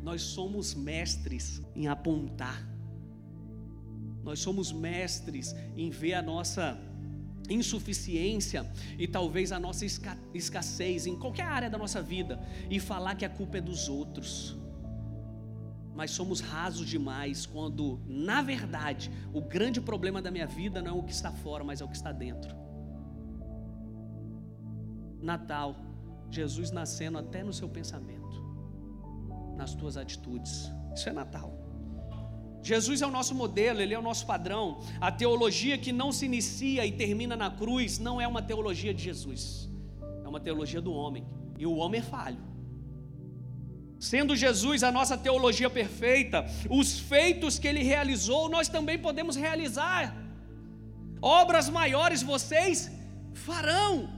Nós 0.03 0.23
somos 0.23 0.75
mestres 0.75 1.63
em 1.75 1.89
apontar. 1.89 2.67
Nós 4.23 4.41
somos 4.41 4.73
mestres 4.73 5.55
em 5.77 5.91
ver 5.91 6.15
a 6.15 6.23
nossa 6.23 6.79
insuficiência 7.49 8.69
e 8.99 9.07
talvez 9.07 9.53
a 9.53 9.61
nossa 9.61 9.87
escassez 10.35 11.07
em 11.07 11.17
qualquer 11.17 11.45
área 11.45 11.71
da 11.71 11.79
nossa 11.79 12.03
vida 12.03 12.41
e 12.69 12.81
falar 12.81 13.15
que 13.15 13.25
a 13.25 13.29
culpa 13.29 13.59
é 13.59 13.61
dos 13.61 13.89
outros 13.89 14.57
mas 15.97 16.11
somos 16.11 16.41
rasos 16.41 16.87
demais 16.87 17.47
quando, 17.47 17.99
na 18.07 18.43
verdade, 18.43 19.11
o 19.33 19.41
grande 19.41 19.81
problema 19.81 20.21
da 20.21 20.31
minha 20.31 20.47
vida 20.47 20.83
não 20.83 20.91
é 20.91 21.01
o 21.01 21.03
que 21.03 21.13
está 21.13 21.33
fora, 21.33 21.65
mas 21.65 21.81
é 21.81 21.85
o 21.85 21.89
que 21.89 21.97
está 21.97 22.13
dentro. 22.13 22.55
Natal, 25.23 25.75
Jesus 26.31 26.71
nascendo 26.71 27.17
até 27.17 27.43
no 27.43 27.53
seu 27.53 27.67
pensamento, 27.67 28.37
nas 29.57 29.75
tuas 29.75 29.97
atitudes. 29.97 30.71
Isso 30.95 31.09
é 31.09 31.13
Natal. 31.15 31.51
Jesus 32.63 33.01
é 33.01 33.07
o 33.07 33.11
nosso 33.11 33.35
modelo, 33.35 33.81
ele 33.81 33.95
é 33.95 33.99
o 33.99 34.03
nosso 34.03 34.27
padrão. 34.27 34.81
A 35.01 35.11
teologia 35.11 35.79
que 35.79 35.93
não 35.93 36.13
se 36.13 36.27
inicia 36.27 36.85
e 36.85 36.93
termina 36.93 37.35
na 37.37 37.51
cruz 37.51 37.99
não 37.99 38.21
é 38.21 38.29
uma 38.29 38.43
teologia 38.43 38.93
de 38.93 39.03
Jesus, 39.03 39.71
é 40.23 40.29
uma 40.29 40.41
teologia 40.41 40.81
do 40.83 40.93
homem. 40.93 41.27
E 41.59 41.67
o 41.67 41.77
homem 41.77 42.01
é 42.01 42.05
falho. 42.05 42.56
Sendo 43.99 44.37
Jesus 44.37 44.83
a 44.83 44.93
nossa 44.93 45.17
teologia 45.17 45.71
perfeita, 45.71 46.45
os 46.69 46.99
feitos 46.99 47.59
que 47.59 47.67
ele 47.67 47.83
realizou, 47.83 48.49
nós 48.49 48.69
também 48.69 48.99
podemos 48.99 49.37
realizar. 49.37 50.15
Obras 51.21 51.69
maiores 51.69 52.23
vocês 52.23 52.91
farão. 53.33 54.09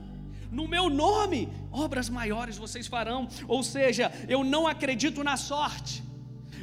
No 0.51 0.67
meu 0.67 0.89
nome, 0.89 1.49
obras 1.71 2.09
maiores 2.09 2.57
vocês 2.57 2.87
farão. 2.87 3.27
Ou 3.47 3.63
seja, 3.63 4.11
eu 4.27 4.43
não 4.43 4.67
acredito 4.67 5.23
na 5.23 5.37
sorte. 5.37 6.03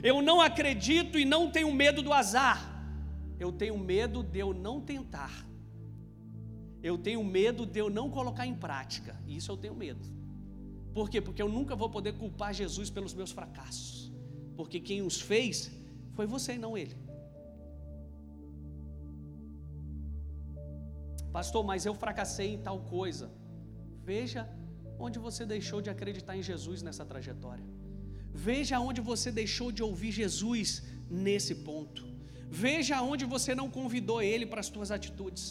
Eu 0.03 0.21
não 0.21 0.41
acredito 0.41 1.19
e 1.19 1.25
não 1.25 1.51
tenho 1.51 1.73
medo 1.73 2.03
do 2.03 2.13
azar. 2.13 2.75
Eu 3.39 3.51
tenho 3.53 3.79
medo 3.79 4.23
de 4.23 4.39
eu 4.39 4.53
não 4.53 4.81
tentar. 4.81 5.47
Eu 6.83 6.99
tenho 6.99 7.25
medo 7.25 7.65
de 7.65 7.79
eu 7.79 7.89
não 7.89 8.11
colocar 8.11 8.47
em 8.47 8.55
prática. 8.55 9.19
Isso 9.27 9.51
eu 9.51 9.57
tenho 9.57 9.75
medo. 9.75 10.07
Por 10.97 11.09
quê? 11.13 11.21
Porque 11.27 11.43
eu 11.45 11.51
nunca 11.57 11.75
vou 11.81 11.89
poder 11.97 12.13
culpar 12.21 12.51
Jesus 12.61 12.89
pelos 12.97 13.13
meus 13.19 13.33
fracassos. 13.39 13.89
Porque 14.59 14.79
quem 14.89 15.01
os 15.09 15.17
fez 15.31 15.55
foi 16.17 16.27
você 16.35 16.51
e 16.55 16.63
não 16.65 16.73
ele. 16.83 16.97
Pastor, 21.37 21.63
mas 21.71 21.85
eu 21.89 21.95
fracassei 22.05 22.49
em 22.55 22.63
tal 22.69 22.79
coisa. 22.97 23.27
Veja 24.11 24.43
onde 25.07 25.19
você 25.27 25.45
deixou 25.55 25.83
de 25.87 25.91
acreditar 25.95 26.35
em 26.39 26.47
Jesus 26.51 26.81
nessa 26.87 27.05
trajetória. 27.13 27.67
Veja 28.49 28.81
onde 28.89 29.03
você 29.13 29.31
deixou 29.43 29.71
de 29.71 29.83
ouvir 29.89 30.13
Jesus 30.23 30.69
nesse 31.27 31.57
ponto. 31.69 32.03
Veja 32.65 33.03
onde 33.13 33.27
você 33.37 33.55
não 33.61 33.69
convidou 33.79 34.21
ele 34.33 34.47
para 34.47 34.63
as 34.65 34.71
suas 34.75 34.91
atitudes 34.99 35.47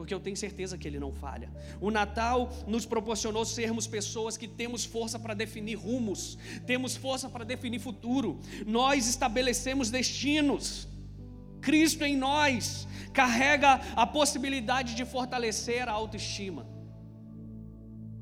porque 0.00 0.14
eu 0.14 0.20
tenho 0.26 0.34
certeza 0.34 0.78
que 0.78 0.88
Ele 0.88 0.98
não 0.98 1.12
falha. 1.12 1.52
O 1.78 1.90
Natal 1.90 2.50
nos 2.66 2.86
proporcionou 2.86 3.44
sermos 3.44 3.86
pessoas 3.86 4.34
que 4.34 4.48
temos 4.48 4.82
força 4.82 5.18
para 5.18 5.34
definir 5.34 5.74
rumos, 5.74 6.38
temos 6.66 6.96
força 6.96 7.28
para 7.28 7.44
definir 7.44 7.80
futuro, 7.80 8.40
nós 8.66 9.06
estabelecemos 9.06 9.90
destinos. 9.90 10.88
Cristo 11.60 12.02
em 12.02 12.16
nós 12.16 12.88
carrega 13.12 13.72
a 13.94 14.06
possibilidade 14.06 14.94
de 14.94 15.04
fortalecer 15.04 15.86
a 15.86 15.92
autoestima. 15.92 16.66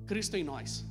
Cristo 0.04 0.36
em 0.36 0.42
nós. 0.42 0.84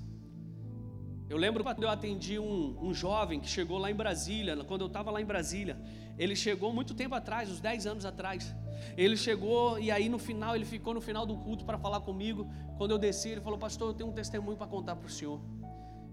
Eu 1.29 1.35
lembro 1.35 1.65
quando 1.65 1.83
eu 1.83 1.89
atendi 1.89 2.39
um, 2.39 2.77
um 2.81 2.93
jovem 2.93 3.41
que 3.41 3.49
chegou 3.49 3.77
lá 3.77 3.91
em 3.91 3.95
Brasília, 4.03 4.55
quando 4.63 4.85
eu 4.85 4.87
estava 4.87 5.11
lá 5.11 5.19
em 5.19 5.25
Brasília, 5.25 5.77
ele 6.17 6.35
chegou 6.35 6.73
muito 6.73 6.93
tempo 6.93 7.13
atrás, 7.15 7.49
uns 7.49 7.59
10 7.59 7.85
anos 7.87 8.05
atrás. 8.05 8.53
Ele 8.95 9.15
chegou 9.15 9.77
e 9.79 9.91
aí 9.91 10.09
no 10.09 10.17
final, 10.17 10.55
ele 10.55 10.65
ficou 10.65 10.93
no 10.93 11.01
final 11.01 11.25
do 11.25 11.37
culto 11.37 11.63
para 11.65 11.77
falar 11.77 12.01
comigo. 12.01 12.49
Quando 12.77 12.91
eu 12.91 12.97
desci, 12.97 13.29
ele 13.29 13.41
falou: 13.41 13.59
Pastor, 13.59 13.89
eu 13.89 13.93
tenho 13.93 14.09
um 14.09 14.13
testemunho 14.13 14.57
para 14.57 14.67
contar 14.67 14.95
para 14.95 15.07
o 15.07 15.09
senhor. 15.09 15.39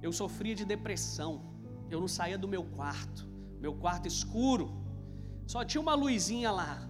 Eu 0.02 0.12
sofria 0.12 0.54
de 0.54 0.64
depressão, 0.64 1.42
eu 1.90 2.00
não 2.00 2.08
saía 2.08 2.36
do 2.36 2.46
meu 2.46 2.64
quarto, 2.64 3.26
meu 3.58 3.74
quarto 3.74 4.06
escuro, 4.06 4.84
só 5.46 5.64
tinha 5.64 5.80
uma 5.80 5.94
luzinha 5.94 6.50
lá. 6.50 6.86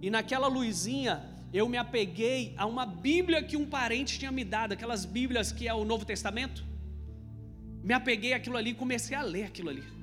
E 0.00 0.10
naquela 0.10 0.46
luzinha 0.46 1.24
eu 1.52 1.68
me 1.68 1.76
apeguei 1.76 2.54
a 2.56 2.64
uma 2.66 2.86
Bíblia 2.86 3.42
que 3.42 3.56
um 3.56 3.66
parente 3.66 4.18
tinha 4.18 4.32
me 4.32 4.44
dado, 4.44 4.72
aquelas 4.72 5.04
Bíblias 5.04 5.50
que 5.50 5.66
é 5.66 5.74
o 5.74 5.84
Novo 5.84 6.04
Testamento. 6.04 6.64
Me 7.82 7.92
apeguei 7.92 8.32
àquilo 8.32 8.56
ali 8.56 8.70
e 8.70 8.74
comecei 8.74 9.16
a 9.16 9.22
ler 9.22 9.44
aquilo 9.44 9.70
ali. 9.70 10.01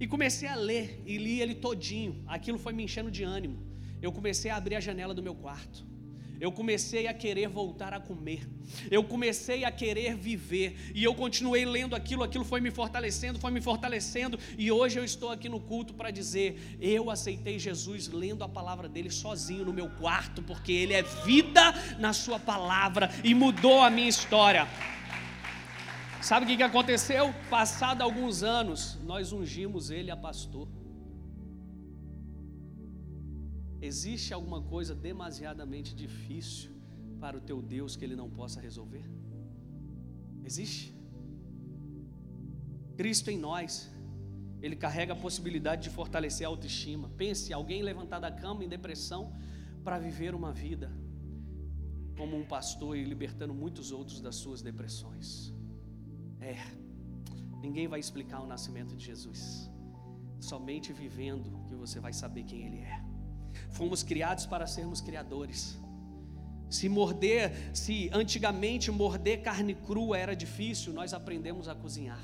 E 0.00 0.06
comecei 0.06 0.48
a 0.48 0.54
ler 0.54 1.02
e 1.04 1.18
li 1.18 1.40
ele 1.42 1.54
todinho. 1.54 2.24
Aquilo 2.26 2.58
foi 2.58 2.72
me 2.72 2.82
enchendo 2.82 3.10
de 3.10 3.22
ânimo. 3.22 3.58
Eu 4.00 4.10
comecei 4.10 4.50
a 4.50 4.56
abrir 4.56 4.76
a 4.76 4.80
janela 4.80 5.12
do 5.12 5.22
meu 5.22 5.34
quarto. 5.34 5.90
Eu 6.40 6.50
comecei 6.50 7.06
a 7.06 7.12
querer 7.12 7.48
voltar 7.48 7.92
a 7.92 8.00
comer. 8.00 8.48
Eu 8.90 9.04
comecei 9.04 9.62
a 9.62 9.70
querer 9.70 10.16
viver. 10.16 10.74
E 10.94 11.04
eu 11.04 11.14
continuei 11.14 11.66
lendo 11.66 11.94
aquilo, 11.94 12.22
aquilo 12.22 12.46
foi 12.46 12.62
me 12.62 12.70
fortalecendo, 12.70 13.38
foi 13.38 13.50
me 13.50 13.60
fortalecendo. 13.60 14.38
E 14.56 14.72
hoje 14.72 14.98
eu 14.98 15.04
estou 15.04 15.28
aqui 15.28 15.50
no 15.50 15.60
culto 15.60 15.92
para 15.92 16.10
dizer: 16.10 16.78
eu 16.80 17.10
aceitei 17.10 17.58
Jesus 17.58 18.08
lendo 18.08 18.42
a 18.42 18.48
palavra 18.48 18.88
dele 18.88 19.10
sozinho 19.10 19.66
no 19.66 19.72
meu 19.74 19.90
quarto, 19.90 20.40
porque 20.42 20.72
ele 20.72 20.94
é 20.94 21.02
vida 21.02 21.74
na 21.98 22.14
sua 22.14 22.38
palavra 22.38 23.10
e 23.22 23.34
mudou 23.34 23.82
a 23.82 23.90
minha 23.90 24.08
história. 24.08 24.66
Sabe 26.22 26.44
o 26.44 26.48
que, 26.48 26.56
que 26.58 26.62
aconteceu? 26.62 27.32
Passado 27.48 28.02
alguns 28.02 28.42
anos, 28.42 28.98
nós 29.04 29.32
ungimos 29.32 29.90
ele 29.90 30.10
a 30.10 30.16
pastor. 30.16 30.68
Existe 33.80 34.34
alguma 34.34 34.60
coisa 34.60 34.94
demasiadamente 34.94 35.94
difícil 35.94 36.70
para 37.18 37.38
o 37.38 37.40
teu 37.40 37.62
Deus 37.62 37.96
que 37.96 38.04
ele 38.04 38.14
não 38.14 38.28
possa 38.28 38.60
resolver? 38.60 39.04
Existe? 40.44 40.94
Cristo 42.98 43.30
em 43.30 43.38
nós, 43.38 43.90
ele 44.60 44.76
carrega 44.76 45.14
a 45.14 45.16
possibilidade 45.16 45.84
de 45.84 45.90
fortalecer 45.90 46.46
a 46.46 46.50
autoestima. 46.50 47.08
Pense, 47.16 47.50
alguém 47.50 47.82
levantar 47.82 48.18
da 48.18 48.30
cama 48.30 48.62
em 48.62 48.68
depressão 48.68 49.32
para 49.82 49.98
viver 49.98 50.34
uma 50.34 50.52
vida 50.52 50.92
como 52.14 52.36
um 52.36 52.44
pastor 52.44 52.94
e 52.98 53.04
libertando 53.04 53.54
muitos 53.54 53.90
outros 53.90 54.20
das 54.20 54.36
suas 54.36 54.60
depressões. 54.60 55.58
É, 56.40 56.56
ninguém 57.60 57.86
vai 57.86 58.00
explicar 58.00 58.40
o 58.40 58.46
nascimento 58.46 58.96
de 58.96 59.04
Jesus. 59.04 59.70
Somente 60.40 60.92
vivendo 60.92 61.66
que 61.68 61.74
você 61.74 62.00
vai 62.00 62.12
saber 62.12 62.44
quem 62.44 62.64
Ele 62.66 62.78
é. 62.78 63.02
Fomos 63.70 64.02
criados 64.02 64.46
para 64.46 64.66
sermos 64.66 65.00
criadores. 65.00 65.78
Se 66.70 66.88
morder, 66.88 67.52
se 67.74 68.08
antigamente 68.12 68.90
morder 68.90 69.42
carne 69.42 69.74
crua 69.74 70.16
era 70.16 70.34
difícil, 70.34 70.92
nós 70.92 71.12
aprendemos 71.12 71.68
a 71.68 71.74
cozinhar. 71.74 72.22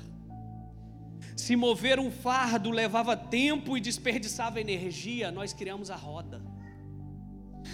Se 1.35 1.55
mover 1.55 1.99
um 1.99 2.09
fardo 2.09 2.71
levava 2.71 3.15
tempo 3.15 3.77
e 3.77 3.81
desperdiçava 3.81 4.59
energia, 4.59 5.31
nós 5.31 5.53
criamos 5.53 5.91
a 5.91 5.95
roda. 5.95 6.41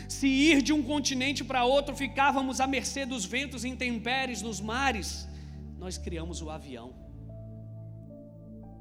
Se 0.09 0.27
ir 0.27 0.61
de 0.61 0.73
um 0.73 0.83
continente 0.83 1.43
para 1.43 1.63
outro, 1.63 1.95
ficávamos 1.95 2.59
à 2.59 2.67
mercê 2.67 3.05
dos 3.05 3.23
ventos 3.23 3.63
intempéries 3.63 4.41
nos 4.41 4.59
mares 4.59 5.27
nós 5.83 5.97
criamos 5.97 6.41
o 6.41 6.49
avião. 6.49 6.93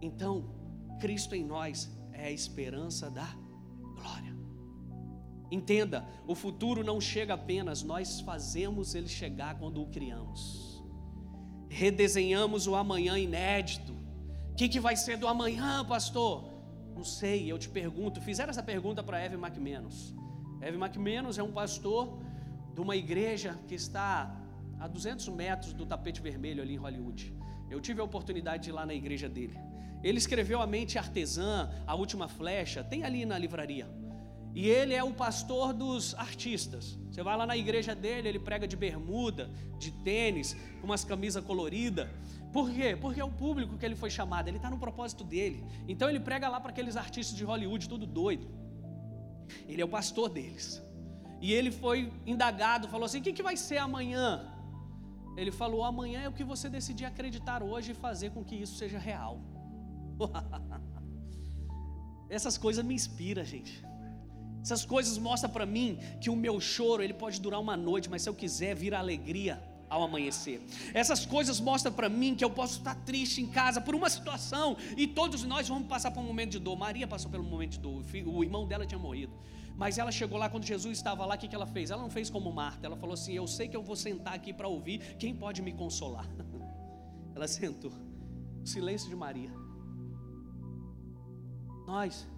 Então, 0.00 0.54
Cristo 1.00 1.34
em 1.34 1.44
nós 1.44 1.90
é 2.12 2.26
a 2.26 2.30
esperança 2.30 3.10
da 3.10 3.26
glória. 3.96 4.32
Entenda, 5.50 6.06
o 6.26 6.34
futuro 6.34 6.84
não 6.84 7.00
chega 7.00 7.34
apenas, 7.34 7.82
nós 7.82 8.20
fazemos 8.20 8.94
ele 8.94 9.08
chegar 9.08 9.58
quando 9.58 9.82
o 9.82 9.88
criamos. 9.88 10.82
Redesenhamos 11.68 12.66
o 12.68 12.76
amanhã 12.76 13.18
inédito. 13.18 13.92
O 14.52 14.54
que, 14.54 14.68
que 14.68 14.78
vai 14.78 14.96
ser 14.96 15.16
do 15.18 15.26
amanhã, 15.26 15.84
pastor? 15.84 16.52
Não 16.94 17.02
sei, 17.02 17.50
eu 17.50 17.58
te 17.58 17.68
pergunto. 17.68 18.20
Fizeram 18.20 18.50
essa 18.50 18.62
pergunta 18.62 19.02
para 19.02 19.20
Eve 19.20 19.34
McMenos. 19.34 20.14
Eve 20.60 20.76
McMenos 20.76 21.36
é 21.36 21.42
um 21.42 21.52
pastor 21.52 22.22
de 22.74 22.80
uma 22.80 22.94
igreja 22.94 23.58
que 23.66 23.74
está 23.74 24.41
a 24.82 24.88
200 24.88 25.28
metros 25.28 25.72
do 25.72 25.86
tapete 25.86 26.20
vermelho 26.20 26.60
ali 26.60 26.74
em 26.74 26.76
Hollywood. 26.76 27.32
Eu 27.70 27.80
tive 27.80 28.00
a 28.00 28.04
oportunidade 28.04 28.64
de 28.64 28.70
ir 28.70 28.72
lá 28.72 28.84
na 28.84 28.92
igreja 28.92 29.28
dele. 29.28 29.56
Ele 30.02 30.18
escreveu 30.18 30.60
A 30.60 30.66
Mente 30.66 30.98
Artesã, 30.98 31.70
A 31.86 31.94
Última 31.94 32.26
Flecha, 32.26 32.82
tem 32.82 33.04
ali 33.04 33.24
na 33.24 33.38
livraria. 33.38 33.88
E 34.52 34.68
ele 34.68 34.92
é 34.92 35.04
o 35.04 35.12
pastor 35.14 35.72
dos 35.72 36.16
artistas. 36.16 36.98
Você 37.08 37.22
vai 37.22 37.36
lá 37.36 37.46
na 37.46 37.56
igreja 37.56 37.94
dele, 37.94 38.28
ele 38.28 38.40
prega 38.40 38.66
de 38.66 38.76
bermuda, 38.76 39.48
de 39.78 39.92
tênis, 39.92 40.56
com 40.80 40.86
umas 40.88 41.04
camisas 41.04 41.44
coloridas. 41.44 42.08
Por 42.52 42.68
quê? 42.68 42.96
Porque 43.00 43.20
é 43.20 43.24
o 43.24 43.30
público 43.30 43.78
que 43.78 43.86
ele 43.86 43.94
foi 43.94 44.10
chamado, 44.10 44.48
ele 44.48 44.56
está 44.56 44.68
no 44.68 44.78
propósito 44.78 45.22
dele. 45.22 45.64
Então 45.86 46.10
ele 46.10 46.18
prega 46.18 46.48
lá 46.48 46.58
para 46.58 46.72
aqueles 46.72 46.96
artistas 46.96 47.36
de 47.36 47.44
Hollywood, 47.44 47.88
tudo 47.88 48.04
doido. 48.04 48.50
Ele 49.68 49.80
é 49.80 49.84
o 49.84 49.88
pastor 49.88 50.28
deles. 50.28 50.82
E 51.40 51.52
ele 51.52 51.70
foi 51.70 52.12
indagado, 52.26 52.88
falou 52.88 53.06
assim: 53.06 53.20
o 53.20 53.22
que, 53.22 53.32
que 53.32 53.42
vai 53.44 53.56
ser 53.56 53.78
amanhã? 53.78 54.52
Ele 55.36 55.50
falou: 55.50 55.84
amanhã 55.84 56.20
é 56.22 56.28
o 56.28 56.32
que 56.32 56.44
você 56.44 56.68
decidir 56.68 57.04
acreditar 57.04 57.62
hoje 57.62 57.92
e 57.92 57.94
fazer 57.94 58.30
com 58.30 58.44
que 58.44 58.54
isso 58.54 58.76
seja 58.76 58.98
real. 58.98 59.40
Essas 62.28 62.56
coisas 62.56 62.84
me 62.84 62.94
inspiram, 62.94 63.44
gente. 63.44 63.84
Essas 64.62 64.84
coisas 64.84 65.18
mostram 65.18 65.50
para 65.50 65.66
mim 65.66 65.98
que 66.20 66.30
o 66.30 66.36
meu 66.36 66.60
choro 66.60 67.02
ele 67.02 67.12
pode 67.12 67.40
durar 67.40 67.60
uma 67.60 67.76
noite, 67.76 68.08
mas 68.08 68.22
se 68.22 68.28
eu 68.28 68.34
quiser 68.34 68.74
vira 68.74 68.98
alegria 68.98 69.62
ao 69.92 70.02
amanhecer. 70.04 70.62
Essas 70.94 71.26
coisas 71.26 71.60
mostram 71.60 71.92
para 71.92 72.08
mim 72.08 72.34
que 72.34 72.44
eu 72.44 72.48
posso 72.48 72.78
estar 72.78 72.94
triste 72.94 73.42
em 73.42 73.46
casa 73.46 73.80
por 73.80 73.94
uma 73.94 74.08
situação 74.08 74.76
e 74.96 75.06
todos 75.06 75.44
nós 75.44 75.68
vamos 75.68 75.86
passar 75.86 76.10
por 76.10 76.20
um 76.20 76.26
momento 76.26 76.52
de 76.52 76.58
dor. 76.58 76.76
Maria 76.78 77.06
passou 77.06 77.30
pelo 77.30 77.44
momento 77.44 77.72
de 77.72 77.80
dor, 77.80 78.02
o 78.24 78.42
irmão 78.42 78.66
dela 78.66 78.86
tinha 78.86 78.98
morrido. 78.98 79.34
Mas 79.76 79.98
ela 79.98 80.12
chegou 80.12 80.38
lá 80.38 80.48
quando 80.48 80.64
Jesus 80.64 80.98
estava 80.98 81.24
lá, 81.24 81.34
o 81.34 81.38
que, 81.38 81.48
que 81.48 81.54
ela 81.54 81.66
fez? 81.66 81.90
Ela 81.90 82.02
não 82.02 82.10
fez 82.10 82.30
como 82.30 82.52
Marta, 82.52 82.86
ela 82.86 82.96
falou 82.96 83.14
assim: 83.14 83.32
Eu 83.32 83.46
sei 83.46 83.68
que 83.68 83.76
eu 83.76 83.82
vou 83.82 83.96
sentar 83.96 84.34
aqui 84.34 84.52
para 84.52 84.68
ouvir, 84.68 85.16
quem 85.16 85.34
pode 85.34 85.62
me 85.62 85.72
consolar? 85.72 86.28
Ela 87.34 87.48
sentou. 87.48 87.92
O 88.62 88.66
silêncio 88.66 89.08
de 89.08 89.16
Maria. 89.16 89.50
Nós 91.86 92.28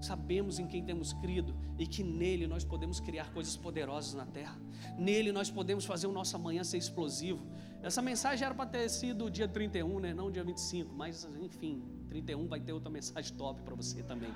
sabemos 0.00 0.58
em 0.58 0.66
quem 0.66 0.84
temos 0.84 1.12
crido 1.14 1.56
e 1.78 1.86
que 1.86 2.04
nele 2.04 2.46
nós 2.46 2.64
podemos 2.64 3.00
criar 3.00 3.32
coisas 3.32 3.56
poderosas 3.56 4.14
na 4.14 4.26
terra. 4.26 4.56
Nele 4.98 5.32
nós 5.32 5.50
podemos 5.50 5.84
fazer 5.84 6.06
o 6.06 6.12
nosso 6.12 6.36
amanhã 6.36 6.62
ser 6.62 6.76
explosivo. 6.76 7.44
Essa 7.82 8.00
mensagem 8.02 8.44
era 8.44 8.54
para 8.54 8.66
ter 8.66 8.88
sido 8.88 9.30
dia 9.30 9.48
31, 9.48 10.00
né? 10.00 10.14
não 10.14 10.30
dia 10.30 10.44
25, 10.44 10.94
mas 10.94 11.24
enfim, 11.40 11.82
31 12.08 12.46
vai 12.46 12.60
ter 12.60 12.72
outra 12.72 12.90
mensagem 12.90 13.34
top 13.34 13.62
para 13.62 13.74
você 13.74 14.02
também. 14.02 14.30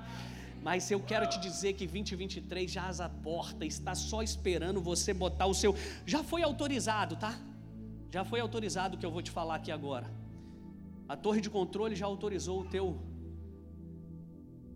Mas 0.69 0.91
eu 0.91 1.01
quero 1.01 1.27
te 1.27 1.41
dizer 1.41 1.73
que 1.73 1.87
2023 1.87 2.71
já 2.71 2.91
a 3.03 3.09
porta, 3.09 3.64
está 3.64 3.95
só 3.95 4.23
esperando 4.23 4.83
você 4.83 5.14
botar 5.14 5.47
o 5.47 5.55
seu. 5.55 5.75
Já 6.05 6.23
foi 6.23 6.43
autorizado, 6.43 7.16
tá? 7.16 7.41
Já 8.11 8.23
foi 8.23 8.39
autorizado 8.41 8.95
o 8.95 8.99
que 8.99 9.07
eu 9.07 9.11
vou 9.11 9.23
te 9.23 9.31
falar 9.31 9.55
aqui 9.55 9.73
agora. 9.73 10.11
A 11.09 11.16
torre 11.16 11.41
de 11.41 11.49
controle 11.49 11.97
já 11.97 12.05
autorizou 12.05 12.61
o 12.61 12.64
teu, 12.66 13.01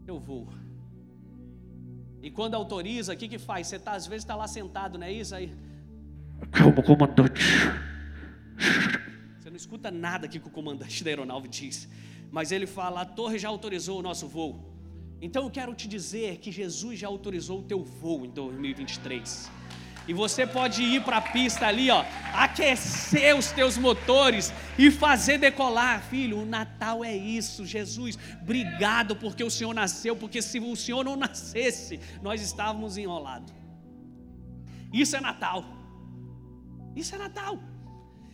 teu 0.07 0.18
voo. 0.18 0.49
E 2.22 2.30
quando 2.30 2.55
autoriza, 2.55 3.12
o 3.12 3.16
que, 3.18 3.28
que 3.28 3.38
faz? 3.38 3.66
Você 3.66 3.78
tá, 3.78 3.93
às 3.93 4.07
vezes 4.07 4.24
está 4.24 4.34
lá 4.34 4.49
sentado, 4.49 4.97
não 4.97 5.07
é 5.07 5.12
isso? 5.12 5.34
Aí. 5.34 5.55
Calma, 6.51 6.82
comandante. 6.82 7.43
Você 9.38 9.51
não 9.51 9.57
escuta 9.59 9.90
nada 9.90 10.26
que 10.26 10.38
o 10.38 10.40
comandante 10.40 11.05
da 11.05 11.11
aeronave 11.11 11.49
diz. 11.49 11.86
Mas 12.30 12.51
ele 12.51 12.66
fala: 12.66 13.03
a 13.03 13.05
torre 13.05 13.38
já 13.38 13.51
autorizou 13.51 13.99
o 13.99 14.03
nosso 14.03 14.26
voo. 14.26 14.72
Então 15.25 15.45
eu 15.45 15.51
quero 15.51 15.73
te 15.73 15.87
dizer 15.87 16.39
que 16.39 16.51
Jesus 16.51 16.99
já 16.99 17.07
autorizou 17.07 17.61
o 17.61 17.62
teu 17.62 17.85
voo 17.85 18.27
em 18.27 18.31
2023. 18.31 19.49
E 20.09 20.12
você 20.12 20.45
pode 20.45 20.83
ir 20.83 21.05
para 21.05 21.18
a 21.18 21.20
pista 21.20 21.64
ali, 21.68 21.89
ó, 21.89 22.05
aquecer 22.35 23.37
os 23.37 23.53
teus 23.53 23.79
motores 23.79 24.53
e 24.77 24.91
fazer 24.91 25.39
decolar, 25.39 26.03
filho. 26.03 26.41
O 26.41 26.45
Natal 26.45 27.05
é 27.05 27.16
isso, 27.16 27.64
Jesus. 27.64 28.18
Obrigado 28.41 29.14
porque 29.14 29.45
o 29.45 29.51
Senhor 29.51 29.73
nasceu, 29.73 30.16
porque 30.16 30.43
se 30.43 30.59
o 30.59 30.75
Senhor 30.75 31.05
não 31.05 31.14
nascesse, 31.14 32.01
nós 32.20 32.43
estávamos 32.43 32.97
enrolados. 32.97 33.55
Isso 34.93 35.14
é 35.14 35.20
Natal. 35.20 35.64
Isso 36.97 37.14
é 37.14 37.18
Natal. 37.18 37.72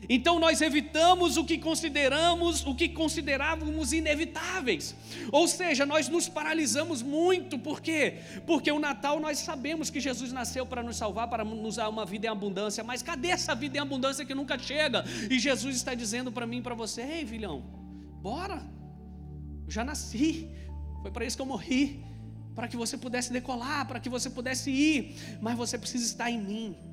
Então 0.07 0.39
nós 0.39 0.61
evitamos 0.61 1.37
o 1.37 1.45
que 1.45 1.59
consideramos, 1.59 2.65
o 2.65 2.75
que 2.75 2.89
considerávamos 2.89 3.93
inevitáveis. 3.93 4.95
Ou 5.33 5.49
seja, 5.49 5.85
nós 5.85 6.09
nos 6.09 6.29
paralisamos 6.29 7.03
muito, 7.03 7.59
por 7.59 7.81
quê? 7.81 8.19
Porque 8.47 8.71
o 8.71 8.79
Natal 8.79 9.19
nós 9.19 9.39
sabemos 9.39 9.91
que 9.91 10.01
Jesus 10.01 10.33
nasceu 10.33 10.65
para 10.65 10.83
nos 10.83 10.97
salvar, 10.97 11.29
para 11.29 11.45
nos 11.45 11.77
dar 11.77 11.89
uma 11.89 12.07
vida 12.07 12.27
em 12.27 12.31
abundância, 12.31 12.85
mas 12.85 13.03
cadê 13.03 13.29
essa 13.29 13.55
vida 13.55 13.79
em 13.79 13.81
abundância 13.81 14.25
que 14.25 14.35
nunca 14.35 14.59
chega? 14.59 15.05
E 15.29 15.39
Jesus 15.39 15.77
está 15.77 15.95
dizendo 15.95 16.31
para 16.31 16.47
mim 16.47 16.59
e 16.59 16.63
para 16.63 16.75
você: 16.75 17.03
"Ei, 17.03 17.27
filhão, 17.27 17.63
bora. 18.23 18.63
Eu 19.65 19.71
já 19.71 19.85
nasci. 19.85 20.49
Foi 21.03 21.11
para 21.11 21.25
isso 21.25 21.37
que 21.37 21.43
eu 21.43 21.47
morri, 21.47 22.05
para 22.55 22.69
que 22.69 22.77
você 22.77 22.97
pudesse 22.97 23.33
decolar, 23.33 23.87
para 23.87 24.01
que 24.01 24.09
você 24.09 24.31
pudesse 24.31 24.71
ir, 24.71 25.39
mas 25.41 25.57
você 25.57 25.77
precisa 25.77 26.05
estar 26.05 26.31
em 26.31 26.41
mim." 26.41 26.88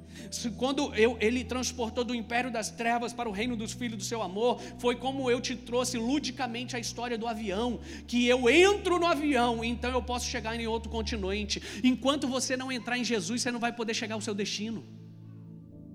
Quando 0.57 0.93
eu, 0.95 1.17
ele 1.19 1.43
transportou 1.43 2.03
do 2.03 2.15
império 2.15 2.51
das 2.51 2.69
trevas 2.69 3.13
para 3.13 3.29
o 3.29 3.31
reino 3.31 3.55
dos 3.55 3.73
filhos 3.73 3.97
do 3.97 4.03
seu 4.03 4.21
amor, 4.21 4.61
foi 4.77 4.95
como 4.95 5.29
eu 5.29 5.39
te 5.41 5.55
trouxe 5.55 5.97
ludicamente 5.97 6.75
a 6.75 6.79
história 6.79 7.17
do 7.17 7.27
avião, 7.27 7.79
que 8.07 8.27
eu 8.27 8.49
entro 8.49 8.99
no 8.99 9.05
avião, 9.05 9.63
então 9.63 9.91
eu 9.91 10.01
posso 10.01 10.27
chegar 10.27 10.59
em 10.59 10.67
outro 10.67 10.89
continente. 10.89 11.61
Enquanto 11.83 12.27
você 12.27 12.55
não 12.57 12.71
entrar 12.71 12.97
em 12.97 13.03
Jesus, 13.03 13.41
você 13.41 13.51
não 13.51 13.59
vai 13.59 13.73
poder 13.73 13.93
chegar 13.93 14.15
ao 14.15 14.21
seu 14.21 14.33
destino. 14.33 14.83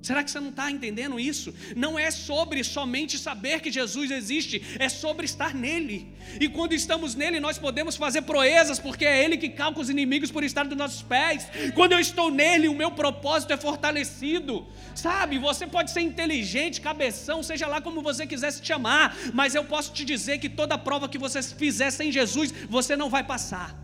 Será 0.02 0.24
que 0.24 0.30
você 0.30 0.40
não 0.40 0.48
está 0.48 0.70
entendendo 0.70 1.20
isso? 1.20 1.54
Não 1.76 1.98
é 1.98 2.10
sobre 2.10 2.64
somente 2.64 3.18
saber 3.18 3.60
que 3.60 3.70
Jesus 3.70 4.10
existe, 4.10 4.62
é 4.78 4.88
sobre 4.88 5.26
estar 5.26 5.54
nele. 5.54 6.08
E 6.40 6.48
quando 6.48 6.72
estamos 6.72 7.14
nele, 7.14 7.38
nós 7.38 7.58
podemos 7.58 7.96
fazer 7.96 8.22
proezas, 8.22 8.78
porque 8.78 9.04
é 9.04 9.22
ele 9.22 9.36
que 9.36 9.50
calca 9.50 9.78
os 9.78 9.90
inimigos 9.90 10.30
por 10.30 10.42
estar 10.42 10.64
dos 10.66 10.76
nossos 10.76 11.02
pés. 11.02 11.46
Quando 11.74 11.92
eu 11.92 11.98
estou 11.98 12.30
nele, 12.30 12.66
o 12.66 12.74
meu 12.74 12.90
propósito 12.90 13.52
é 13.52 13.58
fortalecido. 13.58 14.66
Sabe, 14.94 15.38
você 15.38 15.66
pode 15.66 15.90
ser 15.90 16.00
inteligente, 16.00 16.80
cabeção, 16.80 17.42
seja 17.42 17.66
lá 17.66 17.80
como 17.80 18.00
você 18.00 18.26
quiser 18.26 18.50
se 18.52 18.64
chamar, 18.64 19.14
mas 19.34 19.54
eu 19.54 19.64
posso 19.64 19.92
te 19.92 20.04
dizer 20.04 20.38
que 20.38 20.48
toda 20.48 20.78
prova 20.78 21.08
que 21.08 21.18
você 21.18 21.42
fizer 21.42 21.90
sem 21.90 22.10
Jesus, 22.10 22.52
você 22.68 22.96
não 22.96 23.10
vai 23.10 23.22
passar. 23.22 23.76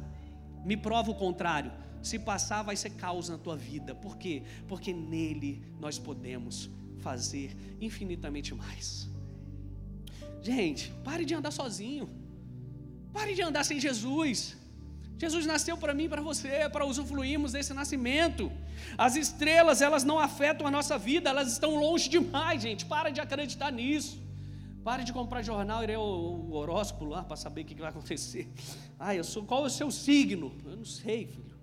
Me 0.64 0.76
prova 0.76 1.10
o 1.10 1.14
contrário 1.14 1.85
se 2.02 2.18
passar, 2.18 2.62
vai 2.62 2.76
ser 2.76 2.90
caos 2.90 3.28
na 3.28 3.38
tua 3.38 3.56
vida. 3.56 3.94
Por 3.94 4.16
quê? 4.16 4.42
Porque 4.68 4.92
nele 4.92 5.62
nós 5.80 5.98
podemos 5.98 6.70
fazer 6.98 7.56
infinitamente 7.80 8.54
mais. 8.54 9.08
Gente, 10.42 10.92
pare 11.04 11.24
de 11.24 11.34
andar 11.34 11.50
sozinho. 11.50 12.08
Pare 13.12 13.34
de 13.34 13.42
andar 13.42 13.64
sem 13.64 13.80
Jesus. 13.80 14.56
Jesus 15.18 15.46
nasceu 15.46 15.76
para 15.76 15.94
mim 15.94 16.08
para 16.08 16.20
você, 16.20 16.68
para 16.68 16.84
usufruirmos 16.84 17.52
desse 17.52 17.72
nascimento. 17.72 18.52
As 18.98 19.16
estrelas, 19.16 19.80
elas 19.80 20.04
não 20.04 20.18
afetam 20.18 20.66
a 20.66 20.70
nossa 20.70 20.98
vida, 20.98 21.30
elas 21.30 21.50
estão 21.50 21.74
longe 21.76 22.08
demais, 22.08 22.60
gente. 22.60 22.84
Para 22.84 23.10
de 23.10 23.20
acreditar 23.20 23.72
nisso. 23.72 24.22
Pare 24.84 25.02
de 25.02 25.12
comprar 25.12 25.42
jornal 25.42 25.82
e 25.82 25.86
ler 25.86 25.98
o 25.98 26.52
horóscopo 26.52 27.06
lá 27.06 27.24
para 27.24 27.36
saber 27.36 27.62
o 27.62 27.64
que 27.64 27.74
vai 27.74 27.88
acontecer. 27.88 28.48
Ah, 28.98 29.14
eu 29.14 29.24
sou, 29.24 29.42
qual 29.42 29.64
é 29.64 29.66
o 29.66 29.70
seu 29.70 29.90
signo? 29.90 30.54
Eu 30.64 30.76
não 30.76 30.84
sei, 30.84 31.26
filho. 31.26 31.55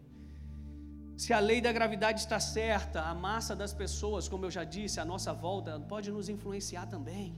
Se 1.24 1.32
a 1.32 1.40
lei 1.40 1.62
da 1.62 1.72
gravidade 1.72 2.20
está 2.20 2.38
certa, 2.38 3.02
a 3.02 3.16
massa 3.16 3.56
das 3.56 3.74
pessoas, 3.82 4.28
como 4.28 4.46
eu 4.46 4.52
já 4.52 4.66
disse, 4.66 5.00
a 5.00 5.06
nossa 5.06 5.32
volta 5.32 5.80
pode 5.92 6.12
nos 6.12 6.28
influenciar 6.28 6.86
também. 6.86 7.34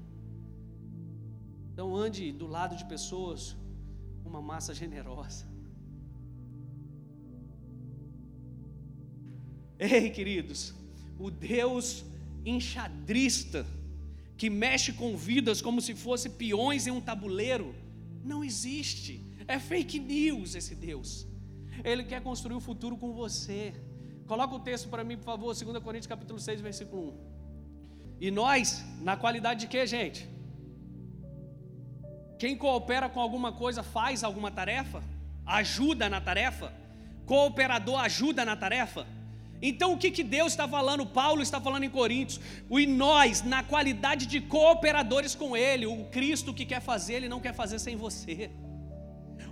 Então 1.71 1.95
ande 1.95 2.31
do 2.31 2.47
lado 2.47 2.75
de 2.75 2.83
pessoas 2.86 3.55
uma 4.29 4.41
massa 4.41 4.73
generosa. 4.73 5.45
Ei, 9.77 10.09
queridos, 10.09 10.73
o 11.19 11.29
Deus 11.29 12.03
enxadrista 12.43 13.67
que 14.36 14.49
mexe 14.49 14.93
com 14.93 15.15
vidas 15.15 15.61
como 15.61 15.79
se 15.79 15.93
fosse 15.93 16.27
peões 16.31 16.88
em 16.88 16.91
um 16.97 17.01
tabuleiro, 17.11 17.75
não 18.23 18.43
existe. 18.43 19.23
É 19.47 19.59
fake 19.59 19.99
news 19.99 20.55
esse 20.55 20.73
Deus. 20.73 21.27
Ele 21.84 22.03
quer 22.03 22.21
construir 22.21 22.55
o 22.55 22.59
futuro 22.59 22.97
com 22.97 23.13
você. 23.13 23.73
Coloca 24.28 24.55
o 24.55 24.59
texto 24.59 24.89
para 24.89 25.03
mim, 25.03 25.17
por 25.17 25.26
favor, 25.26 25.53
2 25.53 25.84
Coríntios 25.84 26.07
capítulo 26.07 26.39
6, 26.39 26.61
versículo 26.61 27.09
1. 27.09 27.36
E 28.19 28.32
nós, 28.32 28.84
na 29.01 29.15
qualidade 29.17 29.61
de 29.61 29.67
quê, 29.67 29.86
gente? 29.86 30.28
Quem 32.39 32.57
coopera 32.57 33.09
com 33.09 33.19
alguma 33.19 33.51
coisa 33.51 33.84
faz 33.84 34.23
alguma 34.23 34.51
tarefa? 34.51 35.03
Ajuda 35.45 36.09
na 36.09 36.19
tarefa? 36.19 36.73
Cooperador 37.26 37.99
ajuda 37.99 38.43
na 38.43 38.55
tarefa? 38.55 39.05
Então 39.61 39.93
o 39.93 39.97
que, 39.97 40.11
que 40.11 40.23
Deus 40.23 40.51
está 40.51 40.67
falando? 40.67 41.05
Paulo 41.05 41.41
está 41.41 41.61
falando 41.61 41.84
em 41.84 41.89
Coríntios. 41.89 42.39
E 42.69 42.86
nós, 42.86 43.41
na 43.41 43.63
qualidade 43.63 44.26
de 44.26 44.41
cooperadores 44.41 45.34
com 45.34 45.55
Ele, 45.55 45.86
o 45.86 46.05
Cristo 46.05 46.53
que 46.53 46.65
quer 46.65 46.82
fazer, 46.82 47.15
Ele 47.15 47.30
não 47.30 47.39
quer 47.39 47.53
fazer 47.53 47.80
sem 47.80 47.95
você. 47.95 48.51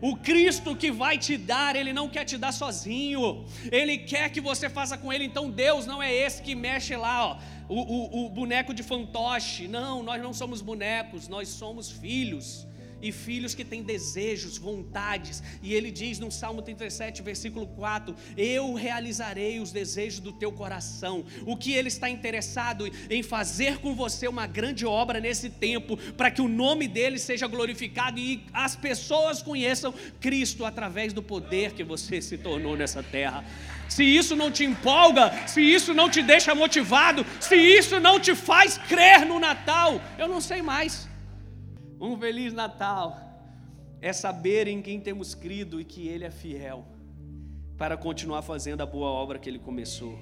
O 0.04 0.18
Cristo 0.18 0.76
que 0.76 0.92
vai 0.92 1.18
te 1.18 1.38
dar, 1.38 1.78
Ele 1.78 1.94
não 1.94 2.10
quer 2.10 2.26
te 2.26 2.38
dar 2.38 2.52
sozinho, 2.52 3.46
Ele 3.72 3.98
quer 3.98 4.30
que 4.30 4.42
você 4.42 4.70
faça 4.70 4.98
com 4.98 5.14
Ele. 5.14 5.24
Então 5.24 5.50
Deus 5.50 5.86
não 5.86 6.04
é 6.04 6.14
esse 6.14 6.42
que 6.42 6.54
mexe 6.54 6.94
lá, 6.98 7.26
ó, 7.26 7.38
o, 7.70 7.80
o, 7.80 8.26
o 8.26 8.30
boneco 8.30 8.74
de 8.74 8.84
fantoche. 8.84 9.66
Não, 9.66 10.04
nós 10.04 10.22
não 10.22 10.34
somos 10.34 10.62
bonecos, 10.62 11.30
nós 11.30 11.48
somos 11.48 11.90
filhos 11.90 12.68
e 13.04 13.12
filhos 13.12 13.54
que 13.54 13.66
têm 13.66 13.84
desejos, 13.84 14.58
vontades. 14.58 15.44
E 15.62 15.74
ele 15.74 15.92
diz 15.92 16.18
no 16.18 16.32
Salmo 16.32 16.62
37, 16.62 17.22
versículo 17.22 17.68
4: 17.68 18.16
Eu 18.36 18.74
realizarei 18.74 19.60
os 19.60 19.72
desejos 19.72 20.22
do 20.22 20.32
teu 20.32 20.52
coração. 20.52 21.26
O 21.46 21.58
que 21.58 21.74
ele 21.74 21.90
está 21.90 22.10
interessado 22.10 22.90
em 23.10 23.22
fazer 23.22 23.80
com 23.80 23.94
você 23.94 24.28
uma 24.28 24.48
grande 24.48 24.86
obra 24.86 25.20
nesse 25.20 25.50
tempo, 25.50 25.98
para 26.14 26.32
que 26.32 26.42
o 26.42 26.48
nome 26.48 26.88
dele 26.88 27.20
seja 27.20 27.46
glorificado 27.46 28.18
e 28.18 28.46
as 28.54 28.76
pessoas 28.76 29.42
conheçam 29.42 29.94
Cristo 30.20 30.66
através 30.66 31.12
do 31.12 31.22
poder 31.22 31.74
que 31.74 31.84
você 31.84 32.22
se 32.22 32.38
tornou 32.38 32.78
nessa 32.78 33.04
terra. 33.04 33.44
Se 33.90 34.04
isso 34.04 34.36
não 34.36 34.50
te 34.50 34.64
empolga, 34.64 35.32
se 35.48 35.62
isso 35.62 35.94
não 35.94 36.10
te 36.10 36.24
deixa 36.24 36.56
motivado, 36.56 37.26
se 37.40 37.56
isso 37.56 38.00
não 38.00 38.20
te 38.20 38.34
faz 38.34 38.78
crer 38.78 39.26
no 39.26 39.40
Natal, 39.40 40.02
eu 40.18 40.28
não 40.28 40.42
sei 40.42 40.62
mais. 40.62 41.13
Um 42.04 42.18
feliz 42.18 42.52
Natal 42.52 43.18
é 44.02 44.12
saber 44.12 44.68
em 44.68 44.82
quem 44.82 45.00
temos 45.00 45.34
crido 45.34 45.80
e 45.80 45.86
que 45.86 46.06
Ele 46.06 46.26
é 46.26 46.30
fiel 46.30 46.86
para 47.78 47.96
continuar 47.96 48.42
fazendo 48.42 48.82
a 48.82 48.86
boa 48.86 49.08
obra 49.08 49.40
que 49.40 49.50
Ele 49.50 49.58
começou. 49.58 50.20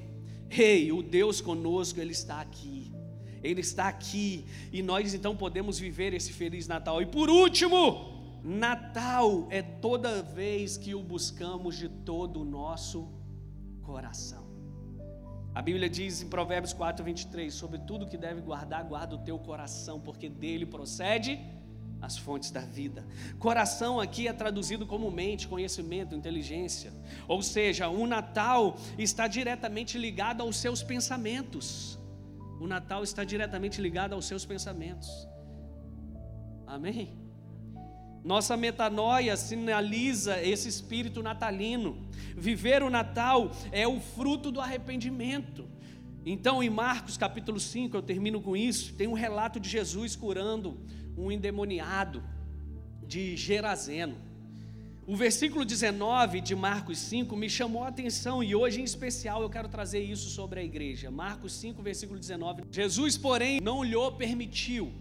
Ei, 0.47 0.83
hey, 0.83 0.91
o 0.91 1.01
Deus 1.01 1.41
conosco, 1.41 1.99
Ele 1.99 2.11
está 2.11 2.39
aqui. 2.39 2.93
Ele 3.41 3.61
está 3.61 3.87
aqui 3.87 4.45
e 4.71 4.83
nós 4.83 5.15
então 5.15 5.35
podemos 5.35 5.79
viver 5.79 6.13
esse 6.13 6.31
feliz 6.31 6.67
Natal. 6.67 7.01
E 7.01 7.07
por 7.07 7.31
último, 7.31 8.37
Natal 8.43 9.47
é 9.49 9.63
toda 9.63 10.21
vez 10.21 10.77
que 10.77 10.93
o 10.93 11.01
buscamos 11.01 11.75
de 11.75 11.89
todo 11.89 12.41
o 12.41 12.45
nosso 12.45 13.11
coração. 13.81 14.45
A 15.55 15.63
Bíblia 15.63 15.89
diz 15.89 16.21
em 16.21 16.29
Provérbios 16.29 16.73
4, 16.73 17.03
23: 17.03 17.51
Sobre 17.51 17.79
tudo 17.79 18.05
que 18.05 18.17
deve 18.17 18.39
guardar, 18.39 18.83
guarda 18.83 19.15
o 19.15 19.23
teu 19.23 19.39
coração, 19.39 19.99
porque 19.99 20.29
dele 20.29 20.67
procede 20.67 21.39
as 22.01 22.17
fontes 22.17 22.49
da 22.49 22.61
vida. 22.61 23.05
Coração 23.37 23.99
aqui 23.99 24.27
é 24.27 24.33
traduzido 24.33 24.87
como 24.87 25.11
mente, 25.11 25.47
conhecimento, 25.47 26.15
inteligência. 26.15 26.91
Ou 27.27 27.41
seja, 27.41 27.87
o 27.87 28.07
Natal 28.07 28.77
está 28.97 29.27
diretamente 29.27 29.97
ligado 29.97 30.41
aos 30.41 30.57
seus 30.57 30.81
pensamentos. 30.81 31.99
O 32.59 32.67
Natal 32.67 33.03
está 33.03 33.23
diretamente 33.23 33.79
ligado 33.79 34.13
aos 34.13 34.25
seus 34.25 34.45
pensamentos. 34.45 35.09
Amém? 36.65 37.19
Nossa 38.23 38.55
metanoia 38.55 39.35
sinaliza 39.35 40.41
esse 40.41 40.69
espírito 40.69 41.23
natalino. 41.23 42.07
Viver 42.35 42.83
o 42.83 42.89
Natal 42.89 43.51
é 43.71 43.87
o 43.87 43.99
fruto 43.99 44.51
do 44.51 44.61
arrependimento. 44.61 45.67
Então, 46.23 46.61
em 46.61 46.69
Marcos 46.69 47.17
capítulo 47.17 47.59
5, 47.59 47.97
eu 47.97 48.01
termino 48.01 48.39
com 48.41 48.55
isso, 48.55 48.93
tem 48.93 49.07
um 49.07 49.13
relato 49.13 49.59
de 49.59 49.67
Jesus 49.67 50.15
curando 50.15 50.79
um 51.17 51.31
endemoniado 51.31 52.23
de 53.05 53.35
Gerazeno. 53.35 54.15
O 55.05 55.15
versículo 55.15 55.65
19 55.65 56.39
de 56.39 56.55
Marcos 56.55 56.97
5 56.99 57.35
me 57.35 57.49
chamou 57.49 57.83
a 57.83 57.89
atenção 57.89 58.43
e 58.43 58.55
hoje 58.55 58.79
em 58.79 58.83
especial 58.83 59.41
eu 59.41 59.49
quero 59.49 59.67
trazer 59.67 59.99
isso 59.99 60.29
sobre 60.29 60.59
a 60.59 60.63
igreja. 60.63 61.11
Marcos 61.11 61.53
5, 61.53 61.81
versículo 61.81 62.19
19. 62.19 62.63
Jesus, 62.71 63.17
porém, 63.17 63.59
não 63.59 63.83
lhe 63.83 63.95
permitiu, 64.17 64.93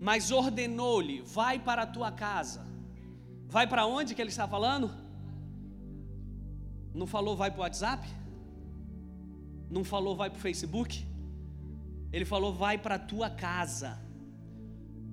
mas 0.00 0.30
ordenou-lhe: 0.30 1.22
vai 1.22 1.58
para 1.58 1.82
a 1.82 1.86
tua 1.86 2.12
casa. 2.12 2.66
Vai 3.48 3.66
para 3.66 3.86
onde 3.86 4.14
que 4.14 4.20
ele 4.20 4.30
está 4.30 4.46
falando? 4.48 4.90
Não 6.92 7.06
falou 7.06 7.36
vai 7.36 7.50
para 7.50 7.60
o 7.60 7.62
WhatsApp? 7.62 8.06
Não 9.70 9.84
falou 9.84 10.14
vai 10.16 10.28
para 10.28 10.38
o 10.38 10.40
Facebook? 10.40 11.06
Ele 12.12 12.24
falou 12.24 12.52
vai 12.52 12.76
para 12.76 12.96
a 12.96 12.98
tua 12.98 13.30
casa 13.30 14.03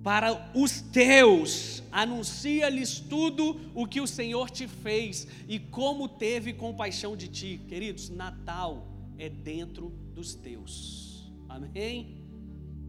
para 0.04 0.52
os 0.56 0.82
teus, 0.82 1.84
anuncia-lhes 1.92 3.00
tudo 3.00 3.60
o 3.76 3.86
que 3.86 4.02
o 4.02 4.08
Senhor 4.08 4.50
te 4.50 4.68
fez 4.68 5.28
e 5.48 5.60
como 5.60 6.08
teve 6.08 6.54
compaixão 6.54 7.16
de 7.16 7.28
ti. 7.28 7.62
Queridos, 7.68 8.10
Natal 8.10 8.88
é 9.18 9.30
dentro 9.30 9.90
dos 10.16 10.34
teus. 10.34 11.32
Amém? 11.48 12.18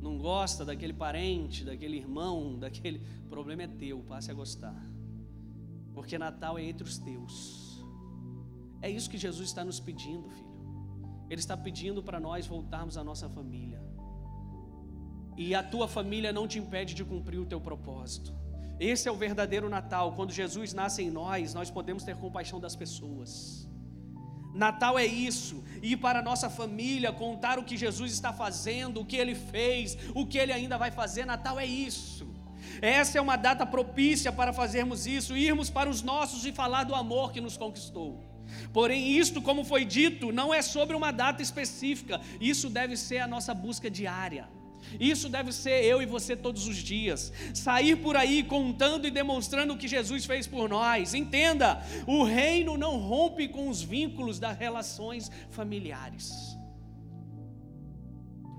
Não 0.00 0.18
gosta 0.18 0.64
daquele 0.64 0.94
parente, 0.94 1.64
daquele 1.64 1.98
irmão, 1.98 2.58
daquele. 2.58 3.02
O 3.26 3.28
problema 3.28 3.64
é 3.64 3.66
teu, 3.68 4.00
passe 4.00 4.30
a 4.30 4.34
gostar. 4.34 4.82
Porque 5.92 6.16
Natal 6.16 6.58
é 6.58 6.64
entre 6.64 6.84
os 6.84 6.96
teus. 6.96 7.84
É 8.80 8.90
isso 8.90 9.10
que 9.10 9.18
Jesus 9.18 9.48
está 9.48 9.62
nos 9.62 9.78
pedindo, 9.78 10.30
filho. 10.30 10.52
Ele 11.28 11.40
está 11.40 11.56
pedindo 11.56 12.02
para 12.02 12.18
nós 12.18 12.46
voltarmos 12.46 12.96
à 12.96 13.04
nossa 13.04 13.28
família 13.28 13.91
e 15.36 15.54
a 15.54 15.62
tua 15.62 15.88
família 15.88 16.32
não 16.32 16.46
te 16.46 16.58
impede 16.58 16.94
de 16.94 17.04
cumprir 17.04 17.38
o 17.38 17.46
teu 17.46 17.60
propósito. 17.60 18.34
Esse 18.78 19.08
é 19.08 19.12
o 19.12 19.16
verdadeiro 19.16 19.68
Natal. 19.68 20.12
Quando 20.12 20.32
Jesus 20.32 20.72
nasce 20.72 21.02
em 21.02 21.10
nós, 21.10 21.54
nós 21.54 21.70
podemos 21.70 22.02
ter 22.02 22.16
compaixão 22.16 22.58
das 22.60 22.74
pessoas. 22.74 23.68
Natal 24.54 24.98
é 24.98 25.06
isso, 25.06 25.64
ir 25.82 25.96
para 25.96 26.18
a 26.18 26.22
nossa 26.22 26.50
família, 26.50 27.10
contar 27.10 27.58
o 27.58 27.64
que 27.64 27.76
Jesus 27.76 28.12
está 28.12 28.32
fazendo, 28.32 29.00
o 29.00 29.04
que 29.04 29.16
ele 29.16 29.34
fez, 29.34 29.96
o 30.14 30.26
que 30.26 30.36
ele 30.36 30.52
ainda 30.52 30.76
vai 30.76 30.90
fazer. 30.90 31.24
Natal 31.24 31.58
é 31.58 31.64
isso. 31.64 32.30
Essa 32.80 33.18
é 33.18 33.20
uma 33.20 33.36
data 33.36 33.64
propícia 33.64 34.30
para 34.30 34.52
fazermos 34.52 35.06
isso, 35.06 35.36
irmos 35.36 35.70
para 35.70 35.88
os 35.88 36.02
nossos 36.02 36.44
e 36.44 36.52
falar 36.52 36.84
do 36.84 36.94
amor 36.94 37.32
que 37.32 37.40
nos 37.40 37.56
conquistou. 37.56 38.22
Porém, 38.72 39.16
isto, 39.16 39.40
como 39.40 39.64
foi 39.64 39.84
dito, 39.84 40.32
não 40.32 40.52
é 40.52 40.60
sobre 40.60 40.94
uma 40.94 41.10
data 41.10 41.42
específica, 41.42 42.20
isso 42.40 42.68
deve 42.68 42.96
ser 42.96 43.18
a 43.18 43.26
nossa 43.26 43.54
busca 43.54 43.90
diária. 43.90 44.48
Isso 44.98 45.28
deve 45.28 45.52
ser 45.52 45.84
eu 45.84 46.02
e 46.02 46.06
você 46.06 46.36
todos 46.36 46.66
os 46.66 46.76
dias. 46.76 47.32
Sair 47.54 47.96
por 47.96 48.16
aí 48.16 48.42
contando 48.42 49.06
e 49.06 49.10
demonstrando 49.10 49.74
o 49.74 49.78
que 49.78 49.88
Jesus 49.88 50.24
fez 50.24 50.46
por 50.46 50.68
nós. 50.68 51.14
Entenda, 51.14 51.82
o 52.06 52.24
reino 52.24 52.76
não 52.76 52.98
rompe 52.98 53.48
com 53.48 53.68
os 53.68 53.82
vínculos 53.82 54.38
das 54.38 54.58
relações 54.58 55.30
familiares. 55.50 56.30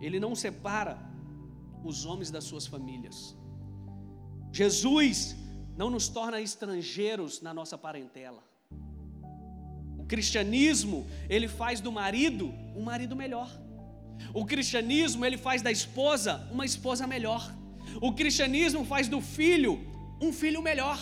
Ele 0.02 0.20
não 0.20 0.36
separa 0.36 0.98
os 1.84 2.06
homens 2.06 2.30
das 2.30 2.44
suas 2.44 2.66
famílias. 2.66 3.38
Jesus 4.52 5.36
não 5.76 5.90
nos 5.90 6.08
torna 6.08 6.40
estrangeiros 6.40 7.42
na 7.42 7.54
nossa 7.54 7.78
parentela. 7.78 8.44
O 9.98 10.06
cristianismo, 10.06 11.08
ele 11.30 11.48
faz 11.48 11.80
do 11.80 11.92
marido 11.92 12.54
um 12.76 12.84
marido 12.84 13.16
melhor. 13.16 13.50
O 14.34 14.46
cristianismo 14.46 15.26
ele 15.26 15.38
faz 15.38 15.62
da 15.62 15.72
esposa 15.72 16.48
uma 16.52 16.66
esposa 16.66 17.08
melhor. 17.08 17.54
O 18.02 18.14
cristianismo 18.14 18.86
faz 18.86 19.08
do 19.08 19.22
filho 19.22 19.80
um 20.22 20.32
filho 20.32 20.62
melhor. 20.62 21.00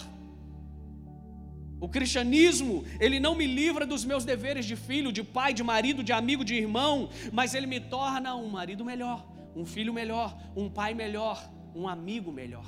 O 1.79 1.89
cristianismo, 1.89 2.85
ele 2.99 3.19
não 3.19 3.33
me 3.33 3.47
livra 3.47 3.87
dos 3.87 4.05
meus 4.05 4.23
deveres 4.23 4.65
de 4.65 4.75
filho, 4.75 5.11
de 5.11 5.23
pai, 5.23 5.51
de 5.51 5.63
marido, 5.63 6.03
de 6.03 6.13
amigo, 6.13 6.45
de 6.45 6.53
irmão, 6.53 7.09
mas 7.31 7.55
ele 7.55 7.65
me 7.65 7.79
torna 7.79 8.35
um 8.35 8.47
marido 8.49 8.85
melhor, 8.85 9.25
um 9.55 9.65
filho 9.65 9.91
melhor, 9.91 10.39
um 10.55 10.69
pai 10.69 10.93
melhor, 10.93 11.49
um 11.73 11.87
amigo 11.87 12.31
melhor. 12.31 12.67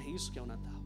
É 0.00 0.08
isso 0.10 0.30
que 0.30 0.38
é 0.38 0.42
o 0.42 0.46
Natal. 0.46 0.80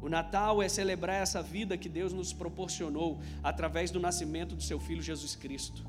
O 0.00 0.08
Natal 0.08 0.62
é 0.62 0.68
celebrar 0.68 1.16
essa 1.16 1.42
vida 1.42 1.76
que 1.76 1.88
Deus 1.88 2.12
nos 2.12 2.32
proporcionou 2.32 3.20
através 3.42 3.90
do 3.90 4.00
nascimento 4.00 4.54
do 4.54 4.62
seu 4.62 4.80
filho 4.80 5.02
Jesus 5.02 5.34
Cristo. 5.34 5.86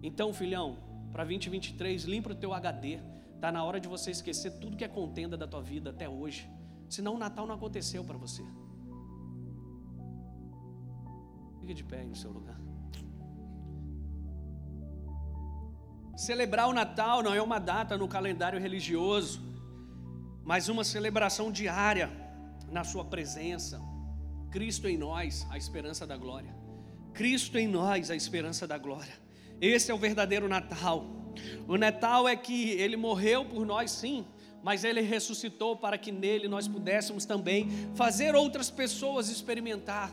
Então, 0.00 0.32
filhão, 0.32 0.78
para 1.16 1.24
2023, 1.24 2.04
limpa 2.04 2.32
o 2.32 2.34
teu 2.34 2.52
HD. 2.52 2.98
Tá 3.40 3.50
na 3.50 3.64
hora 3.64 3.80
de 3.80 3.88
você 3.88 4.10
esquecer 4.10 4.50
tudo 4.60 4.76
que 4.76 4.84
é 4.84 4.88
contenda 4.88 5.34
da 5.34 5.46
tua 5.48 5.62
vida 5.62 5.88
até 5.88 6.06
hoje. 6.06 6.46
Senão 6.90 7.14
o 7.14 7.18
Natal 7.18 7.46
não 7.46 7.54
aconteceu 7.54 8.04
para 8.04 8.18
você. 8.18 8.42
Fique 11.58 11.72
de 11.72 11.82
pé 11.82 12.00
aí 12.00 12.06
no 12.06 12.14
seu 12.14 12.30
lugar. 12.30 12.60
Celebrar 16.18 16.68
o 16.68 16.74
Natal 16.74 17.22
não 17.22 17.32
é 17.32 17.40
uma 17.40 17.58
data 17.58 17.96
no 17.96 18.06
calendário 18.06 18.60
religioso, 18.60 19.40
mas 20.44 20.68
uma 20.68 20.84
celebração 20.84 21.50
diária 21.50 22.10
na 22.70 22.84
Sua 22.84 23.06
presença. 23.06 23.80
Cristo 24.50 24.86
em 24.86 24.98
nós, 24.98 25.46
a 25.48 25.56
esperança 25.56 26.06
da 26.06 26.18
glória. 26.18 26.54
Cristo 27.14 27.56
em 27.56 27.66
nós, 27.66 28.10
a 28.10 28.16
esperança 28.16 28.66
da 28.66 28.76
glória. 28.76 29.25
Esse 29.60 29.90
é 29.90 29.94
o 29.94 29.98
verdadeiro 29.98 30.48
Natal. 30.48 31.06
O 31.66 31.76
Natal 31.76 32.28
é 32.28 32.36
que 32.36 32.72
ele 32.72 32.96
morreu 32.96 33.44
por 33.44 33.64
nós, 33.64 33.90
sim, 33.90 34.26
mas 34.62 34.84
ele 34.84 35.00
ressuscitou 35.00 35.76
para 35.76 35.96
que 35.96 36.10
nele 36.10 36.48
nós 36.48 36.66
pudéssemos 36.66 37.24
também 37.24 37.68
fazer 37.94 38.34
outras 38.34 38.70
pessoas 38.70 39.28
experimentar 39.28 40.12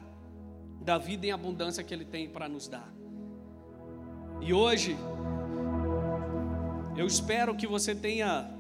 da 0.82 0.98
vida 0.98 1.26
em 1.26 1.32
abundância 1.32 1.84
que 1.84 1.94
ele 1.94 2.06
tem 2.06 2.30
para 2.30 2.48
nos 2.48 2.68
dar. 2.68 2.94
E 4.42 4.54
hoje, 4.54 4.98
eu 6.96 7.08
espero 7.08 7.56
que 7.56 7.66
você 7.66 7.96
tenha, 7.96 8.52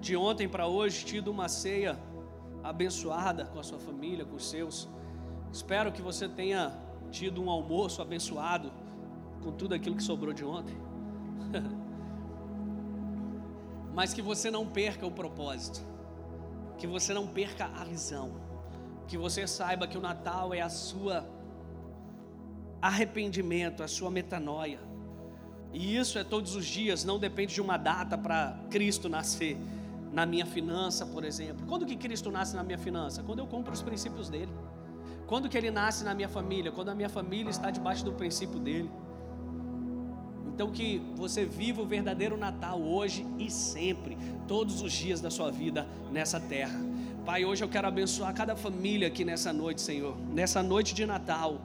de 0.00 0.16
ontem 0.16 0.48
para 0.48 0.66
hoje, 0.66 1.04
tido 1.04 1.30
uma 1.30 1.48
ceia 1.48 1.98
abençoada 2.64 3.44
com 3.44 3.60
a 3.60 3.62
sua 3.62 3.78
família, 3.78 4.24
com 4.24 4.36
os 4.36 4.48
seus. 4.48 4.88
Espero 5.52 5.92
que 5.92 6.02
você 6.02 6.28
tenha 6.28 6.72
tido 7.10 7.42
um 7.42 7.50
almoço 7.50 8.02
abençoado 8.02 8.72
com 9.46 9.52
tudo 9.52 9.76
aquilo 9.76 9.94
que 9.94 10.02
sobrou 10.02 10.34
de 10.34 10.44
ontem. 10.44 10.76
Mas 13.94 14.12
que 14.12 14.20
você 14.20 14.50
não 14.50 14.66
perca 14.66 15.06
o 15.06 15.10
propósito, 15.10 15.80
que 16.76 16.84
você 16.84 17.14
não 17.14 17.28
perca 17.28 17.66
a 17.66 17.84
visão, 17.84 18.32
que 19.06 19.16
você 19.16 19.46
saiba 19.46 19.86
que 19.86 19.96
o 19.96 20.00
Natal 20.00 20.52
é 20.52 20.60
a 20.60 20.68
sua 20.68 21.24
arrependimento, 22.82 23.84
a 23.84 23.88
sua 23.88 24.10
metanoia. 24.10 24.80
E 25.72 25.96
isso 25.96 26.18
é 26.18 26.24
todos 26.24 26.56
os 26.56 26.66
dias, 26.66 27.04
não 27.04 27.16
depende 27.16 27.54
de 27.54 27.60
uma 27.60 27.76
data 27.76 28.18
para 28.18 28.58
Cristo 28.68 29.08
nascer 29.08 29.56
na 30.12 30.26
minha 30.26 30.44
finança, 30.44 31.06
por 31.06 31.24
exemplo. 31.24 31.64
Quando 31.68 31.86
que 31.86 31.94
Cristo 31.94 32.32
nasce 32.32 32.56
na 32.56 32.64
minha 32.64 32.78
finança? 32.78 33.22
Quando 33.22 33.38
eu 33.38 33.46
compro 33.46 33.72
os 33.72 33.80
princípios 33.80 34.28
dele. 34.28 34.50
Quando 35.28 35.48
que 35.48 35.56
ele 35.56 35.70
nasce 35.70 36.02
na 36.02 36.14
minha 36.14 36.28
família? 36.28 36.72
Quando 36.72 36.88
a 36.88 36.96
minha 36.96 37.08
família 37.08 37.50
está 37.50 37.70
debaixo 37.70 38.04
do 38.04 38.12
princípio 38.12 38.58
dele. 38.58 38.90
Então 40.56 40.70
que 40.70 41.02
você 41.14 41.44
viva 41.44 41.82
o 41.82 41.84
verdadeiro 41.84 42.34
Natal 42.34 42.80
hoje 42.80 43.26
e 43.38 43.50
sempre, 43.50 44.16
todos 44.48 44.80
os 44.80 44.90
dias 44.90 45.20
da 45.20 45.30
sua 45.30 45.50
vida 45.50 45.86
nessa 46.10 46.40
terra. 46.40 46.80
Pai, 47.26 47.44
hoje 47.44 47.62
eu 47.62 47.68
quero 47.68 47.86
abençoar 47.86 48.32
cada 48.32 48.56
família 48.56 49.06
aqui 49.06 49.22
nessa 49.22 49.52
noite, 49.52 49.82
Senhor. 49.82 50.16
Nessa 50.32 50.62
noite 50.62 50.94
de 50.94 51.04
Natal. 51.04 51.60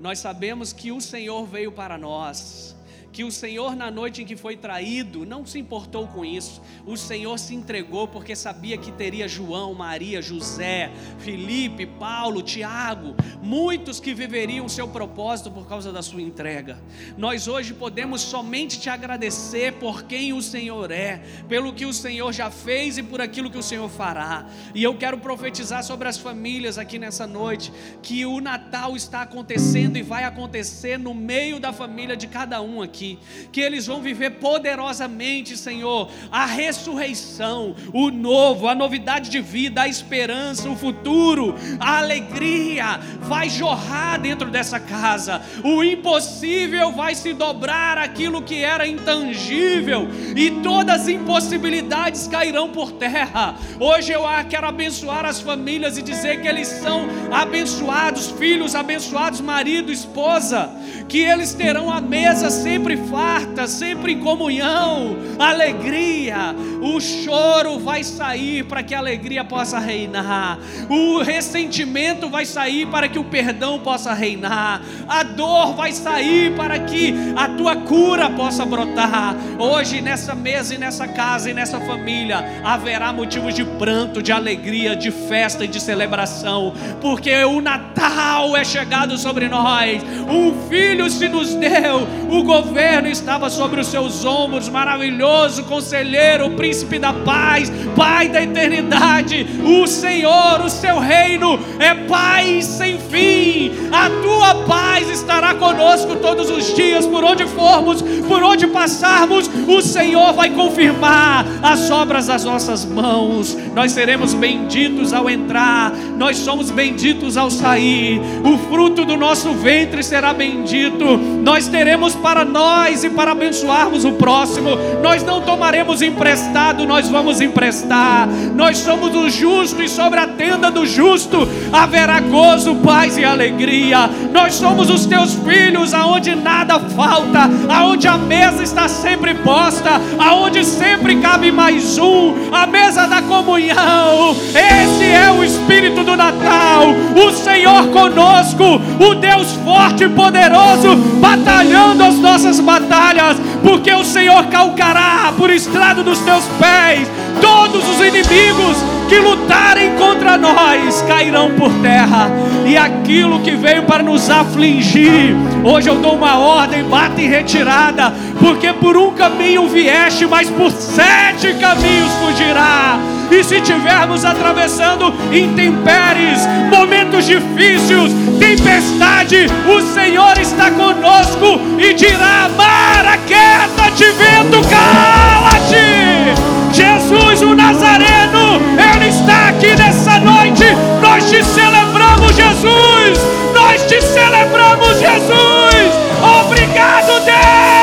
Nós 0.00 0.20
sabemos 0.20 0.72
que 0.72 0.92
o 0.92 1.00
Senhor 1.00 1.44
veio 1.44 1.72
para 1.72 1.98
nós 1.98 2.76
que 3.12 3.24
o 3.24 3.30
Senhor, 3.30 3.74
na 3.74 3.90
noite 3.90 4.22
em 4.22 4.26
que 4.26 4.36
foi 4.36 4.56
traído, 4.56 5.26
não 5.26 5.44
se 5.44 5.58
importou 5.58 6.06
com 6.06 6.24
isso. 6.24 6.62
O 6.86 6.96
Senhor 6.96 7.38
se 7.38 7.54
entregou 7.54 8.06
porque 8.06 8.36
sabia 8.36 8.78
que 8.78 8.92
teria 8.92 9.26
João, 9.26 9.74
Maria, 9.74 10.22
José, 10.22 10.90
Felipe, 11.18 11.86
Paulo, 11.86 12.42
Tiago, 12.42 13.16
muitos 13.42 13.98
que 13.98 14.14
viveriam 14.14 14.66
o 14.66 14.70
seu 14.70 14.86
propósito 14.86 15.50
por 15.50 15.66
causa 15.66 15.92
da 15.92 16.02
sua 16.02 16.22
entrega. 16.22 16.80
Nós 17.18 17.48
hoje 17.48 17.74
podemos 17.74 18.20
somente 18.20 18.78
te 18.78 18.88
agradecer 18.88 19.74
por 19.74 20.04
quem 20.04 20.32
o 20.32 20.40
Senhor 20.40 20.90
é, 20.90 21.18
pelo 21.48 21.72
que 21.72 21.86
o 21.86 21.92
Senhor 21.92 22.32
já 22.32 22.50
fez 22.50 22.96
e 22.96 23.02
por 23.02 23.20
aquilo 23.20 23.50
que 23.50 23.58
o 23.58 23.62
Senhor 23.62 23.88
fará. 23.88 24.46
E 24.74 24.82
eu 24.82 24.96
quero 24.96 25.18
profetizar 25.18 25.82
sobre 25.82 26.08
as 26.08 26.16
famílias 26.16 26.78
aqui 26.78 26.98
nessa 26.98 27.26
noite 27.26 27.72
que 28.02 28.24
o 28.24 28.40
Natal 28.40 28.94
está 28.94 29.22
acontecendo 29.22 29.96
e 29.96 30.02
vai 30.02 30.24
acontecer 30.24 30.98
no 30.98 31.12
meio 31.12 31.58
da 31.58 31.72
família 31.72 32.16
de 32.16 32.26
cada 32.26 32.62
um 32.62 32.80
aqui 32.80 32.99
aqui, 33.00 33.18
que 33.50 33.60
eles 33.60 33.86
vão 33.86 34.02
viver 34.02 34.32
poderosamente, 34.32 35.56
Senhor, 35.56 36.10
a 36.30 36.44
ressurreição, 36.44 37.74
o 37.94 38.10
novo, 38.10 38.68
a 38.68 38.74
novidade 38.74 39.30
de 39.30 39.40
vida, 39.40 39.82
a 39.82 39.88
esperança, 39.88 40.68
o 40.68 40.76
futuro, 40.76 41.54
a 41.78 41.98
alegria 41.98 43.00
vai 43.22 43.48
jorrar 43.48 44.20
dentro 44.20 44.50
dessa 44.50 44.78
casa, 44.78 45.40
o 45.64 45.82
impossível 45.82 46.92
vai 46.92 47.14
se 47.14 47.32
dobrar 47.32 47.96
aquilo 47.96 48.42
que 48.42 48.62
era 48.62 48.86
intangível, 48.86 50.06
e 50.36 50.50
todas 50.62 51.02
as 51.02 51.08
impossibilidades 51.08 52.26
cairão 52.26 52.68
por 52.68 52.92
terra. 52.92 53.54
Hoje 53.78 54.12
eu 54.12 54.22
quero 54.48 54.66
abençoar 54.66 55.24
as 55.24 55.40
famílias 55.40 55.96
e 55.96 56.02
dizer 56.02 56.42
que 56.42 56.48
eles 56.48 56.68
são 56.68 57.08
abençoados, 57.32 58.30
filhos 58.32 58.74
abençoados, 58.74 59.40
marido, 59.40 59.90
esposa, 59.90 60.70
que 61.08 61.18
eles 61.18 61.54
terão 61.54 61.90
a 61.90 62.00
mesa 62.00 62.50
sempre 62.50 62.89
sempre 62.90 62.96
farta, 63.08 63.66
sempre 63.66 64.12
em 64.12 64.18
comunhão, 64.18 65.16
alegria. 65.38 66.54
O 66.80 66.98
choro 66.98 67.78
vai 67.78 68.02
sair 68.02 68.64
para 68.64 68.82
que 68.82 68.94
a 68.94 68.98
alegria 68.98 69.44
possa 69.44 69.78
reinar, 69.78 70.58
o 70.88 71.22
ressentimento 71.22 72.28
vai 72.30 72.46
sair 72.46 72.86
para 72.86 73.06
que 73.06 73.18
o 73.18 73.24
perdão 73.24 73.78
possa 73.78 74.14
reinar, 74.14 74.80
a 75.06 75.22
dor 75.22 75.74
vai 75.74 75.92
sair 75.92 76.54
para 76.56 76.78
que 76.78 77.14
a 77.36 77.48
tua 77.48 77.76
cura 77.76 78.30
possa 78.30 78.64
brotar. 78.64 79.36
Hoje, 79.58 80.00
nessa 80.00 80.34
mesa 80.34 80.74
e 80.74 80.78
nessa 80.78 81.06
casa 81.06 81.50
e 81.50 81.54
nessa 81.54 81.78
família, 81.80 82.62
haverá 82.64 83.12
motivos 83.12 83.54
de 83.54 83.64
pranto, 83.64 84.22
de 84.22 84.32
alegria, 84.32 84.96
de 84.96 85.10
festa 85.10 85.64
e 85.66 85.68
de 85.68 85.80
celebração, 85.80 86.72
porque 87.00 87.44
o 87.44 87.60
Natal 87.60 88.56
é 88.56 88.64
chegado 88.64 89.18
sobre 89.18 89.48
nós, 89.48 90.02
um 90.30 90.66
filho 90.68 91.10
se 91.10 91.28
nos 91.28 91.54
deu, 91.54 92.08
o 92.30 92.42
governo 92.42 92.79
governo 92.80 93.08
estava 93.08 93.50
sobre 93.50 93.78
os 93.78 93.88
seus 93.88 94.24
ombros, 94.24 94.66
maravilhoso 94.70 95.64
conselheiro, 95.64 96.46
o 96.46 96.50
príncipe 96.52 96.98
da 96.98 97.12
paz, 97.12 97.70
Pai 97.94 98.28
da 98.28 98.42
eternidade, 98.42 99.46
o 99.62 99.86
Senhor, 99.86 100.62
o 100.64 100.70
seu 100.70 100.98
reino 100.98 101.58
é 101.78 101.92
paz 102.06 102.64
sem 102.64 102.98
fim. 102.98 103.72
A 103.92 104.08
tua 104.08 104.54
paz 104.66 105.10
estará 105.10 105.54
conosco 105.54 106.16
todos 106.16 106.48
os 106.48 106.74
dias, 106.74 107.06
por 107.06 107.22
onde 107.22 107.46
formos, 107.46 108.00
por 108.26 108.42
onde 108.42 108.66
passarmos, 108.68 109.50
o 109.68 109.82
Senhor 109.82 110.32
vai 110.32 110.48
confirmar 110.50 111.44
as 111.62 111.90
obras 111.90 112.28
das 112.28 112.44
nossas 112.44 112.86
mãos. 112.86 113.56
Nós 113.74 113.92
seremos 113.92 114.32
benditos 114.32 115.12
ao 115.12 115.28
entrar, 115.28 115.92
nós 116.16 116.38
somos 116.38 116.70
benditos 116.70 117.36
ao 117.36 117.50
sair. 117.50 118.20
O 118.42 118.56
fruto 118.70 119.04
do 119.04 119.16
nosso 119.16 119.52
ventre 119.52 120.02
será 120.02 120.32
bendito. 120.32 121.18
Nós 121.18 121.68
teremos 121.68 122.14
para 122.14 122.44
nós 122.44 122.69
nós 122.70 123.02
e 123.02 123.10
para 123.10 123.32
abençoarmos 123.32 124.04
o 124.04 124.12
próximo. 124.12 124.70
Nós 125.02 125.24
não 125.24 125.40
tomaremos 125.40 126.02
emprestado, 126.02 126.86
nós 126.86 127.08
vamos 127.08 127.40
emprestar. 127.40 128.28
Nós 128.54 128.78
somos 128.78 129.14
o 129.14 129.28
justo 129.28 129.82
e 129.82 129.88
sobre 129.88 130.20
a 130.20 130.28
tenda 130.40 130.70
do 130.70 130.86
justo 130.86 131.46
haverá 131.70 132.18
gozo, 132.18 132.74
paz 132.76 133.18
e 133.18 133.24
alegria. 133.26 134.08
Nós 134.32 134.54
somos 134.54 134.88
os 134.88 135.04
teus 135.04 135.34
filhos, 135.34 135.92
aonde 135.92 136.34
nada 136.34 136.80
falta, 136.80 137.40
aonde 137.68 138.08
a 138.08 138.16
mesa 138.16 138.62
está 138.62 138.88
sempre 138.88 139.34
posta, 139.34 140.00
aonde 140.18 140.64
sempre 140.64 141.16
cabe 141.16 141.52
mais 141.52 141.98
um, 141.98 142.34
a 142.50 142.66
mesa 142.66 143.06
da 143.06 143.20
comunhão. 143.20 144.34
Esse 144.54 145.04
é 145.04 145.30
o 145.30 145.44
espírito 145.44 146.02
do 146.02 146.16
Natal. 146.16 146.86
O 147.14 147.30
Senhor 147.32 147.88
conosco, 147.88 148.80
o 148.98 149.14
Deus 149.16 149.52
forte 149.62 150.04
e 150.04 150.08
poderoso, 150.08 150.96
batalhando 151.20 152.02
as 152.02 152.16
nossas 152.16 152.60
batalhas, 152.60 153.36
porque 153.62 153.92
o 153.92 154.04
Senhor 154.04 154.46
calcará 154.46 155.32
por 155.36 155.50
estrado 155.50 156.02
dos 156.02 156.18
teus 156.20 156.44
pés. 156.58 157.08
Todos 157.40 157.88
os 157.88 158.00
inimigos 158.00 158.76
que 159.08 159.18
lutarem 159.18 159.96
contra 159.96 160.36
nós 160.36 161.02
cairão 161.02 161.50
por 161.56 161.72
terra, 161.80 162.30
e 162.66 162.76
aquilo 162.76 163.40
que 163.40 163.52
veio 163.52 163.82
para 163.84 164.02
nos 164.02 164.28
afligir, 164.28 165.34
hoje 165.64 165.88
eu 165.88 165.96
dou 165.96 166.14
uma 166.14 166.38
ordem, 166.38 166.84
bate 166.84 167.22
em 167.22 167.28
retirada, 167.28 168.12
porque 168.38 168.72
por 168.72 168.96
um 168.96 169.12
caminho 169.12 169.68
vieste, 169.68 170.26
mas 170.26 170.50
por 170.50 170.70
sete 170.70 171.54
caminhos 171.54 172.12
fugirá. 172.24 172.98
E 173.30 173.44
se 173.44 173.60
tivermos 173.60 174.24
atravessando 174.24 175.14
intempéries, 175.32 176.40
momentos 176.68 177.26
difíceis, 177.26 178.12
tempestade, 178.38 179.46
o 179.68 179.80
Senhor 179.80 180.36
está 180.38 180.70
conosco 180.70 181.60
e 181.78 181.94
dirá: 181.94 182.50
Mara, 182.56 183.16
queda-te 183.26 184.04
vento, 184.12 184.60
cala-te. 184.68 186.50
Jesus, 186.72 187.42
o 187.42 187.54
Nazareno, 187.54 188.60
Ele 188.94 189.08
está 189.08 189.48
aqui 189.48 189.74
nessa 189.76 190.18
noite. 190.18 190.64
Nós 191.00 191.30
te 191.30 191.44
celebramos, 191.44 192.34
Jesus. 192.34 193.18
Nós 193.54 193.82
te 193.82 194.00
celebramos, 194.00 194.98
Jesus. 194.98 195.90
Obrigado, 196.22 197.24
Deus. 197.24 197.79